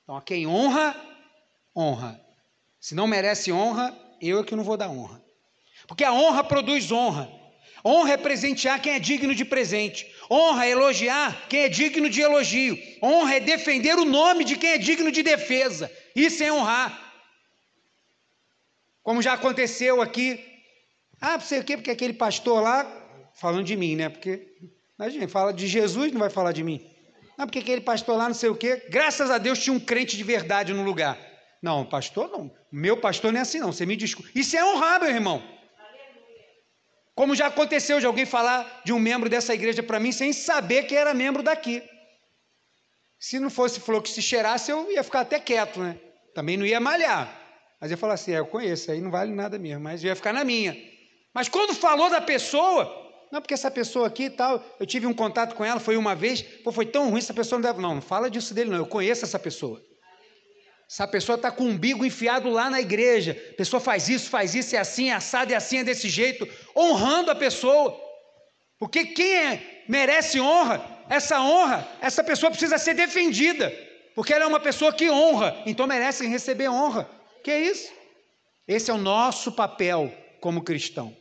Então, 0.03 0.15
a 0.15 0.21
quem 0.21 0.45
honra, 0.45 0.95
honra. 1.75 2.21
Se 2.79 2.93
não 2.93 3.07
merece 3.07 3.51
honra, 3.51 3.97
eu 4.21 4.39
é 4.39 4.43
que 4.43 4.55
não 4.55 4.63
vou 4.63 4.77
dar 4.77 4.87
honra. 4.87 5.19
Porque 5.87 6.03
a 6.03 6.13
honra 6.13 6.43
produz 6.43 6.91
honra. 6.91 7.27
Honra 7.85 8.13
é 8.13 8.17
presentear 8.17 8.81
quem 8.81 8.93
é 8.93 8.99
digno 8.99 9.35
de 9.35 9.45
presente. 9.45 10.11
Honra 10.29 10.65
é 10.65 10.71
elogiar 10.71 11.47
quem 11.47 11.61
é 11.61 11.69
digno 11.69 12.09
de 12.09 12.19
elogio. 12.19 12.75
Honra 13.01 13.35
é 13.35 13.39
defender 13.39 13.95
o 13.99 14.05
nome 14.05 14.43
de 14.43 14.55
quem 14.55 14.71
é 14.71 14.77
digno 14.79 15.11
de 15.11 15.21
defesa. 15.21 15.91
Isso 16.15 16.43
é 16.43 16.51
honrar. 16.51 16.99
Como 19.03 19.21
já 19.21 19.33
aconteceu 19.33 20.01
aqui. 20.01 20.43
Ah, 21.21 21.33
não 21.33 21.41
sei 21.41 21.59
o 21.59 21.63
quê, 21.63 21.77
porque 21.77 21.91
aquele 21.91 22.13
pastor 22.13 22.63
lá, 22.63 22.85
falando 23.35 23.63
de 23.63 23.75
mim, 23.75 23.95
né? 23.95 24.09
Porque 24.09 24.47
a 24.97 25.07
gente 25.07 25.27
fala 25.27 25.53
de 25.53 25.67
Jesus, 25.67 26.11
não 26.11 26.19
vai 26.19 26.31
falar 26.31 26.53
de 26.53 26.63
mim. 26.63 26.81
Não, 27.37 27.45
porque 27.45 27.59
aquele 27.59 27.81
pastor 27.81 28.17
lá, 28.17 28.27
não 28.27 28.33
sei 28.33 28.49
o 28.49 28.55
quê. 28.55 28.83
Graças 28.89 29.29
a 29.29 29.37
Deus 29.37 29.59
tinha 29.59 29.75
um 29.75 29.79
crente 29.79 30.17
de 30.17 30.23
verdade 30.23 30.73
no 30.73 30.83
lugar. 30.83 31.19
Não, 31.61 31.85
pastor 31.85 32.29
não. 32.29 32.51
Meu 32.71 32.97
pastor 32.97 33.31
não 33.31 33.39
é 33.39 33.43
assim, 33.43 33.59
não. 33.59 33.71
Você 33.71 33.85
me 33.85 33.95
desculpa. 33.95 34.29
Isso 34.33 34.57
é 34.57 34.65
honrar, 34.65 34.99
meu 34.99 35.09
irmão. 35.09 35.54
Como 37.15 37.33
já 37.33 37.47
aconteceu 37.47 37.99
de 37.99 38.05
alguém 38.05 38.25
falar 38.25 38.81
de 38.83 38.91
um 38.91 38.99
membro 38.99 39.29
dessa 39.29 39.53
igreja 39.53 39.81
para 39.81 39.99
mim 39.99 40.11
sem 40.11 40.33
saber 40.33 40.83
que 40.83 40.95
era 40.95 41.13
membro 41.13 41.41
daqui. 41.41 41.81
Se 43.17 43.39
não 43.39 43.49
fosse 43.49 43.79
falou 43.79 44.01
que 44.01 44.09
se 44.09 44.21
cheirasse, 44.21 44.69
eu 44.69 44.91
ia 44.91 45.01
ficar 45.01 45.21
até 45.21 45.39
quieto, 45.39 45.79
né? 45.79 45.97
Também 46.35 46.57
não 46.57 46.65
ia 46.65 46.79
malhar. 46.79 47.41
Mas 47.79 47.89
eu 47.89 47.97
falar 47.97 48.15
assim, 48.15 48.33
é, 48.33 48.39
eu 48.39 48.45
conheço, 48.45 48.91
aí 48.91 48.99
não 48.99 49.09
vale 49.09 49.31
nada 49.31 49.57
mesmo, 49.57 49.81
mas 49.81 50.03
eu 50.03 50.09
ia 50.09 50.15
ficar 50.15 50.33
na 50.33 50.43
minha. 50.43 50.75
Mas 51.33 51.47
quando 51.47 51.73
falou 51.73 52.09
da 52.09 52.19
pessoa, 52.19 53.05
não, 53.31 53.41
porque 53.41 53.53
essa 53.53 53.71
pessoa 53.71 54.07
aqui 54.07 54.23
e 54.23 54.29
tal, 54.29 54.63
eu 54.79 54.85
tive 54.85 55.07
um 55.07 55.13
contato 55.13 55.55
com 55.55 55.63
ela, 55.63 55.79
foi 55.79 55.97
uma 55.97 56.15
vez, 56.15 56.41
pô, 56.41 56.71
foi 56.71 56.85
tão 56.85 57.09
ruim, 57.09 57.19
essa 57.19 57.33
pessoa 57.33 57.59
não 57.59 57.69
deve. 57.69 57.81
Não, 57.81 57.95
não 57.95 58.01
fala 58.01 58.29
disso 58.29 58.53
dele, 58.53 58.69
não. 58.69 58.77
Eu 58.77 58.85
conheço 58.85 59.23
essa 59.23 59.39
pessoa. 59.39 59.81
Essa 60.89 61.07
pessoa 61.07 61.35
está 61.35 61.51
com 61.51 61.63
o 61.63 61.67
umbigo 61.67 62.05
enfiado 62.05 62.49
lá 62.49 62.69
na 62.69 62.79
igreja. 62.79 63.35
A 63.51 63.55
pessoa 63.55 63.79
faz 63.79 64.07
isso, 64.07 64.29
faz 64.29 64.53
isso, 64.53 64.75
é 64.75 64.79
assim, 64.79 65.09
é 65.09 65.13
assado, 65.13 65.51
é 65.51 65.55
assim, 65.55 65.79
é 65.79 65.83
desse 65.83 66.09
jeito, 66.09 66.47
honrando 66.75 67.31
a 67.31 67.35
pessoa. 67.35 67.99
Porque 68.77 69.05
quem 69.05 69.33
é, 69.33 69.83
merece 69.87 70.39
honra, 70.39 71.03
essa 71.09 71.41
honra, 71.41 71.87
essa 72.01 72.23
pessoa 72.23 72.51
precisa 72.51 72.77
ser 72.77 72.93
defendida. 72.93 73.73
Porque 74.13 74.33
ela 74.33 74.45
é 74.45 74.47
uma 74.47 74.59
pessoa 74.59 74.93
que 74.93 75.09
honra, 75.09 75.61
então 75.65 75.87
merece 75.87 76.27
receber 76.27 76.69
honra. 76.69 77.09
Que 77.43 77.51
é 77.51 77.61
isso? 77.61 77.91
Esse 78.67 78.89
é 78.91 78.93
o 78.93 78.97
nosso 78.97 79.51
papel 79.51 80.13
como 80.39 80.63
cristão. 80.63 81.15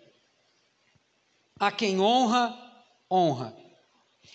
A 1.59 1.73
quem 1.73 2.01
honra, 2.01 2.55
honra. 3.11 3.57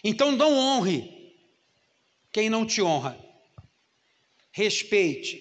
Então 0.04 0.32
não 0.32 0.58
honre 0.58 1.36
quem 2.32 2.50
não 2.50 2.66
te 2.66 2.82
honra. 2.82 3.29
Respeite. 4.52 5.40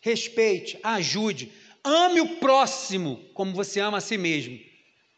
Respeite, 0.00 0.78
ajude. 0.82 1.52
Ame 1.82 2.20
o 2.20 2.36
próximo 2.36 3.24
como 3.34 3.52
você 3.52 3.80
ama 3.80 3.98
a 3.98 4.00
si 4.00 4.18
mesmo. 4.18 4.58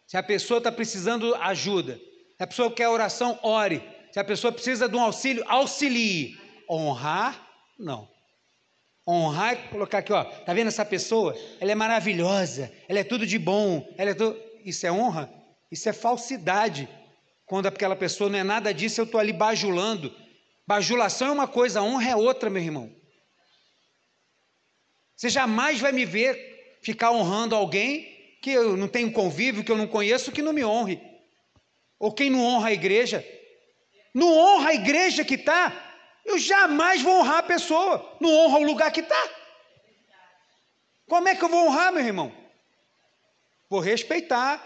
Se 0.07 0.17
a 0.17 0.23
pessoa 0.23 0.59
está 0.59 0.71
precisando 0.71 1.35
ajuda, 1.37 2.01
se 2.37 2.43
a 2.43 2.47
pessoa 2.47 2.71
quer 2.71 2.89
oração, 2.89 3.39
ore. 3.43 3.83
Se 4.13 4.21
a 4.21 4.25
pessoa 4.25 4.53
precisa 4.53 4.89
de 4.89 4.97
um 4.97 5.01
auxílio, 5.01 5.45
auxilie. 5.47 6.39
Honrar, 6.69 7.49
não. 7.79 8.09
Honrar 9.07 9.53
é 9.53 9.57
colocar 9.69 9.99
aqui, 9.99 10.13
ó. 10.13 10.25
Tá 10.25 10.53
vendo 10.53 10.69
essa 10.69 10.85
pessoa? 10.85 11.37
Ela 11.61 11.73
é 11.73 11.75
maravilhosa, 11.75 12.73
ela 12.89 12.99
é 12.99 13.05
tudo 13.05 13.27
de 13.27 13.39
bom, 13.39 13.87
ela 13.97 14.11
é 14.11 14.15
tudo... 14.15 14.37
Isso 14.65 14.85
é 14.87 14.91
honra? 14.91 15.33
Isso 15.71 15.89
é 15.89 15.93
falsidade. 15.93 16.89
Quando 17.45 17.67
aquela 17.67 17.95
pessoa 17.95 18.29
não 18.29 18.39
é 18.39 18.43
nada 18.43 18.75
disso, 18.75 19.01
eu 19.01 19.05
estou 19.05 19.21
ali 19.21 19.33
bajulando. 19.33 20.13
Bajulação 20.67 21.29
é 21.29 21.33
uma 21.33 21.47
coisa, 21.47 21.83
honra 21.83 22.11
é 22.11 22.17
outra, 22.17 22.51
meu 22.51 22.63
irmão. 22.63 22.95
Você 25.15 25.29
jamais 25.29 25.81
vai 25.81 25.93
me 25.93 26.05
ver 26.05 26.79
ficar 26.83 27.13
honrando 27.13 27.55
alguém 27.55 28.39
que 28.43 28.51
eu 28.51 28.77
não 28.77 28.89
tenho 28.89 29.13
convívio, 29.13 29.65
que 29.65 29.71
eu 29.71 29.77
não 29.77 29.87
conheço, 29.87 30.33
que 30.33 30.43
não 30.43 30.53
me 30.53 30.65
honre. 30.65 31.01
Ou 31.99 32.13
quem 32.13 32.31
não 32.31 32.45
honra 32.45 32.69
a 32.69 32.73
igreja. 32.73 33.25
Não 34.13 34.37
honra 34.37 34.71
a 34.71 34.75
igreja 34.75 35.25
que 35.25 35.35
está, 35.35 35.73
eu 36.25 36.39
jamais 36.39 37.01
vou 37.01 37.21
honrar 37.21 37.39
a 37.39 37.43
pessoa. 37.43 38.17
Não 38.21 38.31
honra 38.35 38.59
o 38.59 38.65
lugar 38.65 38.91
que 38.91 39.01
está. 39.01 39.29
Como 41.07 41.29
é 41.29 41.35
que 41.37 41.45
eu 41.45 41.49
vou 41.49 41.67
honrar, 41.67 41.93
meu 41.93 42.05
irmão? 42.05 42.33
Vou 43.71 43.81
respeitar, 43.81 44.61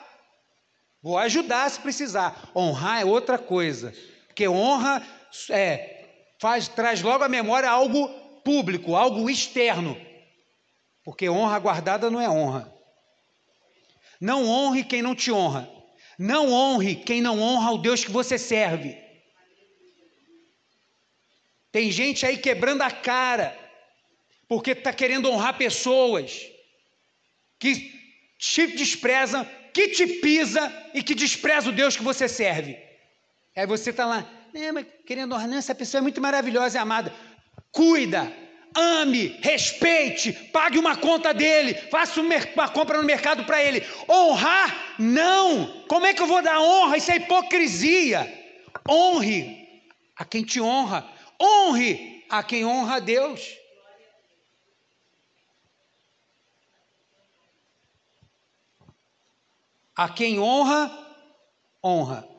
vou 1.03 1.19
ajudar 1.19 1.71
se 1.71 1.79
precisar. 1.79 2.51
Honrar 2.55 3.03
é 3.03 3.05
outra 3.05 3.39
coisa, 3.39 3.95
porque 4.27 4.49
honra 4.49 5.07
é, 5.51 6.09
faz, 6.39 6.69
traz 6.69 7.03
logo 7.03 7.25
à 7.25 7.29
memória 7.29 7.69
algo 7.69 8.09
público, 8.45 8.97
algo 8.97 9.29
externo. 9.29 9.97
Porque 11.05 11.29
honra 11.29 11.59
guardada 11.59 12.11
não 12.11 12.21
é 12.21 12.29
honra. 12.29 12.73
Não 14.21 14.47
honre 14.47 14.85
quem 14.85 15.03
não 15.03 15.15
te 15.15 15.33
honra. 15.33 15.69
Não 16.19 16.53
honre 16.53 16.97
quem 16.97 17.23
não 17.23 17.41
honra 17.41 17.73
o 17.73 17.79
Deus 17.79 18.05
que 18.05 18.11
você 18.11 18.39
serve. 18.39 18.97
Tem 21.73 21.91
gente 21.91 22.27
aí 22.27 22.37
quebrando 22.37 22.83
a 22.83 22.91
cara, 22.91 23.57
porque 24.49 24.73
está 24.73 24.93
querendo 24.93 25.31
honrar 25.31 25.57
pessoas 25.57 26.47
que 27.59 27.93
te 28.39 28.67
desprezam, 28.69 29.47
que 29.73 29.89
te 29.89 30.07
pisa 30.07 30.91
e 30.93 31.03
que 31.03 31.15
despreza 31.15 31.71
o 31.71 31.73
Deus 31.73 31.97
que 31.97 32.03
você 32.03 32.29
serve. 32.29 32.77
Aí 33.55 33.67
você 33.67 33.91
está 33.91 34.05
lá, 34.05 34.29
mas 34.73 34.87
querendo 35.07 35.39
não, 35.39 35.59
essa 35.59 35.75
pessoa 35.75 36.01
é 36.01 36.03
muito 36.03 36.21
maravilhosa 36.21 36.79
e 36.79 36.81
amada. 36.81 37.15
Cuida, 37.73 38.33
ame, 38.75 39.39
respeite, 39.43 40.33
pague 40.33 40.79
uma 40.79 40.97
conta 40.97 41.33
dele, 41.33 41.75
faça 41.75 42.21
uma 42.21 42.69
compra 42.69 42.99
no 42.99 43.05
mercado 43.05 43.45
para 43.45 43.63
ele. 43.63 43.87
Honrar, 44.09 44.95
não. 44.99 45.85
Como 45.89 46.07
é 46.07 46.15
que 46.15 46.23
eu 46.23 46.27
vou 46.27 46.43
dar 46.43 46.61
honra? 46.61 46.97
Isso 46.97 47.11
é 47.11 47.17
hipocrisia. 47.17 48.39
Honre 48.89 49.69
a 50.17 50.25
quem 50.25 50.45
te 50.45 50.61
honra, 50.61 51.09
honre 51.41 52.25
a 52.29 52.43
quem 52.43 52.65
honra 52.65 52.97
a 52.97 53.01
Deus. 53.01 53.59
A 59.97 60.09
quem 60.09 60.39
honra, 60.39 60.91
honra. 61.85 62.30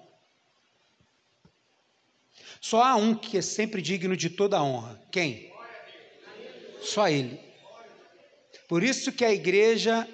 Só 2.62 2.84
há 2.84 2.96
um 2.96 3.16
que 3.16 3.40
é 3.40 3.42
sempre 3.42 3.82
digno 3.82 4.16
de 4.16 4.30
toda 4.30 4.62
honra. 4.62 5.02
Quem? 5.12 5.52
Só 6.80 7.10
ele. 7.10 7.40
Por 8.68 8.84
isso 8.84 9.12
que 9.12 9.26
a 9.26 9.34
igreja, 9.34 10.08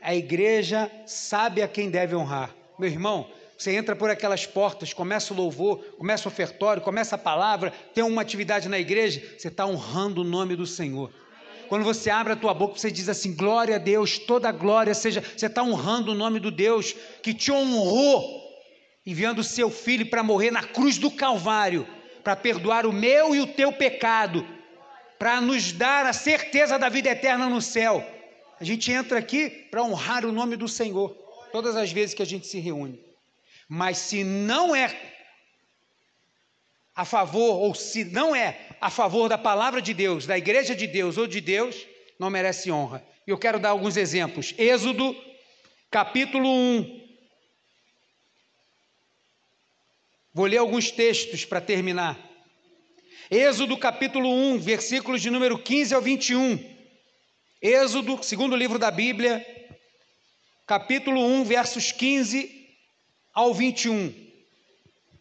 a 0.00 0.14
igreja 0.14 0.90
sabe 1.04 1.60
a 1.60 1.68
quem 1.68 1.90
deve 1.90 2.14
honrar. 2.14 2.54
Meu 2.78 2.88
irmão, 2.88 3.28
você 3.56 3.72
entra 3.72 3.96
por 3.96 4.08
aquelas 4.08 4.46
portas, 4.46 4.92
começa 4.92 5.34
o 5.34 5.36
louvor, 5.36 5.78
começa 5.98 6.28
o 6.28 6.32
ofertório, 6.32 6.80
começa 6.80 7.16
a 7.16 7.18
palavra, 7.18 7.72
tem 7.92 8.04
uma 8.04 8.22
atividade 8.22 8.68
na 8.68 8.78
igreja, 8.78 9.20
você 9.36 9.48
está 9.48 9.66
honrando 9.66 10.20
o 10.20 10.24
nome 10.24 10.54
do 10.54 10.66
Senhor. 10.66 11.12
Quando 11.68 11.84
você 11.84 12.08
abre 12.08 12.32
a 12.32 12.36
tua 12.36 12.54
boca, 12.54 12.78
você 12.78 12.90
diz 12.90 13.08
assim: 13.08 13.34
glória 13.34 13.74
a 13.74 13.78
Deus, 13.78 14.18
toda 14.18 14.50
glória 14.52 14.94
seja. 14.94 15.22
Você 15.36 15.46
está 15.46 15.62
honrando 15.62 16.12
o 16.12 16.14
nome 16.14 16.38
do 16.38 16.50
Deus 16.50 16.94
que 17.22 17.34
te 17.34 17.50
honrou, 17.50 18.47
enviando 19.08 19.42
seu 19.42 19.70
filho 19.70 20.04
para 20.04 20.22
morrer 20.22 20.50
na 20.50 20.62
cruz 20.62 20.98
do 20.98 21.10
Calvário, 21.10 21.88
para 22.22 22.36
perdoar 22.36 22.84
o 22.84 22.92
meu 22.92 23.34
e 23.34 23.40
o 23.40 23.46
teu 23.46 23.72
pecado, 23.72 24.46
para 25.18 25.40
nos 25.40 25.72
dar 25.72 26.04
a 26.04 26.12
certeza 26.12 26.78
da 26.78 26.90
vida 26.90 27.08
eterna 27.08 27.48
no 27.48 27.62
céu. 27.62 28.06
A 28.60 28.64
gente 28.64 28.92
entra 28.92 29.18
aqui 29.18 29.48
para 29.70 29.82
honrar 29.82 30.26
o 30.26 30.32
nome 30.32 30.56
do 30.56 30.68
Senhor, 30.68 31.08
todas 31.50 31.74
as 31.74 31.90
vezes 31.90 32.14
que 32.14 32.20
a 32.20 32.26
gente 32.26 32.46
se 32.46 32.60
reúne. 32.60 33.02
Mas 33.66 33.96
se 33.96 34.22
não 34.22 34.76
é 34.76 34.94
a 36.94 37.06
favor, 37.06 37.62
ou 37.62 37.74
se 37.74 38.04
não 38.04 38.36
é 38.36 38.60
a 38.78 38.90
favor 38.90 39.26
da 39.26 39.38
palavra 39.38 39.80
de 39.80 39.94
Deus, 39.94 40.26
da 40.26 40.36
igreja 40.36 40.76
de 40.76 40.86
Deus 40.86 41.16
ou 41.16 41.26
de 41.26 41.40
Deus, 41.40 41.74
não 42.20 42.28
merece 42.28 42.70
honra. 42.70 43.02
E 43.26 43.30
eu 43.30 43.38
quero 43.38 43.58
dar 43.58 43.70
alguns 43.70 43.96
exemplos. 43.96 44.52
Êxodo, 44.58 45.16
capítulo 45.90 46.46
1. 46.46 47.07
Vou 50.38 50.46
ler 50.46 50.58
alguns 50.58 50.92
textos 50.92 51.44
para 51.44 51.60
terminar. 51.60 52.16
Êxodo 53.28 53.76
capítulo 53.76 54.32
1, 54.32 54.60
versículos 54.60 55.20
de 55.20 55.30
número 55.30 55.58
15 55.58 55.96
ao 55.96 56.00
21. 56.00 56.64
Êxodo, 57.60 58.22
segundo 58.22 58.54
livro 58.54 58.78
da 58.78 58.88
Bíblia, 58.88 59.44
capítulo 60.64 61.20
1, 61.20 61.42
versos 61.42 61.90
15 61.90 62.68
ao 63.34 63.52
21. 63.52 64.14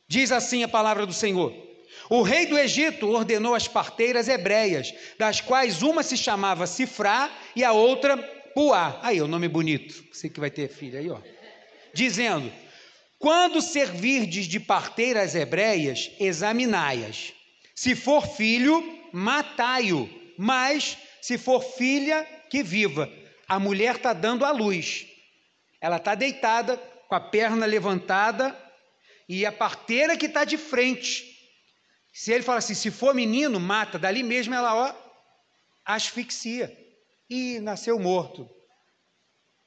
Diz 0.07 0.31
assim 0.31 0.61
a 0.61 0.67
palavra 0.67 1.03
do 1.03 1.13
Senhor: 1.13 1.51
O 2.11 2.21
rei 2.21 2.45
do 2.45 2.55
Egito 2.55 3.09
ordenou 3.09 3.55
as 3.55 3.67
parteiras 3.67 4.27
hebreias, 4.27 4.93
das 5.17 5.41
quais 5.41 5.81
uma 5.81 6.03
se 6.03 6.15
chamava 6.15 6.67
Sifrá 6.67 7.35
e 7.55 7.63
a 7.63 7.71
outra 7.71 8.17
Puá. 8.53 8.99
Aí, 9.01 9.19
o 9.19 9.27
nome 9.27 9.47
bonito, 9.47 9.95
você 10.13 10.29
que 10.29 10.39
vai 10.39 10.51
ter 10.51 10.69
filha 10.69 10.99
aí, 10.99 11.09
ó. 11.09 11.17
Dizendo: 11.91 12.51
Quando 13.19 13.61
servirdes 13.61 14.45
de 14.45 14.59
parteiras 14.59 15.35
hebreias, 15.35 16.11
examinai-as 16.19 17.33
se 17.77 17.93
for 17.93 18.25
filho, 18.25 18.83
matai-o, 19.13 20.09
mas 20.35 20.97
se 21.21 21.37
for 21.37 21.61
filha, 21.61 22.23
que 22.49 22.63
viva. 22.63 23.07
A 23.47 23.59
mulher 23.59 23.97
está 23.97 24.13
dando 24.13 24.43
a 24.43 24.49
luz, 24.49 25.05
ela 25.79 25.97
está 25.97 26.15
deitada, 26.15 26.75
com 27.07 27.13
a 27.13 27.19
perna 27.19 27.67
levantada, 27.67 28.59
e 29.29 29.45
a 29.45 29.51
parteira 29.51 30.17
que 30.17 30.25
está 30.25 30.43
de 30.43 30.57
frente. 30.57 31.23
Se 32.11 32.31
ele 32.31 32.41
fala 32.41 32.57
assim, 32.57 32.73
se 32.73 32.89
for 32.89 33.13
menino, 33.13 33.59
mata, 33.59 33.99
dali 33.99 34.23
mesmo 34.23 34.55
ela 34.55 34.73
ó, 34.73 34.95
asfixia. 35.85 36.75
E 37.29 37.59
nasceu 37.59 37.99
morto. 37.99 38.49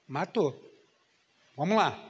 Matou. 0.09 0.53
Vamos 1.57 1.77
lá. 1.77 2.10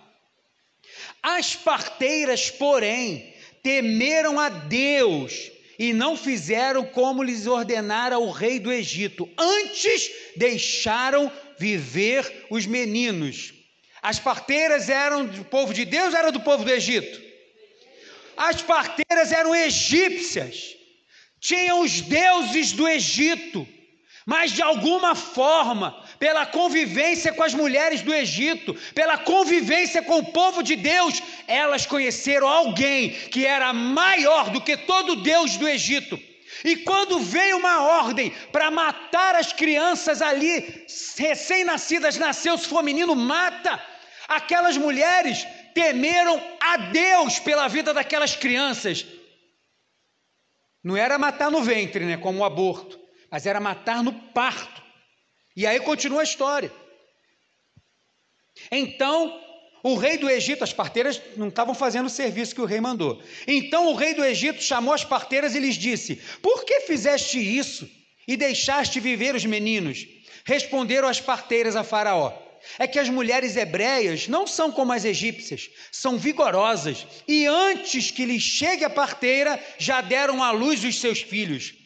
As 1.23 1.55
parteiras, 1.55 2.51
porém, 2.51 3.35
temeram 3.63 4.39
a 4.39 4.49
Deus 4.49 5.51
e 5.79 5.93
não 5.93 6.17
fizeram 6.17 6.85
como 6.85 7.23
lhes 7.23 7.47
ordenara 7.47 8.19
o 8.19 8.31
rei 8.31 8.59
do 8.59 8.73
Egito. 8.73 9.29
Antes 9.39 10.11
deixaram 10.37 11.33
viver 11.59 12.47
os 12.51 12.67
meninos. 12.67 13.55
As 14.03 14.19
parteiras 14.19 14.89
eram 14.89 15.27
do 15.27 15.45
povo 15.45 15.75
de 15.75 15.85
Deus, 15.85 16.15
eram 16.15 16.33
do 16.33 16.41
povo 16.41 16.65
do 16.65 16.71
Egito. 16.71 17.21
As 18.37 18.63
parteiras 18.63 19.33
eram 19.33 19.55
egípcias. 19.55 20.77
Tinham 21.39 21.81
os 21.83 22.01
deuses 22.01 22.73
do 22.73 22.89
Egito, 22.89 23.67
mas 24.27 24.53
de 24.53 24.63
alguma 24.63 25.15
forma 25.15 26.07
pela 26.21 26.45
convivência 26.45 27.33
com 27.33 27.43
as 27.43 27.55
mulheres 27.55 28.03
do 28.03 28.15
Egito, 28.15 28.75
pela 28.95 29.17
convivência 29.17 30.03
com 30.03 30.19
o 30.19 30.27
povo 30.31 30.63
de 30.63 30.77
Deus, 30.77 31.23
elas 31.49 31.87
conheceram 31.87 32.47
alguém 32.47 33.13
que 33.31 33.47
era 33.47 33.73
maior 33.73 34.51
do 34.51 34.61
que 34.61 34.77
todo 34.77 35.23
Deus 35.23 35.57
do 35.57 35.67
Egito. 35.67 36.21
E 36.63 36.77
quando 36.77 37.19
veio 37.21 37.57
uma 37.57 37.85
ordem 38.03 38.31
para 38.53 38.71
matar 38.71 39.35
as 39.35 39.51
crianças 39.51 40.21
ali, 40.21 40.85
recém-nascidas, 41.17 42.19
nasceu, 42.19 42.59
se 42.59 42.69
for 42.69 42.83
menino, 42.83 43.17
mata. 43.17 43.83
Aquelas 44.29 44.77
mulheres 44.77 45.47
temeram 45.73 46.39
a 46.61 46.77
Deus 46.77 47.39
pela 47.39 47.67
vida 47.67 47.95
daquelas 47.95 48.37
crianças. 48.37 49.07
Não 50.85 50.99
era 50.99 51.19
matar 51.19 51.51
no 51.51 51.63
ventre, 51.63 52.05
né, 52.05 52.19
como 52.19 52.41
o 52.41 52.45
aborto, 52.45 53.01
mas 53.31 53.47
era 53.47 53.59
matar 53.59 54.03
no 54.03 54.13
parto. 54.13 54.90
E 55.57 55.67
aí 55.67 55.81
continua 55.81 56.21
a 56.21 56.25
história. 56.25 56.73
Então, 58.71 59.41
o 59.83 59.97
rei 59.97 60.19
do 60.19 60.29
Egito, 60.29 60.63
as 60.63 60.73
parteiras 60.73 61.21
não 61.37 61.49
estavam 61.49 61.75
fazendo 61.75 62.07
o 62.07 62.11
serviço 62.11 62.55
que 62.55 62.61
o 62.61 62.67
rei 62.67 62.81
mandou. 62.81 63.23
Então 63.47 63.89
o 63.89 63.95
rei 63.95 64.15
do 64.15 64.25
Egito 64.25 64.63
chamou 64.63 64.93
as 64.93 65.05
parteiras 65.05 65.55
e 65.55 65.61
lhes 65.61 65.77
disse: 65.77 66.17
Por 66.43 66.65
que 66.65 66.81
fizeste 66.83 67.39
isso 67.39 67.89
e 68.29 68.37
deixaste 68.37 69.01
viver 69.01 69.35
os 69.35 69.45
meninos? 69.45 70.07
Responderam 70.45 71.09
as 71.09 71.21
parteiras 71.21 71.77
a 71.77 71.85
Faraó: 71.85 72.37
É 72.79 72.87
que 72.87 72.99
as 72.99 73.09
mulheres 73.09 73.57
hebreias 73.57 74.29
não 74.29 74.47
são 74.47 74.71
como 74.71 74.93
as 74.93 75.07
egípcias, 75.07 75.71
são 75.91 76.19
vigorosas, 76.19 77.07
e 77.27 77.47
antes 77.47 78.11
que 78.11 78.27
lhes 78.27 78.43
chegue 78.43 78.85
a 78.85 78.91
parteira, 78.91 79.59
já 79.79 80.03
deram 80.03 80.43
à 80.43 80.51
luz 80.51 80.85
os 80.85 81.01
seus 81.01 81.23
filhos. 81.23 81.80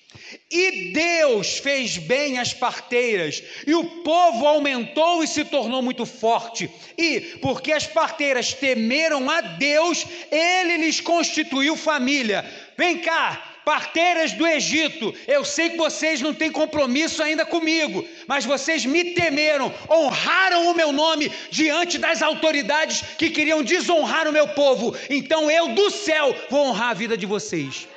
E 0.50 0.92
Deus 0.92 1.59
fez 1.59 1.98
bem 1.98 2.38
as 2.38 2.53
parteiras, 2.53 3.42
e 3.66 3.74
o 3.74 3.85
povo 4.03 4.46
aumentou 4.46 5.22
e 5.22 5.27
se 5.27 5.44
tornou 5.44 5.83
muito 5.83 6.07
forte. 6.07 6.70
E, 6.96 7.20
porque 7.40 7.72
as 7.72 7.87
parteiras 7.87 8.53
temeram 8.53 9.29
a 9.29 9.40
Deus, 9.40 10.07
ele 10.31 10.77
lhes 10.79 11.00
constituiu 11.00 11.77
família. 11.77 12.44
Vem 12.77 12.98
cá, 12.98 13.55
parteiras 13.64 14.33
do 14.33 14.46
Egito, 14.46 15.12
eu 15.27 15.44
sei 15.44 15.70
que 15.70 15.77
vocês 15.77 16.20
não 16.20 16.33
têm 16.33 16.53
compromisso 16.53 17.22
ainda 17.22 17.44
comigo, 17.44 18.07
mas 18.27 18.44
vocês 18.44 18.85
me 18.85 19.12
temeram, 19.12 19.74
honraram 19.90 20.70
o 20.70 20.74
meu 20.74 20.92
nome 20.92 21.33
diante 21.50 21.98
das 21.98 22.22
autoridades 22.22 23.03
que 23.18 23.31
queriam 23.31 23.62
desonrar 23.62 24.29
o 24.29 24.33
meu 24.33 24.48
povo. 24.48 24.96
Então 25.11 25.50
eu 25.50 25.68
do 25.68 25.90
céu 25.90 26.35
vou 26.50 26.66
honrar 26.66 26.90
a 26.90 26.94
vida 26.94 27.16
de 27.16 27.27
vocês 27.27 27.88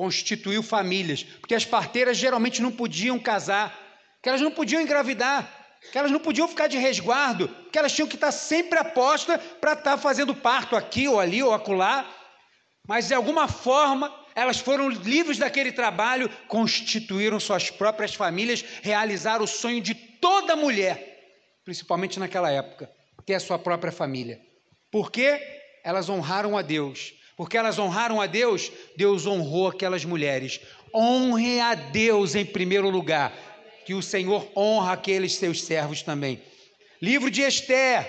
constituiu 0.00 0.62
famílias, 0.62 1.22
porque 1.22 1.54
as 1.54 1.66
parteiras 1.66 2.16
geralmente 2.16 2.62
não 2.62 2.72
podiam 2.72 3.18
casar, 3.18 3.78
que 4.22 4.30
elas 4.30 4.40
não 4.40 4.50
podiam 4.50 4.80
engravidar, 4.80 5.76
que 5.92 5.98
elas 5.98 6.10
não 6.10 6.18
podiam 6.18 6.48
ficar 6.48 6.68
de 6.68 6.78
resguardo, 6.78 7.54
que 7.70 7.78
elas 7.78 7.92
tinham 7.92 8.08
que 8.08 8.14
estar 8.14 8.32
sempre 8.32 8.78
aposta 8.78 9.38
para 9.60 9.74
estar 9.74 9.98
fazendo 9.98 10.34
parto 10.34 10.74
aqui 10.74 11.06
ou 11.06 11.20
ali 11.20 11.42
ou 11.42 11.52
acolá, 11.52 12.10
mas 12.88 13.08
de 13.08 13.14
alguma 13.14 13.46
forma 13.46 14.10
elas 14.34 14.58
foram 14.58 14.88
livres 14.88 15.36
daquele 15.36 15.70
trabalho, 15.70 16.30
constituíram 16.48 17.38
suas 17.38 17.68
próprias 17.68 18.14
famílias, 18.14 18.64
realizaram 18.80 19.44
o 19.44 19.46
sonho 19.46 19.82
de 19.82 19.94
toda 19.94 20.56
mulher, 20.56 20.96
principalmente 21.62 22.18
naquela 22.18 22.50
época, 22.50 22.90
ter 23.26 23.34
a 23.34 23.40
sua 23.40 23.58
própria 23.58 23.92
família. 23.92 24.40
Porque 24.90 25.38
elas 25.84 26.08
honraram 26.08 26.56
a 26.56 26.62
Deus, 26.62 27.19
porque 27.40 27.56
elas 27.56 27.78
honraram 27.78 28.20
a 28.20 28.26
Deus, 28.26 28.70
Deus 28.94 29.26
honrou 29.26 29.68
aquelas 29.68 30.04
mulheres. 30.04 30.60
Honre 30.94 31.58
a 31.58 31.74
Deus 31.74 32.34
em 32.34 32.44
primeiro 32.44 32.90
lugar, 32.90 33.32
que 33.86 33.94
o 33.94 34.02
Senhor 34.02 34.46
honra 34.54 34.92
aqueles 34.92 35.36
seus 35.36 35.62
servos 35.62 36.02
também. 36.02 36.42
Livro 37.00 37.30
de 37.30 37.40
Esther, 37.40 38.06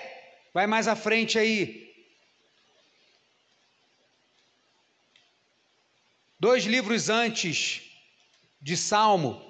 vai 0.54 0.68
mais 0.68 0.86
à 0.86 0.98
frente 0.98 1.40
aí. 1.40 1.94
Dois 6.38 6.66
livros 6.66 7.08
antes 7.08 7.84
de 8.62 8.76
Salmo. 8.76 9.42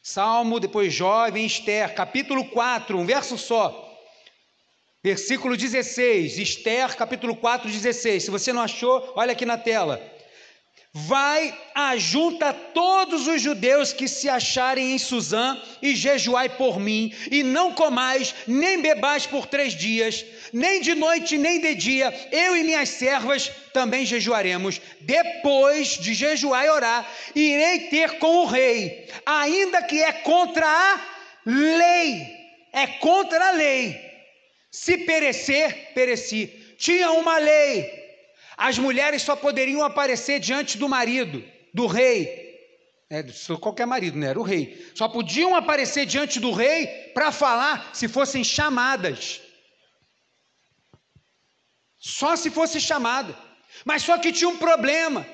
Salmo, 0.00 0.60
depois 0.60 0.94
Jó, 0.94 1.28
vem 1.28 1.44
Esther, 1.44 1.92
capítulo 1.92 2.44
4, 2.50 2.96
um 2.96 3.04
verso 3.04 3.36
só. 3.36 3.83
Versículo 5.04 5.54
16, 5.54 6.38
Esther, 6.38 6.96
capítulo 6.96 7.36
4, 7.36 7.68
16. 7.70 8.22
Se 8.24 8.30
você 8.30 8.54
não 8.54 8.62
achou, 8.62 9.12
olha 9.14 9.32
aqui 9.32 9.44
na 9.44 9.58
tela. 9.58 10.02
Vai, 10.94 11.54
ajunta 11.74 12.54
todos 12.54 13.28
os 13.28 13.42
judeus 13.42 13.92
que 13.92 14.08
se 14.08 14.30
acharem 14.30 14.94
em 14.94 14.98
Suzã 14.98 15.60
e 15.82 15.94
jejuai 15.94 16.48
por 16.48 16.80
mim, 16.80 17.12
e 17.30 17.42
não 17.42 17.74
comais, 17.74 18.34
nem 18.46 18.80
bebais 18.80 19.26
por 19.26 19.44
três 19.44 19.74
dias, 19.74 20.24
nem 20.54 20.80
de 20.80 20.94
noite, 20.94 21.36
nem 21.36 21.60
de 21.60 21.74
dia, 21.74 22.28
eu 22.32 22.56
e 22.56 22.64
minhas 22.64 22.88
servas 22.88 23.52
também 23.74 24.06
jejuaremos. 24.06 24.80
Depois 25.02 25.98
de 25.98 26.14
jejuar 26.14 26.64
e 26.64 26.70
orar, 26.70 27.06
irei 27.34 27.80
ter 27.90 28.18
com 28.18 28.38
o 28.38 28.46
rei, 28.46 29.06
ainda 29.26 29.82
que 29.82 30.02
é 30.02 30.12
contra 30.12 30.66
a 30.66 31.00
lei, 31.44 32.26
é 32.72 32.86
contra 32.86 33.48
a 33.48 33.50
lei 33.50 34.03
se 34.74 34.98
perecer, 34.98 35.92
pereci. 35.94 36.48
Tinha 36.76 37.12
uma 37.12 37.38
lei. 37.38 37.88
As 38.56 38.76
mulheres 38.76 39.22
só 39.22 39.36
poderiam 39.36 39.84
aparecer 39.84 40.40
diante 40.40 40.76
do 40.76 40.88
marido, 40.88 41.44
do 41.72 41.86
rei. 41.86 42.58
É, 43.08 43.22
qualquer 43.60 43.86
marido, 43.86 44.18
não 44.18 44.26
era 44.26 44.40
o 44.40 44.42
rei. 44.42 44.84
Só 44.92 45.06
podiam 45.06 45.54
aparecer 45.54 46.04
diante 46.06 46.40
do 46.40 46.50
rei 46.50 46.88
para 47.14 47.30
falar 47.30 47.90
se 47.94 48.08
fossem 48.08 48.42
chamadas. 48.42 49.40
Só 51.96 52.34
se 52.34 52.50
fosse 52.50 52.80
chamada. 52.80 53.32
Mas 53.84 54.02
só 54.02 54.18
que 54.18 54.32
tinha 54.32 54.48
um 54.48 54.58
problema. 54.58 55.24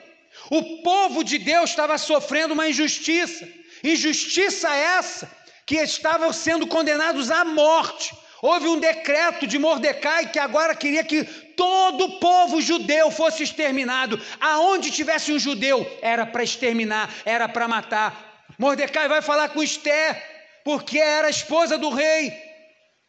O 0.50 0.82
povo 0.82 1.24
de 1.24 1.38
Deus 1.38 1.70
estava 1.70 1.96
sofrendo 1.96 2.52
uma 2.52 2.68
injustiça. 2.68 3.48
Injustiça 3.82 4.68
essa 4.68 5.34
que 5.66 5.76
estavam 5.76 6.30
sendo 6.30 6.66
condenados 6.66 7.30
à 7.30 7.42
morte 7.42 8.14
Houve 8.42 8.68
um 8.68 8.80
decreto 8.80 9.46
de 9.46 9.58
Mordecai 9.58 10.30
que 10.30 10.38
agora 10.38 10.74
queria 10.74 11.04
que 11.04 11.24
todo 11.24 12.04
o 12.04 12.20
povo 12.20 12.60
judeu 12.62 13.10
fosse 13.10 13.42
exterminado. 13.42 14.20
Aonde 14.40 14.90
tivesse 14.90 15.30
um 15.30 15.38
judeu, 15.38 15.86
era 16.00 16.24
para 16.24 16.42
exterminar, 16.42 17.12
era 17.24 17.46
para 17.46 17.68
matar. 17.68 18.44
Mordecai 18.58 19.08
vai 19.08 19.20
falar 19.20 19.50
com 19.50 19.62
Esther, 19.62 20.22
porque 20.64 20.98
era 20.98 21.26
a 21.26 21.30
esposa 21.30 21.76
do 21.76 21.90
rei. 21.90 22.32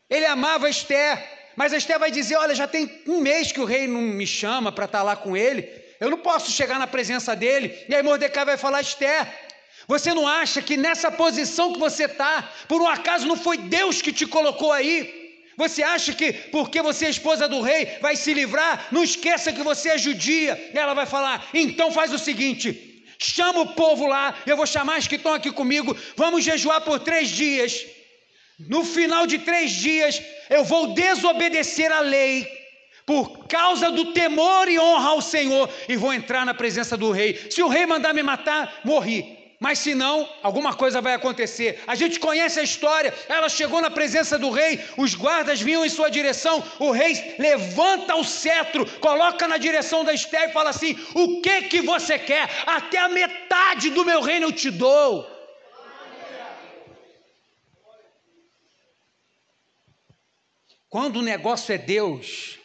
Ele 0.10 0.26
amava 0.26 0.70
Esther, 0.70 1.24
mas 1.56 1.72
Esther 1.72 1.98
vai 1.98 2.12
dizer: 2.12 2.36
Olha, 2.36 2.54
já 2.54 2.68
tem 2.68 3.02
um 3.08 3.22
mês 3.22 3.54
que 3.54 3.62
o 3.62 3.66
rei 3.66 3.88
não 3.88 4.02
me 4.02 4.28
chama 4.28 4.70
para 4.70 4.84
estar 4.84 5.00
tá 5.00 5.04
lá 5.04 5.16
com 5.16 5.38
ele, 5.38 5.70
eu 6.02 6.10
não 6.10 6.18
posso 6.18 6.52
chegar 6.52 6.78
na 6.78 6.88
presença 6.88 7.34
dele. 7.34 7.86
E 7.88 7.96
aí 7.96 8.04
Mordecai 8.04 8.44
vai 8.44 8.58
falar: 8.58 8.82
Esther, 8.82 9.26
você 9.88 10.14
não 10.14 10.28
acha 10.28 10.62
que 10.62 10.76
nessa 10.76 11.10
posição 11.10 11.72
que 11.72 11.80
você 11.80 12.04
está, 12.04 12.50
por 12.68 12.82
um 12.82 12.88
acaso 12.88 13.26
não 13.26 13.38
foi 13.38 13.58
Deus 13.58 14.02
que 14.02 14.12
te 14.12 14.28
colocou 14.28 14.74
aí? 14.74 15.21
Você 15.58 15.84
acha 15.84 16.14
que 16.14 16.32
porque 16.34 16.82
você 16.82 17.06
é 17.06 17.10
esposa 17.10 17.48
do 17.48 17.62
rei 17.62 17.98
vai 18.02 18.16
se 18.16 18.34
livrar? 18.34 18.88
Não 18.92 19.04
esqueça 19.04 19.52
que 19.52 19.64
você 19.64 19.90
é 19.90 19.98
judia. 19.98 20.72
Ela 20.74 20.94
vai 20.94 21.06
falar: 21.06 21.48
então 21.54 21.92
faz 21.92 22.14
o 22.14 22.20
seguinte: 22.20 23.06
chama 23.20 23.62
o 23.62 23.74
povo 23.74 24.08
lá, 24.08 24.36
eu 24.46 24.56
vou 24.56 24.66
chamar 24.66 25.00
os 25.00 25.08
que 25.08 25.16
estão 25.16 25.34
aqui 25.34 25.52
comigo, 25.52 25.96
vamos 26.16 26.44
jejuar 26.44 26.82
por 26.82 27.00
três 27.00 27.30
dias. 27.30 27.86
No 28.60 28.86
final 28.86 29.26
de 29.26 29.40
três 29.40 29.72
dias, 29.72 30.22
eu 30.50 30.64
vou 30.64 30.94
desobedecer 30.94 31.92
a 31.92 32.00
lei, 32.00 32.48
por 33.08 33.48
causa 33.48 33.90
do 33.90 34.14
temor 34.14 34.70
e 34.70 34.80
honra 34.80 35.10
ao 35.10 35.22
Senhor, 35.22 35.68
e 35.90 35.96
vou 35.96 36.14
entrar 36.14 36.46
na 36.46 36.54
presença 36.54 36.96
do 36.96 37.12
rei. 37.12 37.48
Se 37.50 37.64
o 37.64 37.68
rei 37.68 37.88
mandar 37.88 38.14
me 38.14 38.22
matar, 38.22 38.82
morri 38.86 39.41
mas 39.62 39.78
se 39.78 39.94
não, 39.94 40.28
alguma 40.42 40.74
coisa 40.74 41.00
vai 41.02 41.14
acontecer. 41.14 41.84
A 41.86 41.94
gente 41.94 42.20
conhece 42.20 42.60
a 42.60 42.64
história. 42.64 43.14
Ela 43.30 43.48
chegou 43.48 43.80
na 43.80 43.92
presença 43.92 44.40
do 44.40 44.50
rei, 44.50 44.84
os 44.98 45.14
guardas 45.14 45.62
vinham 45.62 45.86
em 45.86 45.90
sua 45.90 46.10
direção. 46.10 46.64
O 46.80 46.90
rei 46.90 47.36
levanta 47.38 48.16
o 48.16 48.24
cetro, 48.24 48.88
coloca 49.00 49.48
na 49.48 49.58
direção 49.58 50.04
da 50.04 50.16
Esther 50.16 50.50
e 50.50 50.52
fala 50.52 50.72
assim: 50.72 50.98
O 51.14 51.42
que 51.42 51.62
que 51.70 51.80
você 51.80 52.18
quer? 52.18 52.50
Até 52.66 52.98
a 52.98 53.08
metade 53.08 53.92
do 53.92 54.04
meu 54.04 54.20
reino 54.22 54.48
eu 54.48 54.52
te 54.52 54.72
dou. 54.72 55.30
Quando 60.90 61.18
o 61.18 61.22
negócio 61.22 61.72
é 61.72 61.78
Deus, 61.78 62.58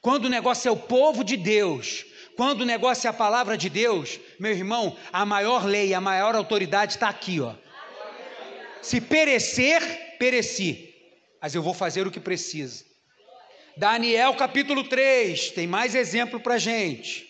quando 0.00 0.24
o 0.24 0.30
negócio 0.30 0.70
é 0.70 0.72
o 0.72 0.76
povo 0.76 1.22
de 1.22 1.36
Deus, 1.36 2.06
quando 2.36 2.62
o 2.62 2.66
negócio 2.66 3.06
é 3.06 3.10
a 3.10 3.12
palavra 3.12 3.56
de 3.56 3.68
Deus, 3.68 4.18
meu 4.38 4.50
irmão, 4.50 4.96
a 5.12 5.24
maior 5.24 5.64
lei, 5.64 5.94
a 5.94 6.00
maior 6.00 6.34
autoridade 6.34 6.94
está 6.94 7.08
aqui, 7.08 7.40
ó. 7.40 7.54
Se 8.82 9.00
perecer, 9.00 10.16
pereci, 10.18 10.94
mas 11.40 11.54
eu 11.54 11.62
vou 11.62 11.72
fazer 11.72 12.06
o 12.06 12.10
que 12.10 12.20
precisa. 12.20 12.84
Daniel 13.76 14.34
capítulo 14.34 14.84
3, 14.84 15.50
tem 15.50 15.66
mais 15.66 15.94
exemplo 15.94 16.40
para 16.40 16.58
gente. 16.58 17.28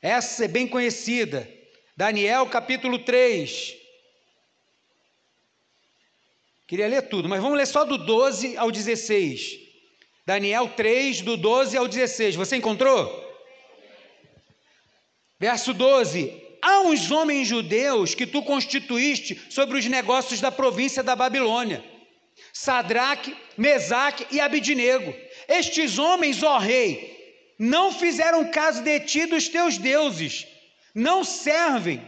Essa 0.00 0.46
é 0.46 0.48
bem 0.48 0.66
conhecida. 0.66 1.48
Daniel 1.96 2.46
capítulo 2.46 2.98
3. 3.00 3.76
Queria 6.66 6.88
ler 6.88 7.08
tudo, 7.08 7.28
mas 7.28 7.42
vamos 7.42 7.58
ler 7.58 7.66
só 7.66 7.84
do 7.84 7.98
12 7.98 8.56
ao 8.56 8.70
16. 8.70 9.58
Daniel 10.24 10.68
3, 10.68 11.20
do 11.22 11.36
12 11.36 11.76
ao 11.76 11.88
16. 11.88 12.36
Você 12.36 12.56
encontrou? 12.56 13.29
Verso 15.40 15.72
12: 15.72 16.30
Há 16.60 16.82
uns 16.82 17.10
homens 17.10 17.48
judeus 17.48 18.14
que 18.14 18.26
tu 18.26 18.42
constituíste 18.42 19.40
sobre 19.48 19.78
os 19.78 19.86
negócios 19.86 20.38
da 20.38 20.52
província 20.52 21.02
da 21.02 21.16
Babilônia. 21.16 21.82
Sadraque, 22.52 23.34
Mesaque 23.56 24.26
e 24.30 24.38
Abidinego. 24.38 25.14
Estes 25.48 25.98
homens, 25.98 26.42
ó 26.42 26.58
rei, 26.58 27.18
não 27.58 27.90
fizeram 27.90 28.50
caso 28.50 28.82
de 28.82 29.00
ti 29.00 29.24
dos 29.24 29.48
teus 29.48 29.78
deuses, 29.78 30.46
não 30.94 31.24
servem. 31.24 32.02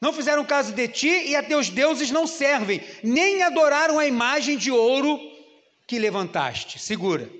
Não 0.00 0.12
fizeram 0.12 0.44
caso 0.44 0.72
de 0.72 0.88
ti 0.88 1.08
e 1.08 1.36
a 1.36 1.42
teus 1.42 1.70
deuses 1.70 2.10
não 2.10 2.26
servem, 2.26 2.82
nem 3.02 3.42
adoraram 3.42 3.98
a 3.98 4.06
imagem 4.06 4.58
de 4.58 4.70
ouro 4.70 5.18
que 5.86 5.98
levantaste. 5.98 6.78
Segura. 6.78 7.30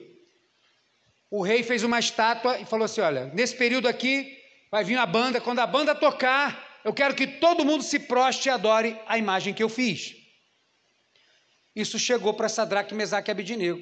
O 1.30 1.42
rei 1.42 1.62
fez 1.62 1.82
uma 1.82 1.98
estátua 1.98 2.58
e 2.58 2.64
falou 2.64 2.86
assim: 2.86 3.00
Olha, 3.02 3.26
nesse 3.34 3.54
período 3.54 3.88
aqui 3.88 4.35
vai 4.76 4.84
vir 4.84 4.98
a 4.98 5.06
banda, 5.06 5.40
quando 5.40 5.60
a 5.60 5.66
banda 5.66 5.94
tocar, 5.94 6.82
eu 6.84 6.92
quero 6.92 7.14
que 7.14 7.26
todo 7.26 7.64
mundo 7.64 7.82
se 7.82 7.98
proste 7.98 8.50
e 8.50 8.50
adore 8.50 8.94
a 9.06 9.16
imagem 9.16 9.54
que 9.54 9.62
eu 9.62 9.70
fiz. 9.70 10.14
Isso 11.74 11.98
chegou 11.98 12.34
para 12.34 12.46
Sadraque, 12.46 12.94
Mesaque 12.94 13.30
e 13.30 13.32
Abidinego. 13.32 13.80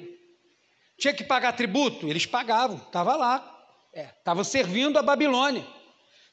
Tinha 0.97 1.13
que 1.13 1.25
pagar 1.25 1.51
tributo? 1.51 2.07
Eles 2.07 2.25
pagavam, 2.25 2.77
estava 2.77 3.13
lá. 3.17 3.43
Estavam 3.93 4.39
é, 4.39 4.45
servindo 4.45 4.97
a 4.97 5.01
Babilônia. 5.01 5.67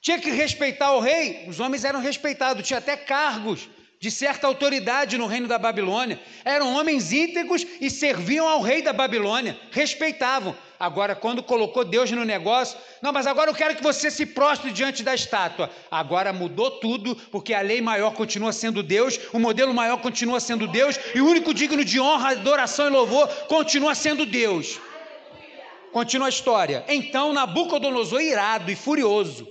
Tinha 0.00 0.20
que 0.20 0.30
respeitar 0.30 0.92
o 0.92 1.00
rei? 1.00 1.44
Os 1.48 1.58
homens 1.58 1.84
eram 1.84 1.98
respeitados, 1.98 2.64
tinha 2.64 2.78
até 2.78 2.96
cargos 2.96 3.68
de 3.98 4.12
certa 4.12 4.46
autoridade 4.46 5.18
no 5.18 5.26
reino 5.26 5.48
da 5.48 5.58
Babilônia. 5.58 6.20
Eram 6.44 6.72
homens 6.72 7.12
íntegros 7.12 7.66
e 7.80 7.90
serviam 7.90 8.46
ao 8.48 8.60
rei 8.60 8.80
da 8.80 8.92
Babilônia, 8.92 9.58
respeitavam. 9.72 10.56
Agora, 10.82 11.14
quando 11.14 11.44
colocou 11.44 11.84
Deus 11.84 12.10
no 12.10 12.24
negócio, 12.24 12.76
não, 13.00 13.12
mas 13.12 13.24
agora 13.24 13.48
eu 13.48 13.54
quero 13.54 13.76
que 13.76 13.82
você 13.84 14.10
se 14.10 14.26
prostre 14.26 14.72
diante 14.72 15.04
da 15.04 15.14
estátua. 15.14 15.70
Agora 15.88 16.32
mudou 16.32 16.72
tudo, 16.72 17.14
porque 17.30 17.54
a 17.54 17.60
lei 17.60 17.80
maior 17.80 18.14
continua 18.14 18.52
sendo 18.52 18.82
Deus, 18.82 19.16
o 19.32 19.38
modelo 19.38 19.72
maior 19.72 19.98
continua 19.98 20.40
sendo 20.40 20.66
Deus, 20.66 20.98
e 21.14 21.20
o 21.20 21.28
único 21.28 21.54
digno 21.54 21.84
de 21.84 22.00
honra, 22.00 22.30
adoração 22.30 22.88
e 22.88 22.90
louvor 22.90 23.28
continua 23.46 23.94
sendo 23.94 24.26
Deus. 24.26 24.80
Continua 25.92 26.26
a 26.26 26.30
história. 26.30 26.84
Então 26.88 27.32
Nabucodonosor, 27.32 28.20
irado 28.20 28.68
e 28.68 28.74
furioso, 28.74 29.46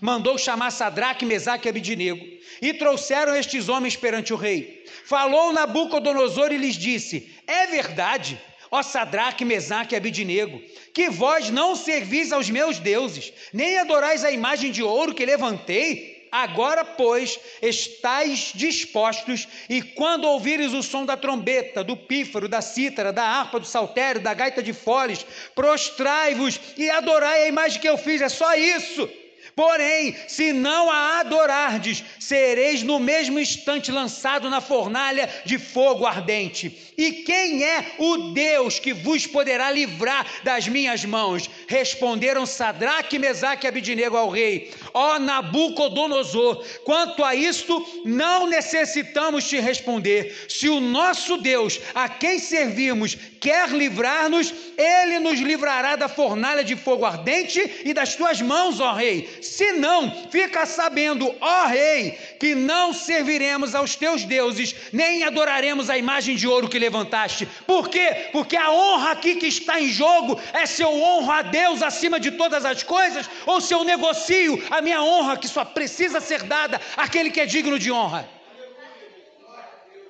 mandou 0.00 0.36
chamar 0.36 0.72
Sadraque, 0.72 1.24
Mesaque 1.24 1.68
e 1.68 1.70
Abidinego, 1.70 2.26
e 2.60 2.74
trouxeram 2.74 3.36
estes 3.36 3.68
homens 3.68 3.94
perante 3.94 4.32
o 4.32 4.36
rei. 4.36 4.84
Falou 5.04 5.52
Nabucodonosor 5.52 6.50
e 6.50 6.56
lhes 6.56 6.74
disse: 6.74 7.32
É 7.46 7.68
verdade 7.68 8.36
ó 8.72 8.82
Sadraque, 8.82 9.44
Mesaque 9.44 9.94
e 9.94 9.98
Abidinego, 9.98 10.58
que 10.94 11.10
vós 11.10 11.50
não 11.50 11.76
servis 11.76 12.32
aos 12.32 12.48
meus 12.48 12.78
deuses, 12.78 13.30
nem 13.52 13.78
adorais 13.78 14.24
a 14.24 14.32
imagem 14.32 14.72
de 14.72 14.82
ouro 14.82 15.14
que 15.14 15.26
levantei, 15.26 16.22
Agora, 16.32 16.82
pois, 16.82 17.38
estáis 17.60 18.52
dispostos, 18.54 19.46
e 19.68 19.82
quando 19.82 20.24
ouvires 20.24 20.72
o 20.72 20.82
som 20.82 21.04
da 21.04 21.14
trombeta, 21.14 21.84
do 21.84 21.94
pífaro, 21.94 22.48
da 22.48 22.62
cítara, 22.62 23.12
da 23.12 23.22
harpa, 23.22 23.60
do 23.60 23.66
saltério, 23.66 24.18
da 24.18 24.32
gaita 24.32 24.62
de 24.62 24.72
foles, 24.72 25.26
prostrai-vos 25.54 26.58
e 26.78 26.88
adorai 26.88 27.42
a 27.42 27.48
imagem 27.48 27.82
que 27.82 27.86
eu 27.86 27.98
fiz, 27.98 28.22
é 28.22 28.30
só 28.30 28.54
isso. 28.54 29.06
Porém, 29.54 30.16
se 30.28 30.52
não 30.52 30.90
a 30.90 31.20
adorardes, 31.20 32.02
sereis 32.18 32.82
no 32.82 32.98
mesmo 32.98 33.38
instante 33.38 33.92
lançado 33.92 34.48
na 34.48 34.60
fornalha 34.60 35.28
de 35.44 35.58
fogo 35.58 36.06
ardente. 36.06 36.92
E 36.96 37.12
quem 37.12 37.62
é 37.62 37.94
o 37.98 38.32
Deus 38.32 38.78
que 38.78 38.94
vos 38.94 39.26
poderá 39.26 39.70
livrar 39.70 40.26
das 40.42 40.66
minhas 40.68 41.04
mãos? 41.04 41.50
Responderam 41.66 42.46
Sadraque, 42.46 43.18
Mesaque 43.18 43.66
e 43.66 43.68
Abidinego 43.68 44.16
ao 44.16 44.30
rei: 44.30 44.70
Ó 44.94 45.18
Nabucodonosor, 45.18 46.64
quanto 46.84 47.22
a 47.22 47.34
isto, 47.34 48.02
não 48.04 48.46
necessitamos 48.46 49.48
te 49.48 49.60
responder. 49.60 50.46
Se 50.48 50.68
o 50.68 50.80
nosso 50.80 51.36
Deus, 51.36 51.78
a 51.94 52.08
quem 52.08 52.38
servimos, 52.38 53.16
quer 53.40 53.68
livrar-nos, 53.68 54.52
ele 54.82 55.18
nos 55.20 55.38
livrará 55.38 55.96
da 55.96 56.08
fornalha 56.08 56.64
de 56.64 56.74
fogo 56.74 57.04
ardente 57.04 57.82
e 57.84 57.94
das 57.94 58.16
tuas 58.16 58.40
mãos, 58.42 58.80
ó 58.80 58.92
rei. 58.92 59.38
Se 59.40 59.72
não, 59.72 60.28
fica 60.30 60.66
sabendo, 60.66 61.34
ó 61.40 61.66
rei, 61.66 62.18
que 62.40 62.54
não 62.54 62.92
serviremos 62.92 63.74
aos 63.74 63.94
teus 63.94 64.24
deuses, 64.24 64.74
nem 64.92 65.22
adoraremos 65.22 65.88
a 65.88 65.96
imagem 65.96 66.34
de 66.36 66.48
ouro 66.48 66.68
que 66.68 66.78
levantaste. 66.78 67.46
Por 67.66 67.88
quê? 67.88 68.28
Porque 68.32 68.56
a 68.56 68.70
honra 68.70 69.12
aqui 69.12 69.36
que 69.36 69.46
está 69.46 69.80
em 69.80 69.88
jogo 69.88 70.40
é 70.52 70.66
se 70.66 70.82
eu 70.82 70.92
honro 70.92 71.30
a 71.30 71.42
Deus 71.42 71.82
acima 71.82 72.18
de 72.18 72.32
todas 72.32 72.64
as 72.64 72.82
coisas, 72.82 73.28
ou 73.46 73.60
se 73.60 73.72
eu 73.72 73.84
negocio 73.84 74.62
a 74.70 74.80
minha 74.80 75.02
honra 75.02 75.36
que 75.36 75.48
só 75.48 75.64
precisa 75.64 76.20
ser 76.20 76.42
dada 76.42 76.80
àquele 76.96 77.30
que 77.30 77.40
é 77.40 77.46
digno 77.46 77.78
de 77.78 77.90
honra. 77.90 78.41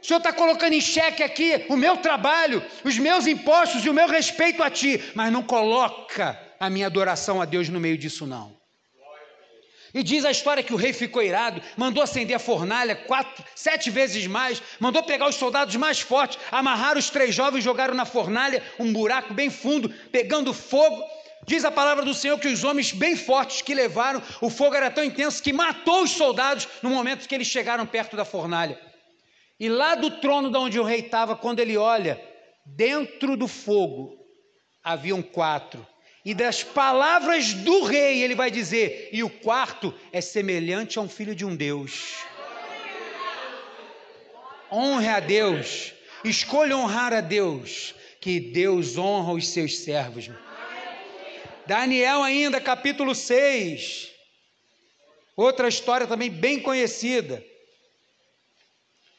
O 0.03 0.07
Senhor 0.07 0.18
está 0.18 0.32
colocando 0.32 0.72
em 0.72 0.80
xeque 0.80 1.22
aqui 1.22 1.64
o 1.68 1.76
meu 1.76 1.96
trabalho, 1.96 2.61
os 2.82 2.98
meus 2.98 3.24
impostos 3.24 3.84
e 3.84 3.88
o 3.88 3.94
meu 3.94 4.09
respeito 4.09 4.61
a 4.61 4.68
Ti, 4.68 5.00
mas 5.14 5.32
não 5.32 5.44
coloca 5.44 6.36
a 6.59 6.68
minha 6.68 6.86
adoração 6.86 7.40
a 7.40 7.44
Deus 7.44 7.68
no 7.68 7.78
meio 7.78 7.96
disso, 7.96 8.26
não. 8.26 8.61
E 9.94 10.03
diz 10.03 10.24
a 10.24 10.30
história 10.30 10.62
que 10.62 10.72
o 10.72 10.76
rei 10.76 10.92
ficou 10.92 11.22
irado, 11.22 11.62
mandou 11.76 12.03
acender 12.03 12.34
a 12.34 12.40
fornalha 12.40 12.96
quatro, 12.96 13.44
sete 13.55 13.90
vezes 13.90 14.26
mais, 14.26 14.61
mandou 14.80 15.05
pegar 15.05 15.28
os 15.28 15.36
soldados 15.36 15.76
mais 15.76 16.00
fortes, 16.00 16.38
amarrar 16.50 16.98
os 16.98 17.09
três 17.09 17.32
jovens 17.32 17.62
jogaram 17.62 17.94
na 17.94 18.05
fornalha, 18.05 18.61
um 18.80 18.92
buraco 18.92 19.32
bem 19.32 19.50
fundo, 19.50 19.88
pegando 20.11 20.53
fogo. 20.53 21.00
Diz 21.46 21.64
a 21.64 21.70
palavra 21.70 22.05
do 22.05 22.14
Senhor 22.14 22.38
que 22.40 22.48
os 22.48 22.64
homens 22.64 22.90
bem 22.90 23.14
fortes 23.14 23.62
que 23.62 23.74
levaram, 23.74 24.20
o 24.40 24.50
fogo 24.50 24.74
era 24.74 24.90
tão 24.90 25.05
intenso 25.05 25.40
que 25.40 25.53
matou 25.53 26.03
os 26.03 26.11
soldados 26.11 26.66
no 26.82 26.90
momento 26.90 27.28
que 27.28 27.34
eles 27.34 27.46
chegaram 27.46 27.86
perto 27.86 28.16
da 28.16 28.24
fornalha. 28.24 28.91
E 29.62 29.68
lá 29.68 29.94
do 29.94 30.10
trono 30.10 30.50
de 30.50 30.56
onde 30.56 30.80
o 30.80 30.82
rei 30.82 30.98
estava, 30.98 31.36
quando 31.36 31.60
ele 31.60 31.76
olha, 31.76 32.20
dentro 32.66 33.36
do 33.36 33.46
fogo 33.46 34.18
haviam 34.82 35.22
quatro 35.22 35.86
e 36.24 36.34
das 36.34 36.64
palavras 36.64 37.54
do 37.54 37.84
rei, 37.84 38.24
ele 38.24 38.34
vai 38.34 38.50
dizer: 38.50 39.08
e 39.12 39.22
o 39.22 39.30
quarto 39.30 39.94
é 40.12 40.20
semelhante 40.20 40.98
a 40.98 41.02
um 41.02 41.08
filho 41.08 41.32
de 41.32 41.44
um 41.44 41.54
Deus. 41.54 42.24
Honre 44.68 45.06
a 45.06 45.20
Deus, 45.20 45.94
escolha 46.24 46.76
honrar 46.76 47.12
a 47.12 47.20
Deus, 47.20 47.94
que 48.20 48.40
Deus 48.40 48.98
honra 48.98 49.32
os 49.32 49.46
seus 49.46 49.78
servos. 49.78 50.28
Daniel, 51.68 52.24
ainda, 52.24 52.60
capítulo 52.60 53.14
6. 53.14 54.10
Outra 55.36 55.68
história 55.68 56.04
também 56.04 56.28
bem 56.28 56.58
conhecida. 56.58 57.51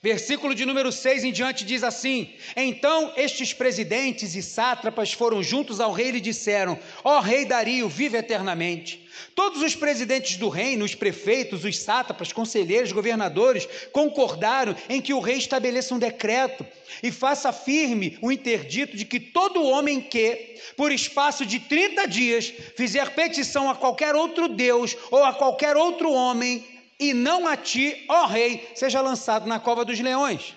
Versículo 0.03 0.53
de 0.53 0.65
número 0.65 0.91
6 0.91 1.23
em 1.23 1.31
diante 1.31 1.63
diz 1.63 1.81
assim: 1.81 2.33
Então 2.57 3.13
estes 3.15 3.53
presidentes 3.53 4.35
e 4.35 4.43
sátrapas 4.43 5.13
foram 5.13 5.41
juntos 5.41 5.79
ao 5.79 5.93
rei 5.93 6.09
e 6.09 6.11
lhe 6.11 6.19
disseram: 6.19 6.77
Ó 7.05 7.21
rei 7.21 7.45
Dario, 7.45 7.87
vive 7.87 8.17
eternamente. 8.17 9.07
Todos 9.33 9.61
os 9.61 9.75
presidentes 9.75 10.35
do 10.35 10.49
reino, 10.49 10.83
os 10.83 10.93
prefeitos, 10.93 11.63
os 11.63 11.77
sátrapas, 11.79 12.33
conselheiros, 12.33 12.91
governadores, 12.91 13.65
concordaram 13.93 14.75
em 14.89 14.99
que 14.99 15.13
o 15.13 15.21
rei 15.21 15.37
estabeleça 15.37 15.95
um 15.95 15.99
decreto 15.99 16.65
e 17.01 17.09
faça 17.09 17.53
firme 17.53 18.17
o 18.21 18.29
interdito 18.29 18.97
de 18.97 19.05
que 19.05 19.21
todo 19.21 19.63
homem 19.63 20.01
que, 20.01 20.57
por 20.75 20.91
espaço 20.91 21.45
de 21.45 21.59
30 21.59 22.05
dias, 22.09 22.53
fizer 22.75 23.11
petição 23.11 23.69
a 23.69 23.75
qualquer 23.75 24.15
outro 24.15 24.49
Deus 24.49 24.97
ou 25.09 25.23
a 25.23 25.31
qualquer 25.31 25.77
outro 25.77 26.11
homem, 26.11 26.72
e 26.99 27.13
não 27.13 27.47
a 27.47 27.57
ti, 27.57 28.05
ó 28.07 28.25
rei, 28.25 28.69
seja 28.75 29.01
lançado 29.01 29.47
na 29.47 29.59
cova 29.59 29.83
dos 29.83 29.99
leões. 29.99 30.55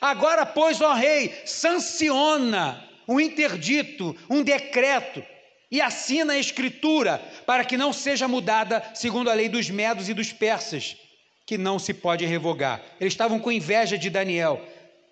Agora, 0.00 0.44
pois, 0.44 0.80
ó 0.80 0.94
rei, 0.94 1.34
sanciona 1.44 2.82
um 3.06 3.20
interdito, 3.20 4.16
um 4.28 4.42
decreto, 4.42 5.22
e 5.70 5.80
assina 5.80 6.34
a 6.34 6.38
escritura, 6.38 7.18
para 7.44 7.64
que 7.64 7.76
não 7.76 7.92
seja 7.92 8.28
mudada 8.28 8.82
segundo 8.94 9.30
a 9.30 9.34
lei 9.34 9.48
dos 9.48 9.68
medos 9.68 10.08
e 10.08 10.14
dos 10.14 10.32
persas, 10.32 10.96
que 11.44 11.58
não 11.58 11.78
se 11.78 11.92
pode 11.92 12.24
revogar. 12.24 12.82
Eles 13.00 13.12
estavam 13.12 13.38
com 13.38 13.50
inveja 13.50 13.98
de 13.98 14.10
Daniel, 14.10 14.60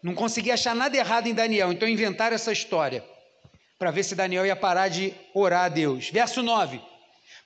não 0.02 0.14
conseguia 0.14 0.54
achar 0.54 0.74
nada 0.74 0.96
errado 0.96 1.26
em 1.26 1.34
Daniel, 1.34 1.72
então 1.72 1.88
inventaram 1.88 2.34
essa 2.34 2.52
história, 2.52 3.04
para 3.78 3.90
ver 3.90 4.02
se 4.02 4.14
Daniel 4.14 4.46
ia 4.46 4.56
parar 4.56 4.88
de 4.88 5.12
orar 5.32 5.64
a 5.64 5.68
Deus. 5.68 6.10
Verso 6.10 6.42
9. 6.42 6.80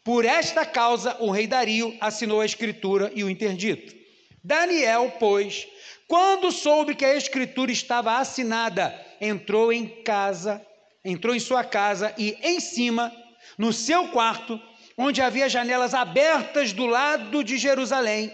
Por 0.08 0.24
esta 0.24 0.64
causa, 0.64 1.18
o 1.20 1.30
rei 1.30 1.46
Dario 1.46 1.94
assinou 2.00 2.40
a 2.40 2.46
escritura 2.46 3.12
e 3.14 3.22
o 3.22 3.28
interdito. 3.28 3.94
Daniel, 4.42 5.12
pois, 5.20 5.68
quando 6.06 6.50
soube 6.50 6.94
que 6.94 7.04
a 7.04 7.14
escritura 7.14 7.70
estava 7.70 8.16
assinada, 8.16 8.98
entrou 9.20 9.70
em 9.70 9.86
casa, 9.86 10.64
entrou 11.04 11.34
em 11.34 11.38
sua 11.38 11.62
casa 11.62 12.14
e 12.16 12.38
em 12.42 12.58
cima, 12.58 13.12
no 13.58 13.70
seu 13.70 14.08
quarto, 14.08 14.58
onde 14.96 15.20
havia 15.20 15.46
janelas 15.46 15.92
abertas 15.92 16.72
do 16.72 16.86
lado 16.86 17.44
de 17.44 17.58
Jerusalém, 17.58 18.32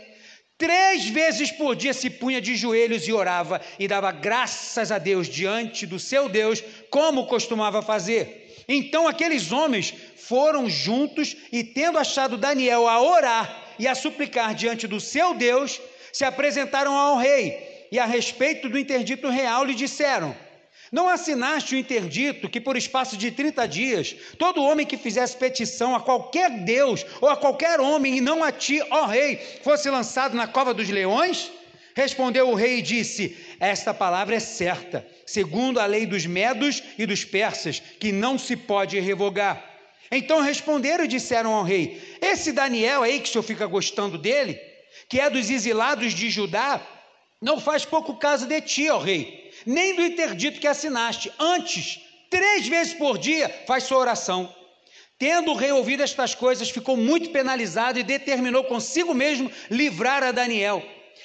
Três 0.56 1.08
vezes 1.08 1.50
por 1.50 1.74
dia 1.74 1.92
se 1.92 2.08
punha 2.08 2.40
de 2.40 2.54
joelhos 2.54 3.08
e 3.08 3.12
orava 3.12 3.60
e 3.76 3.88
dava 3.88 4.12
graças 4.12 4.92
a 4.92 4.98
Deus 4.98 5.26
diante 5.26 5.84
do 5.84 5.98
seu 5.98 6.28
Deus, 6.28 6.62
como 6.88 7.26
costumava 7.26 7.82
fazer. 7.82 8.43
Então 8.68 9.06
aqueles 9.06 9.52
homens 9.52 9.94
foram 10.16 10.68
juntos 10.68 11.36
e, 11.52 11.62
tendo 11.62 11.98
achado 11.98 12.36
Daniel 12.36 12.88
a 12.88 13.00
orar 13.02 13.74
e 13.78 13.86
a 13.86 13.94
suplicar 13.94 14.54
diante 14.54 14.86
do 14.86 15.00
seu 15.00 15.34
Deus, 15.34 15.80
se 16.12 16.24
apresentaram 16.24 16.96
ao 16.96 17.18
rei 17.18 17.86
e, 17.90 17.98
a 17.98 18.06
respeito 18.06 18.68
do 18.68 18.78
interdito 18.78 19.28
real, 19.28 19.64
lhe 19.64 19.74
disseram: 19.74 20.34
Não 20.90 21.08
assinaste 21.08 21.74
o 21.74 21.78
interdito 21.78 22.48
que, 22.48 22.60
por 22.60 22.76
espaço 22.76 23.16
de 23.16 23.30
30 23.30 23.68
dias, 23.68 24.16
todo 24.38 24.62
homem 24.62 24.86
que 24.86 24.96
fizesse 24.96 25.36
petição 25.36 25.94
a 25.94 26.00
qualquer 26.00 26.50
Deus 26.64 27.04
ou 27.20 27.28
a 27.28 27.36
qualquer 27.36 27.80
homem, 27.80 28.16
e 28.16 28.20
não 28.20 28.42
a 28.42 28.50
ti, 28.50 28.80
ó 28.90 29.06
rei, 29.06 29.36
fosse 29.62 29.90
lançado 29.90 30.34
na 30.36 30.46
cova 30.46 30.72
dos 30.72 30.88
leões? 30.88 31.50
Respondeu 31.94 32.48
o 32.48 32.54
rei 32.54 32.78
e 32.78 32.82
disse: 32.82 33.36
Esta 33.60 33.92
palavra 33.92 34.36
é 34.36 34.40
certa, 34.40 35.06
segundo 35.26 35.78
a 35.80 35.86
lei 35.86 36.06
dos 36.06 36.26
medos 36.26 36.82
e 36.98 37.06
dos 37.06 37.24
persas, 37.24 37.80
que 37.80 38.12
não 38.12 38.38
se 38.38 38.56
pode 38.56 38.98
revogar. 39.00 39.72
Então 40.10 40.40
responderam 40.40 41.04
e 41.04 41.08
disseram 41.08 41.52
ao 41.52 41.64
rei: 41.64 42.00
Esse 42.20 42.52
Daniel 42.52 43.02
aí 43.02 43.20
que 43.20 43.28
o 43.28 43.32
senhor 43.32 43.42
fica 43.42 43.66
gostando 43.66 44.18
dele, 44.18 44.60
que 45.08 45.20
é 45.20 45.28
dos 45.28 45.50
exilados 45.50 46.12
de 46.12 46.30
Judá, 46.30 46.80
não 47.40 47.60
faz 47.60 47.84
pouco 47.84 48.16
caso 48.16 48.46
de 48.46 48.60
ti, 48.60 48.88
ó 48.88 48.98
rei, 48.98 49.52
nem 49.66 49.94
do 49.94 50.02
interdito 50.02 50.60
que 50.60 50.66
assinaste. 50.66 51.32
Antes, 51.38 52.00
três 52.30 52.66
vezes 52.66 52.94
por 52.94 53.18
dia, 53.18 53.48
faz 53.66 53.84
sua 53.84 53.98
oração. 53.98 54.54
Tendo 55.18 55.52
o 55.52 55.54
rei 55.54 55.70
ouvido 55.70 56.02
estas 56.02 56.34
coisas, 56.34 56.70
ficou 56.70 56.96
muito 56.96 57.30
penalizado 57.30 57.98
e 57.98 58.02
determinou 58.02 58.64
consigo 58.64 59.14
mesmo 59.14 59.50
livrar 59.70 60.22
a 60.22 60.32
Daniel. 60.32 60.82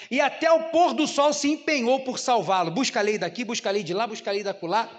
E 0.09 0.19
até 0.19 0.51
o 0.51 0.63
pôr 0.65 0.93
do 0.93 1.07
sol 1.07 1.33
se 1.33 1.49
empenhou 1.49 1.99
por 2.01 2.19
salvá-lo. 2.19 2.71
Busca 2.71 2.99
a 2.99 3.03
lei 3.03 3.17
daqui, 3.17 3.43
busca 3.43 3.69
a 3.69 3.71
lei 3.71 3.83
de 3.83 3.93
lá, 3.93 4.07
busca 4.07 4.29
a 4.29 4.33
lei 4.33 4.43
da 4.43 4.55
lá. 4.61 4.89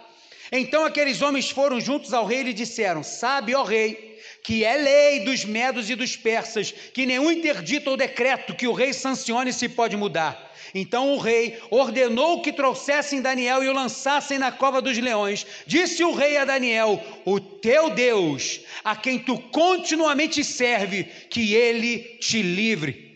Então 0.52 0.84
aqueles 0.84 1.22
homens 1.22 1.50
foram 1.50 1.80
juntos 1.80 2.12
ao 2.12 2.26
rei 2.26 2.40
e 2.40 2.44
lhe 2.44 2.52
disseram: 2.52 3.02
Sabe, 3.02 3.54
ó 3.54 3.62
rei, 3.62 4.18
que 4.42 4.64
é 4.64 4.76
lei 4.76 5.20
dos 5.20 5.44
medos 5.44 5.88
e 5.88 5.94
dos 5.94 6.16
persas, 6.16 6.72
que 6.72 7.06
nenhum 7.06 7.30
interdito 7.30 7.90
ou 7.90 7.96
decreto 7.96 8.54
que 8.54 8.66
o 8.66 8.72
rei 8.72 8.92
sancione 8.92 9.52
se 9.52 9.68
pode 9.68 9.96
mudar. 9.96 10.50
Então 10.74 11.14
o 11.14 11.18
rei 11.18 11.58
ordenou 11.70 12.42
que 12.42 12.52
trouxessem 12.52 13.20
Daniel 13.20 13.62
e 13.62 13.68
o 13.68 13.72
lançassem 13.72 14.38
na 14.38 14.52
cova 14.52 14.80
dos 14.80 14.96
leões. 14.98 15.46
Disse 15.66 16.02
o 16.04 16.14
rei 16.14 16.36
a 16.36 16.44
Daniel: 16.44 17.02
O 17.24 17.40
teu 17.40 17.90
Deus, 17.90 18.60
a 18.84 18.96
quem 18.96 19.18
tu 19.18 19.38
continuamente 19.38 20.44
serve, 20.44 21.04
que 21.04 21.54
ele 21.54 21.98
te 22.20 22.42
livre. 22.42 23.09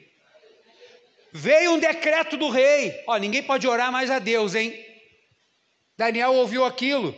Veio 1.37 1.73
um 1.73 1.81
decreto 1.81 2.37
do 2.37 2.49
rei: 2.49 3.03
Ó, 3.09 3.17
ninguém 3.17 3.43
pode 3.43 3.67
orar 3.67 3.91
mais 3.91 4.09
a 4.09 4.21
Deus, 4.21 4.55
hein? 4.55 4.73
Daniel 5.99 6.33
ouviu 6.35 6.65
aquilo. 6.65 7.13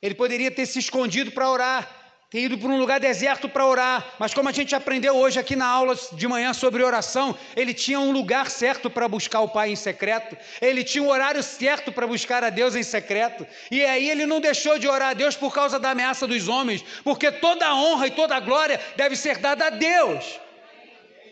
Ele 0.00 0.14
poderia 0.14 0.48
ter 0.48 0.64
se 0.64 0.78
escondido 0.78 1.32
para 1.32 1.50
orar, 1.50 1.98
ter 2.30 2.42
ido 2.42 2.56
para 2.56 2.68
um 2.68 2.78
lugar 2.78 3.00
deserto 3.00 3.48
para 3.48 3.66
orar, 3.66 4.14
mas 4.16 4.32
como 4.32 4.48
a 4.48 4.52
gente 4.52 4.76
aprendeu 4.76 5.16
hoje 5.16 5.40
aqui 5.40 5.56
na 5.56 5.66
aula 5.66 5.96
de 6.12 6.28
manhã 6.28 6.52
sobre 6.52 6.84
oração, 6.84 7.36
ele 7.56 7.74
tinha 7.74 7.98
um 7.98 8.12
lugar 8.12 8.48
certo 8.48 8.88
para 8.88 9.08
buscar 9.08 9.40
o 9.40 9.48
Pai 9.48 9.70
em 9.70 9.76
secreto, 9.76 10.36
ele 10.62 10.84
tinha 10.84 11.02
um 11.02 11.08
horário 11.08 11.42
certo 11.42 11.90
para 11.90 12.06
buscar 12.06 12.44
a 12.44 12.50
Deus 12.50 12.76
em 12.76 12.84
secreto, 12.84 13.44
e 13.72 13.84
aí 13.84 14.08
ele 14.08 14.24
não 14.24 14.40
deixou 14.40 14.78
de 14.78 14.86
orar 14.86 15.10
a 15.10 15.14
Deus 15.14 15.34
por 15.34 15.52
causa 15.52 15.80
da 15.80 15.90
ameaça 15.90 16.28
dos 16.28 16.46
homens, 16.46 16.84
porque 17.02 17.32
toda 17.32 17.66
a 17.66 17.74
honra 17.74 18.06
e 18.06 18.12
toda 18.12 18.36
a 18.36 18.40
glória 18.40 18.80
deve 18.94 19.16
ser 19.16 19.38
dada 19.38 19.66
a 19.66 19.70
Deus. 19.70 20.38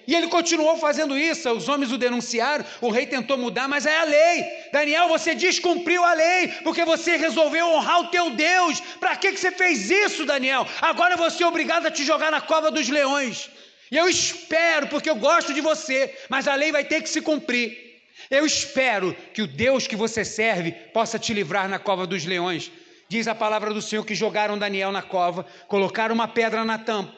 E 0.07 0.15
ele 0.15 0.29
continuou 0.29 0.77
fazendo 0.79 1.19
isso. 1.19 1.51
Os 1.51 1.69
homens 1.69 1.91
o 1.91 1.99
denunciaram, 1.99 2.65
o 2.81 2.91
rei 2.91 3.07
tentou 3.07 3.37
mudar, 3.37 3.67
mas 3.67 3.87
é 3.87 3.99
a 3.99 4.05
lei. 4.05 4.45
Daniel, 4.73 5.09
você 5.09 5.35
descumpriu 5.35 6.05
a 6.05 6.15
lei, 6.15 6.49
porque 6.63 6.85
você 6.85 7.17
resolveu 7.17 7.67
honrar 7.67 8.01
o 8.01 8.09
teu 8.09 8.31
Deus. 8.31 8.81
Para 9.01 9.17
que, 9.17 9.33
que 9.33 9.41
você 9.41 9.51
fez 9.51 9.91
isso, 9.91 10.25
Daniel? 10.25 10.67
Agora 10.81 11.17
você 11.17 11.43
é 11.43 11.47
obrigado 11.47 11.87
a 11.87 11.91
te 11.91 12.05
jogar 12.05 12.31
na 12.31 12.41
cova 12.41 12.71
dos 12.71 12.89
leões. 12.89 13.51
E 13.91 13.97
eu 13.97 14.09
espero, 14.09 14.89
porque 14.89 15.11
eu 15.11 15.17
gosto 15.17 15.53
de 15.53 15.61
você, 15.61 16.17
mas 16.29 16.49
a 16.49 16.55
lei 16.55 16.73
vai 16.73 16.85
ter 16.85 17.03
que 17.03 17.09
se 17.09 17.21
cumprir. 17.21 17.87
Eu 18.31 18.47
espero 18.47 19.15
que 19.35 19.43
o 19.43 19.47
Deus 19.47 19.87
que 19.87 19.95
você 19.95 20.25
serve 20.25 20.73
possa 20.73 21.19
te 21.19 21.33
livrar 21.33 21.69
na 21.69 21.79
cova 21.79 22.07
dos 22.07 22.25
leões. 22.25 22.71
Diz 23.09 23.29
a 23.29 23.35
palavra 23.35 23.73
do 23.73 23.83
Senhor 23.83 24.05
que 24.05 24.15
jogaram 24.15 24.59
Daniel 24.59 24.91
na 24.91 25.03
cova, 25.03 25.47
colocaram 25.69 26.15
uma 26.15 26.27
pedra 26.27 26.65
na 26.65 26.79
tampa, 26.79 27.13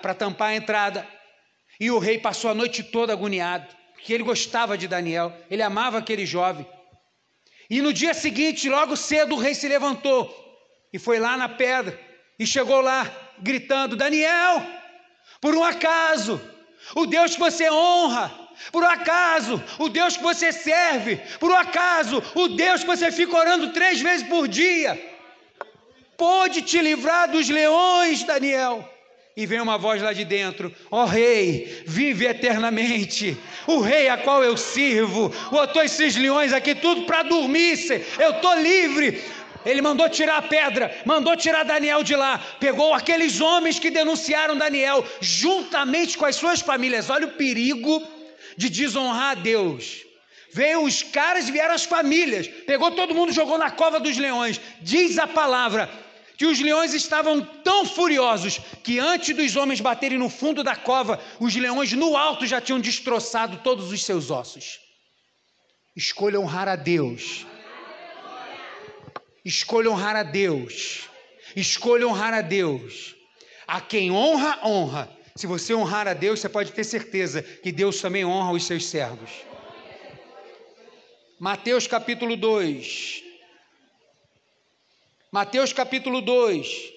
para 0.00 0.14
tampar 0.14 0.50
a 0.50 0.56
entrada. 0.56 1.06
E 1.78 1.90
o 1.90 1.98
rei 1.98 2.18
passou 2.18 2.50
a 2.50 2.54
noite 2.54 2.82
toda 2.82 3.12
agoniado, 3.12 3.66
porque 3.92 4.12
ele 4.12 4.22
gostava 4.22 4.78
de 4.78 4.86
Daniel, 4.86 5.32
ele 5.50 5.62
amava 5.62 5.98
aquele 5.98 6.24
jovem. 6.24 6.66
E 7.68 7.80
no 7.80 7.92
dia 7.92 8.14
seguinte, 8.14 8.68
logo 8.68 8.96
cedo, 8.96 9.34
o 9.34 9.38
rei 9.38 9.54
se 9.54 9.66
levantou 9.66 10.32
e 10.92 10.98
foi 10.98 11.18
lá 11.18 11.36
na 11.36 11.48
pedra 11.48 11.98
e 12.38 12.46
chegou 12.46 12.80
lá 12.80 13.10
gritando: 13.38 13.96
Daniel, 13.96 14.64
por 15.40 15.54
um 15.54 15.64
acaso, 15.64 16.40
o 16.94 17.06
Deus 17.06 17.34
que 17.34 17.40
você 17.40 17.70
honra, 17.70 18.32
por 18.70 18.82
um 18.82 18.88
acaso, 18.88 19.62
o 19.78 19.88
Deus 19.88 20.16
que 20.16 20.22
você 20.22 20.52
serve, 20.52 21.16
por 21.40 21.50
um 21.50 21.56
acaso, 21.56 22.22
o 22.34 22.48
Deus 22.48 22.82
que 22.82 22.86
você 22.86 23.10
fica 23.10 23.36
orando 23.36 23.72
três 23.72 24.00
vezes 24.00 24.26
por 24.28 24.46
dia, 24.46 25.00
pode 26.16 26.62
te 26.62 26.80
livrar 26.80 27.30
dos 27.30 27.48
leões, 27.48 28.22
Daniel. 28.22 28.88
E 29.36 29.46
vem 29.46 29.60
uma 29.60 29.76
voz 29.76 30.00
lá 30.00 30.12
de 30.12 30.24
dentro: 30.24 30.72
Ó 30.90 31.02
oh, 31.02 31.06
rei, 31.06 31.82
vive 31.86 32.24
eternamente. 32.24 33.36
O 33.66 33.80
rei 33.80 34.08
a 34.08 34.16
qual 34.16 34.44
eu 34.44 34.56
sirvo, 34.56 35.32
botou 35.50 35.82
esses 35.82 36.14
leões 36.14 36.52
aqui 36.52 36.74
tudo 36.74 37.02
para 37.02 37.24
dormir. 37.24 37.74
Eu 38.18 38.30
estou 38.30 38.54
livre. 38.60 39.20
Ele 39.66 39.80
mandou 39.80 40.08
tirar 40.10 40.36
a 40.36 40.42
pedra, 40.42 40.94
mandou 41.06 41.34
tirar 41.36 41.64
Daniel 41.64 42.02
de 42.02 42.14
lá, 42.14 42.38
pegou 42.60 42.92
aqueles 42.92 43.40
homens 43.40 43.78
que 43.78 43.90
denunciaram 43.90 44.58
Daniel, 44.58 45.02
juntamente 45.22 46.18
com 46.18 46.26
as 46.26 46.36
suas 46.36 46.60
famílias. 46.60 47.08
Olha 47.08 47.26
o 47.26 47.32
perigo 47.32 48.06
de 48.58 48.68
desonrar 48.68 49.30
a 49.30 49.34
Deus. 49.34 50.04
Veio 50.52 50.82
os 50.82 51.02
caras 51.02 51.48
vieram 51.48 51.74
as 51.74 51.84
famílias, 51.84 52.46
pegou 52.46 52.92
todo 52.92 53.14
mundo, 53.14 53.32
jogou 53.32 53.58
na 53.58 53.70
cova 53.70 53.98
dos 53.98 54.16
leões. 54.16 54.60
Diz 54.80 55.18
a 55.18 55.26
palavra: 55.26 55.90
que 56.36 56.46
os 56.46 56.60
leões 56.60 56.94
estavam 56.94 57.40
tão 57.62 57.86
furiosos 57.86 58.58
que 58.82 58.98
antes 58.98 59.34
dos 59.36 59.56
homens 59.56 59.80
baterem 59.80 60.18
no 60.18 60.28
fundo 60.28 60.64
da 60.64 60.74
cova, 60.74 61.20
os 61.38 61.54
leões 61.54 61.92
no 61.92 62.16
alto 62.16 62.46
já 62.46 62.60
tinham 62.60 62.80
destroçado 62.80 63.58
todos 63.58 63.92
os 63.92 64.02
seus 64.04 64.30
ossos. 64.30 64.80
Escolha 65.96 66.40
honrar 66.40 66.68
a 66.68 66.76
Deus. 66.76 67.46
Escolha 69.44 69.90
honrar 69.90 70.16
a 70.16 70.22
Deus. 70.22 71.08
Escolha 71.54 72.08
honrar 72.08 72.34
a 72.34 72.40
Deus. 72.40 73.14
A 73.66 73.80
quem 73.80 74.10
honra, 74.10 74.58
honra. 74.64 75.10
Se 75.36 75.46
você 75.46 75.74
honrar 75.74 76.08
a 76.08 76.14
Deus, 76.14 76.40
você 76.40 76.48
pode 76.48 76.72
ter 76.72 76.84
certeza 76.84 77.42
que 77.42 77.70
Deus 77.70 78.00
também 78.00 78.24
honra 78.24 78.52
os 78.52 78.64
seus 78.64 78.86
servos. 78.86 79.30
Mateus 81.38 81.86
capítulo 81.86 82.36
2, 82.36 83.23
Mateus 85.34 85.72
capítulo 85.72 86.20
2, 86.20 86.92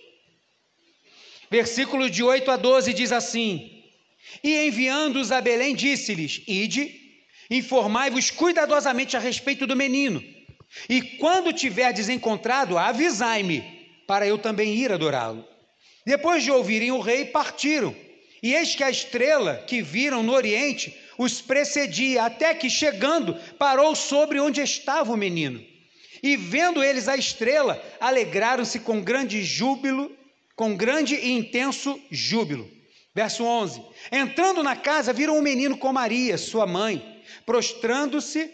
versículos 1.50 2.12
de 2.12 2.22
8 2.22 2.52
a 2.52 2.56
12 2.56 2.94
diz 2.94 3.12
assim: 3.12 3.82
E 4.44 4.68
enviando-os 4.68 5.32
a 5.32 5.42
Belém, 5.42 5.74
disse-lhes: 5.74 6.44
Ide, 6.48 6.94
informai-vos 7.50 8.30
cuidadosamente 8.30 9.18
a 9.18 9.20
respeito 9.20 9.66
do 9.66 9.76
menino, 9.76 10.24
e 10.88 11.02
quando 11.18 11.52
tiverdes 11.52 12.10
encontrado, 12.10 12.78
avisai-me, 12.78 13.64
para 14.06 14.28
eu 14.28 14.38
também 14.38 14.76
ir 14.76 14.92
adorá-lo. 14.92 15.44
Depois 16.06 16.44
de 16.44 16.52
ouvirem 16.52 16.92
o 16.92 17.00
rei, 17.00 17.26
partiram. 17.26 17.96
E 18.44 18.54
eis 18.54 18.76
que 18.76 18.84
a 18.84 18.92
estrela 18.92 19.64
que 19.66 19.82
viram 19.82 20.22
no 20.22 20.34
oriente 20.34 20.96
os 21.18 21.42
precedia, 21.42 22.26
até 22.26 22.54
que, 22.54 22.70
chegando, 22.70 23.34
parou 23.58 23.96
sobre 23.96 24.40
onde 24.40 24.62
estava 24.62 25.12
o 25.12 25.18
menino. 25.18 25.76
E 26.22 26.36
vendo 26.36 26.84
eles 26.84 27.08
a 27.08 27.16
estrela, 27.16 27.82
alegraram-se 28.00 28.80
com 28.80 29.02
grande 29.02 29.44
júbilo, 29.44 30.12
com 30.56 30.76
grande 30.76 31.16
e 31.16 31.32
intenso 31.32 32.00
júbilo. 32.10 32.70
Verso 33.14 33.44
11: 33.44 33.82
Entrando 34.12 34.62
na 34.62 34.76
casa, 34.76 35.14
viram 35.14 35.38
um 35.38 35.42
menino 35.42 35.78
com 35.78 35.92
Maria, 35.92 36.38
sua 36.38 36.68
mãe. 36.68 37.24
Prostrando-se, 37.46 38.52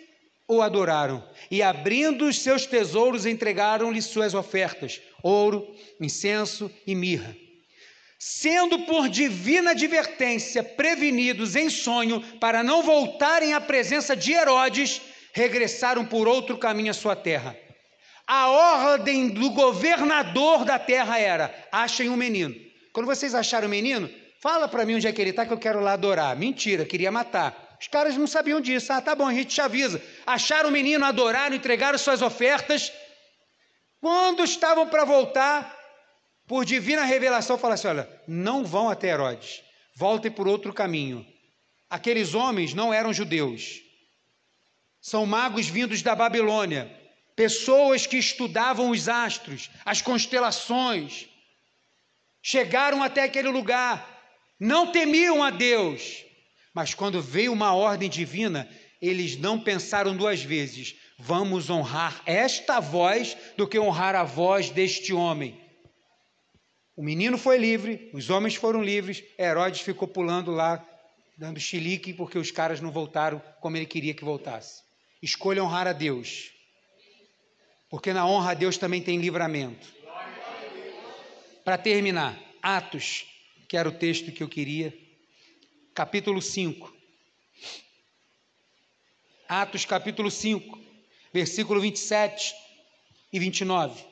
o 0.48 0.62
adoraram. 0.62 1.24
E 1.50 1.62
abrindo 1.62 2.26
os 2.26 2.40
seus 2.40 2.66
tesouros, 2.66 3.26
entregaram-lhe 3.26 4.02
suas 4.02 4.34
ofertas: 4.34 5.02
ouro, 5.22 5.76
incenso 6.00 6.72
e 6.86 6.96
mirra. 6.96 7.36
Sendo 8.18 8.80
por 8.86 9.10
divina 9.10 9.72
advertência 9.72 10.64
prevenidos 10.64 11.58
em 11.58 11.70
sonho 11.70 12.22
para 12.40 12.64
não 12.64 12.82
voltarem 12.82 13.54
à 13.54 13.60
presença 13.60 14.16
de 14.16 14.32
Herodes, 14.32 15.02
regressaram 15.34 16.06
por 16.06 16.28
outro 16.28 16.58
caminho 16.58 16.92
à 16.92 16.94
sua 16.94 17.16
terra. 17.16 17.58
A 18.26 18.48
ordem 18.48 19.28
do 19.30 19.50
governador 19.50 20.64
da 20.64 20.80
terra 20.80 21.20
era: 21.20 21.54
achem 21.72 22.10
um 22.10 22.16
menino. 22.16 22.56
Quando 22.94 23.08
vocês 23.08 23.36
acharam 23.36 23.68
o 23.68 23.70
menino, 23.70 24.10
fala 24.42 24.68
para 24.68 24.86
mim 24.86 24.96
onde 24.96 25.08
é 25.08 25.12
que 25.12 25.20
ele 25.20 25.32
está, 25.32 25.46
que 25.46 25.52
eu 25.52 25.58
quero 25.58 25.82
lá 25.82 25.94
adorar. 25.94 26.36
Mentira, 26.38 26.86
queria 26.86 27.12
matar. 27.12 27.78
Os 27.82 27.88
caras 27.88 28.16
não 28.16 28.28
sabiam 28.28 28.62
disso. 28.62 28.94
Ah, 28.94 29.02
tá 29.02 29.14
bom, 29.14 29.28
a 29.28 29.34
gente 29.34 29.56
te 29.56 29.62
avisa. 29.62 30.02
Acharam 30.26 30.70
o 30.70 30.72
menino, 30.72 31.04
adoraram, 31.04 31.56
entregaram 31.56 31.98
suas 31.98 32.22
ofertas. 32.22 32.94
Quando 34.00 34.44
estavam 34.44 34.88
para 34.88 35.04
voltar, 35.04 35.78
por 36.48 36.64
divina 36.64 37.04
revelação, 37.04 37.58
falaram 37.58 37.76
assim: 37.76 37.88
olha, 37.88 38.10
não 38.28 38.64
vão 38.64 38.90
até 38.90 39.10
Herodes, 39.10 39.62
voltem 39.96 40.32
por 40.32 40.48
outro 40.48 40.72
caminho. 40.72 41.26
Aqueles 41.90 42.34
homens 42.34 42.74
não 42.74 42.94
eram 42.94 43.14
judeus, 43.14 43.83
são 45.04 45.26
magos 45.26 45.68
vindos 45.68 46.02
da 46.02 46.16
Babilônia. 46.16 46.90
pessoas 47.36 48.08
que 48.08 48.16
estudavam 48.16 48.92
os 48.92 49.10
astros, 49.10 49.70
as 49.84 50.02
constelações, 50.02 51.28
chegaram 52.42 53.04
até 53.04 53.24
aquele 53.24 53.50
lugar, 53.50 54.08
não 54.58 54.92
temiam 54.94 55.44
a 55.44 55.50
Deus, 55.50 56.24
mas 56.74 56.94
quando 56.94 57.22
veio 57.22 57.52
uma 57.52 57.76
ordem 57.76 58.10
divina, 58.10 58.70
eles 59.02 59.36
não 59.36 59.60
pensaram 59.60 60.16
duas 60.16 60.42
vezes: 60.42 60.96
vamos 61.20 61.70
honrar 61.70 62.22
esta 62.26 62.80
voz 62.80 63.36
do 63.58 63.68
que 63.68 63.78
honrar 63.78 64.16
a 64.16 64.24
voz 64.24 64.70
deste 64.70 65.12
homem. 65.12 65.60
O 66.96 67.04
menino 67.04 67.38
foi 67.38 67.58
livre, 67.58 68.10
os 68.14 68.30
homens 68.30 68.56
foram 68.56 68.82
livres, 68.82 69.22
Herodes 69.38 69.82
ficou 69.82 70.08
pulando 70.08 70.52
lá, 70.52 70.86
dando 71.38 71.60
chilique, 71.60 72.14
porque 72.14 72.38
os 72.38 72.52
caras 72.52 72.80
não 72.80 72.92
voltaram 72.92 73.42
como 73.60 73.76
ele 73.76 73.86
queria 73.86 74.14
que 74.14 74.24
voltasse. 74.24 74.93
Escolha 75.24 75.64
honrar 75.64 75.88
a 75.88 75.94
Deus, 75.94 76.52
porque 77.90 78.12
na 78.12 78.28
honra 78.28 78.52
a 78.52 78.54
Deus 78.54 78.78
também 78.78 79.02
tem 79.02 79.22
livramento. 79.22 79.88
Para 81.64 81.78
terminar, 81.78 82.38
Atos, 82.62 83.26
que 83.70 83.78
era 83.78 83.88
o 83.88 83.94
texto 83.94 84.34
que 84.34 84.44
eu 84.44 84.50
queria, 84.50 84.94
capítulo 85.96 86.42
5. 86.42 86.94
Atos, 89.48 89.86
capítulo 89.86 90.30
5, 90.30 90.78
versículo 91.32 91.80
27 91.80 92.54
e 93.32 93.40
29. 93.40 94.04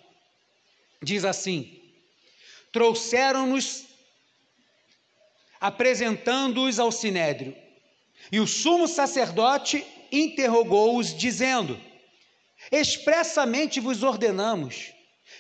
Diz 1.03 1.26
assim: 1.26 1.78
trouxeram-nos 2.72 3.86
apresentando-os 5.59 6.80
ao 6.80 6.89
sinédrio. 6.89 7.53
E 8.32 8.39
o 8.39 8.47
sumo 8.47 8.88
sacerdote 8.88 9.86
interrogou-os, 10.12 11.16
dizendo: 11.16 11.80
Expressamente 12.72 13.80
vos 13.80 14.03
ordenamos 14.03 14.91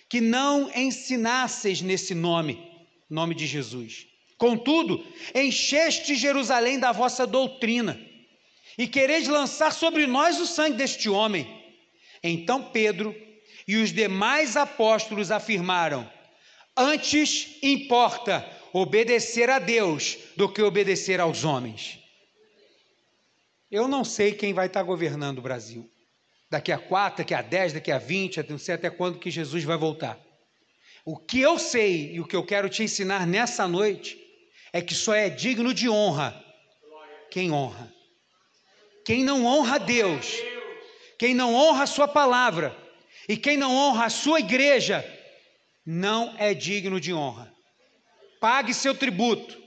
que 0.09 0.21
não 0.21 0.71
ensinasseis 0.75 1.81
nesse 1.81 2.15
nome, 2.15 2.61
nome 3.09 3.35
de 3.35 3.45
Jesus. 3.45 4.07
Contudo, 4.37 5.05
encheste 5.35 6.15
Jerusalém 6.15 6.79
da 6.79 6.91
vossa 6.91 7.27
doutrina 7.27 7.99
e 8.77 8.87
quereis 8.87 9.27
lançar 9.27 9.71
sobre 9.71 10.07
nós 10.07 10.39
o 10.39 10.47
sangue 10.47 10.77
deste 10.77 11.09
homem. 11.09 11.47
Então 12.23 12.63
Pedro 12.71 13.15
e 13.67 13.77
os 13.77 13.93
demais 13.93 14.57
apóstolos 14.57 15.29
afirmaram: 15.29 16.09
Antes 16.75 17.57
importa 17.61 18.45
obedecer 18.73 19.49
a 19.49 19.59
Deus 19.59 20.17
do 20.35 20.49
que 20.49 20.61
obedecer 20.61 21.19
aos 21.19 21.43
homens. 21.43 22.00
Eu 23.71 23.87
não 23.87 24.03
sei 24.03 24.33
quem 24.33 24.53
vai 24.53 24.67
estar 24.67 24.83
governando 24.83 25.39
o 25.39 25.41
Brasil. 25.41 25.89
Daqui 26.49 26.73
a 26.73 26.77
quatro, 26.77 27.19
daqui 27.19 27.33
a 27.33 27.41
dez, 27.41 27.71
daqui 27.71 27.91
a 27.91 27.97
vinte, 27.97 28.43
não 28.49 28.57
sei 28.57 28.75
até 28.75 28.89
quando 28.89 29.17
que 29.17 29.31
Jesus 29.31 29.63
vai 29.63 29.77
voltar. 29.77 30.19
O 31.05 31.15
que 31.15 31.39
eu 31.39 31.57
sei 31.57 32.13
e 32.13 32.19
o 32.19 32.27
que 32.27 32.35
eu 32.35 32.45
quero 32.45 32.69
te 32.69 32.83
ensinar 32.83 33.25
nessa 33.25 33.65
noite 33.67 34.19
é 34.73 34.81
que 34.81 34.93
só 34.93 35.13
é 35.13 35.29
digno 35.29 35.73
de 35.73 35.89
honra 35.89 36.43
quem 37.31 37.51
honra. 37.51 37.91
Quem 39.05 39.23
não 39.23 39.45
honra 39.45 39.79
Deus, 39.79 40.35
quem 41.17 41.33
não 41.33 41.55
honra 41.55 41.83
a 41.83 41.87
Sua 41.87 42.07
palavra 42.07 42.77
e 43.27 43.37
quem 43.37 43.55
não 43.55 43.73
honra 43.73 44.05
a 44.05 44.09
Sua 44.09 44.39
igreja, 44.41 45.03
não 45.85 46.35
é 46.37 46.53
digno 46.53 46.99
de 46.99 47.13
honra. 47.13 47.51
Pague 48.39 48.73
seu 48.73 48.93
tributo, 48.93 49.57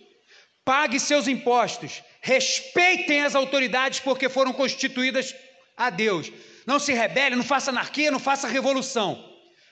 pague 0.65 1.01
seus 1.01 1.27
impostos, 1.27 2.03
respeitem 2.25 3.23
as 3.23 3.35
autoridades 3.35 4.01
porque 4.01 4.29
foram 4.29 4.53
constituídas 4.53 5.33
a 5.77 5.91
Deus. 5.91 6.33
Não 6.67 6.79
se 6.79 6.93
rebele, 6.93 7.37
não 7.37 7.45
faça 7.45 7.71
anarquia, 7.71 8.11
não 8.11 8.19
faça 8.19 8.49
revolução, 8.49 9.23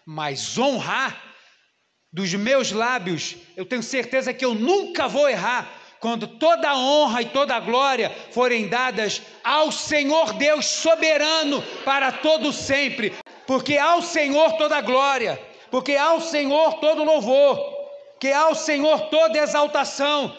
mas 0.07 0.57
honrar 0.59 1.21
dos 2.13 2.33
meus 2.35 2.71
lábios, 2.71 3.37
eu 3.57 3.65
tenho 3.65 3.83
certeza 3.83 4.35
que 4.35 4.45
eu 4.45 4.55
nunca 4.55 5.09
vou 5.09 5.29
errar 5.29 5.73
quando 5.99 6.27
toda 6.27 6.69
a 6.69 6.77
honra 6.77 7.23
e 7.23 7.27
toda 7.27 7.57
a 7.57 7.61
glória 7.61 8.15
forem 8.31 8.69
dadas 8.69 9.23
ao 9.43 9.73
Senhor 9.73 10.35
Deus 10.35 10.67
soberano 10.67 11.63
para 11.85 12.13
todo 12.13 12.53
sempre, 12.53 13.15
porque 13.47 13.79
ao 13.79 14.03
Senhor 14.03 14.53
toda 14.59 14.77
a 14.77 14.83
glória 14.83 15.41
porque 15.73 15.97
ao 15.97 16.21
Senhor 16.21 16.75
todo 16.81 17.03
louvor, 17.03 17.59
que 18.21 18.31
ao 18.31 18.55
Senhor 18.55 19.09
toda 19.09 19.39
exaltação, 19.39 20.37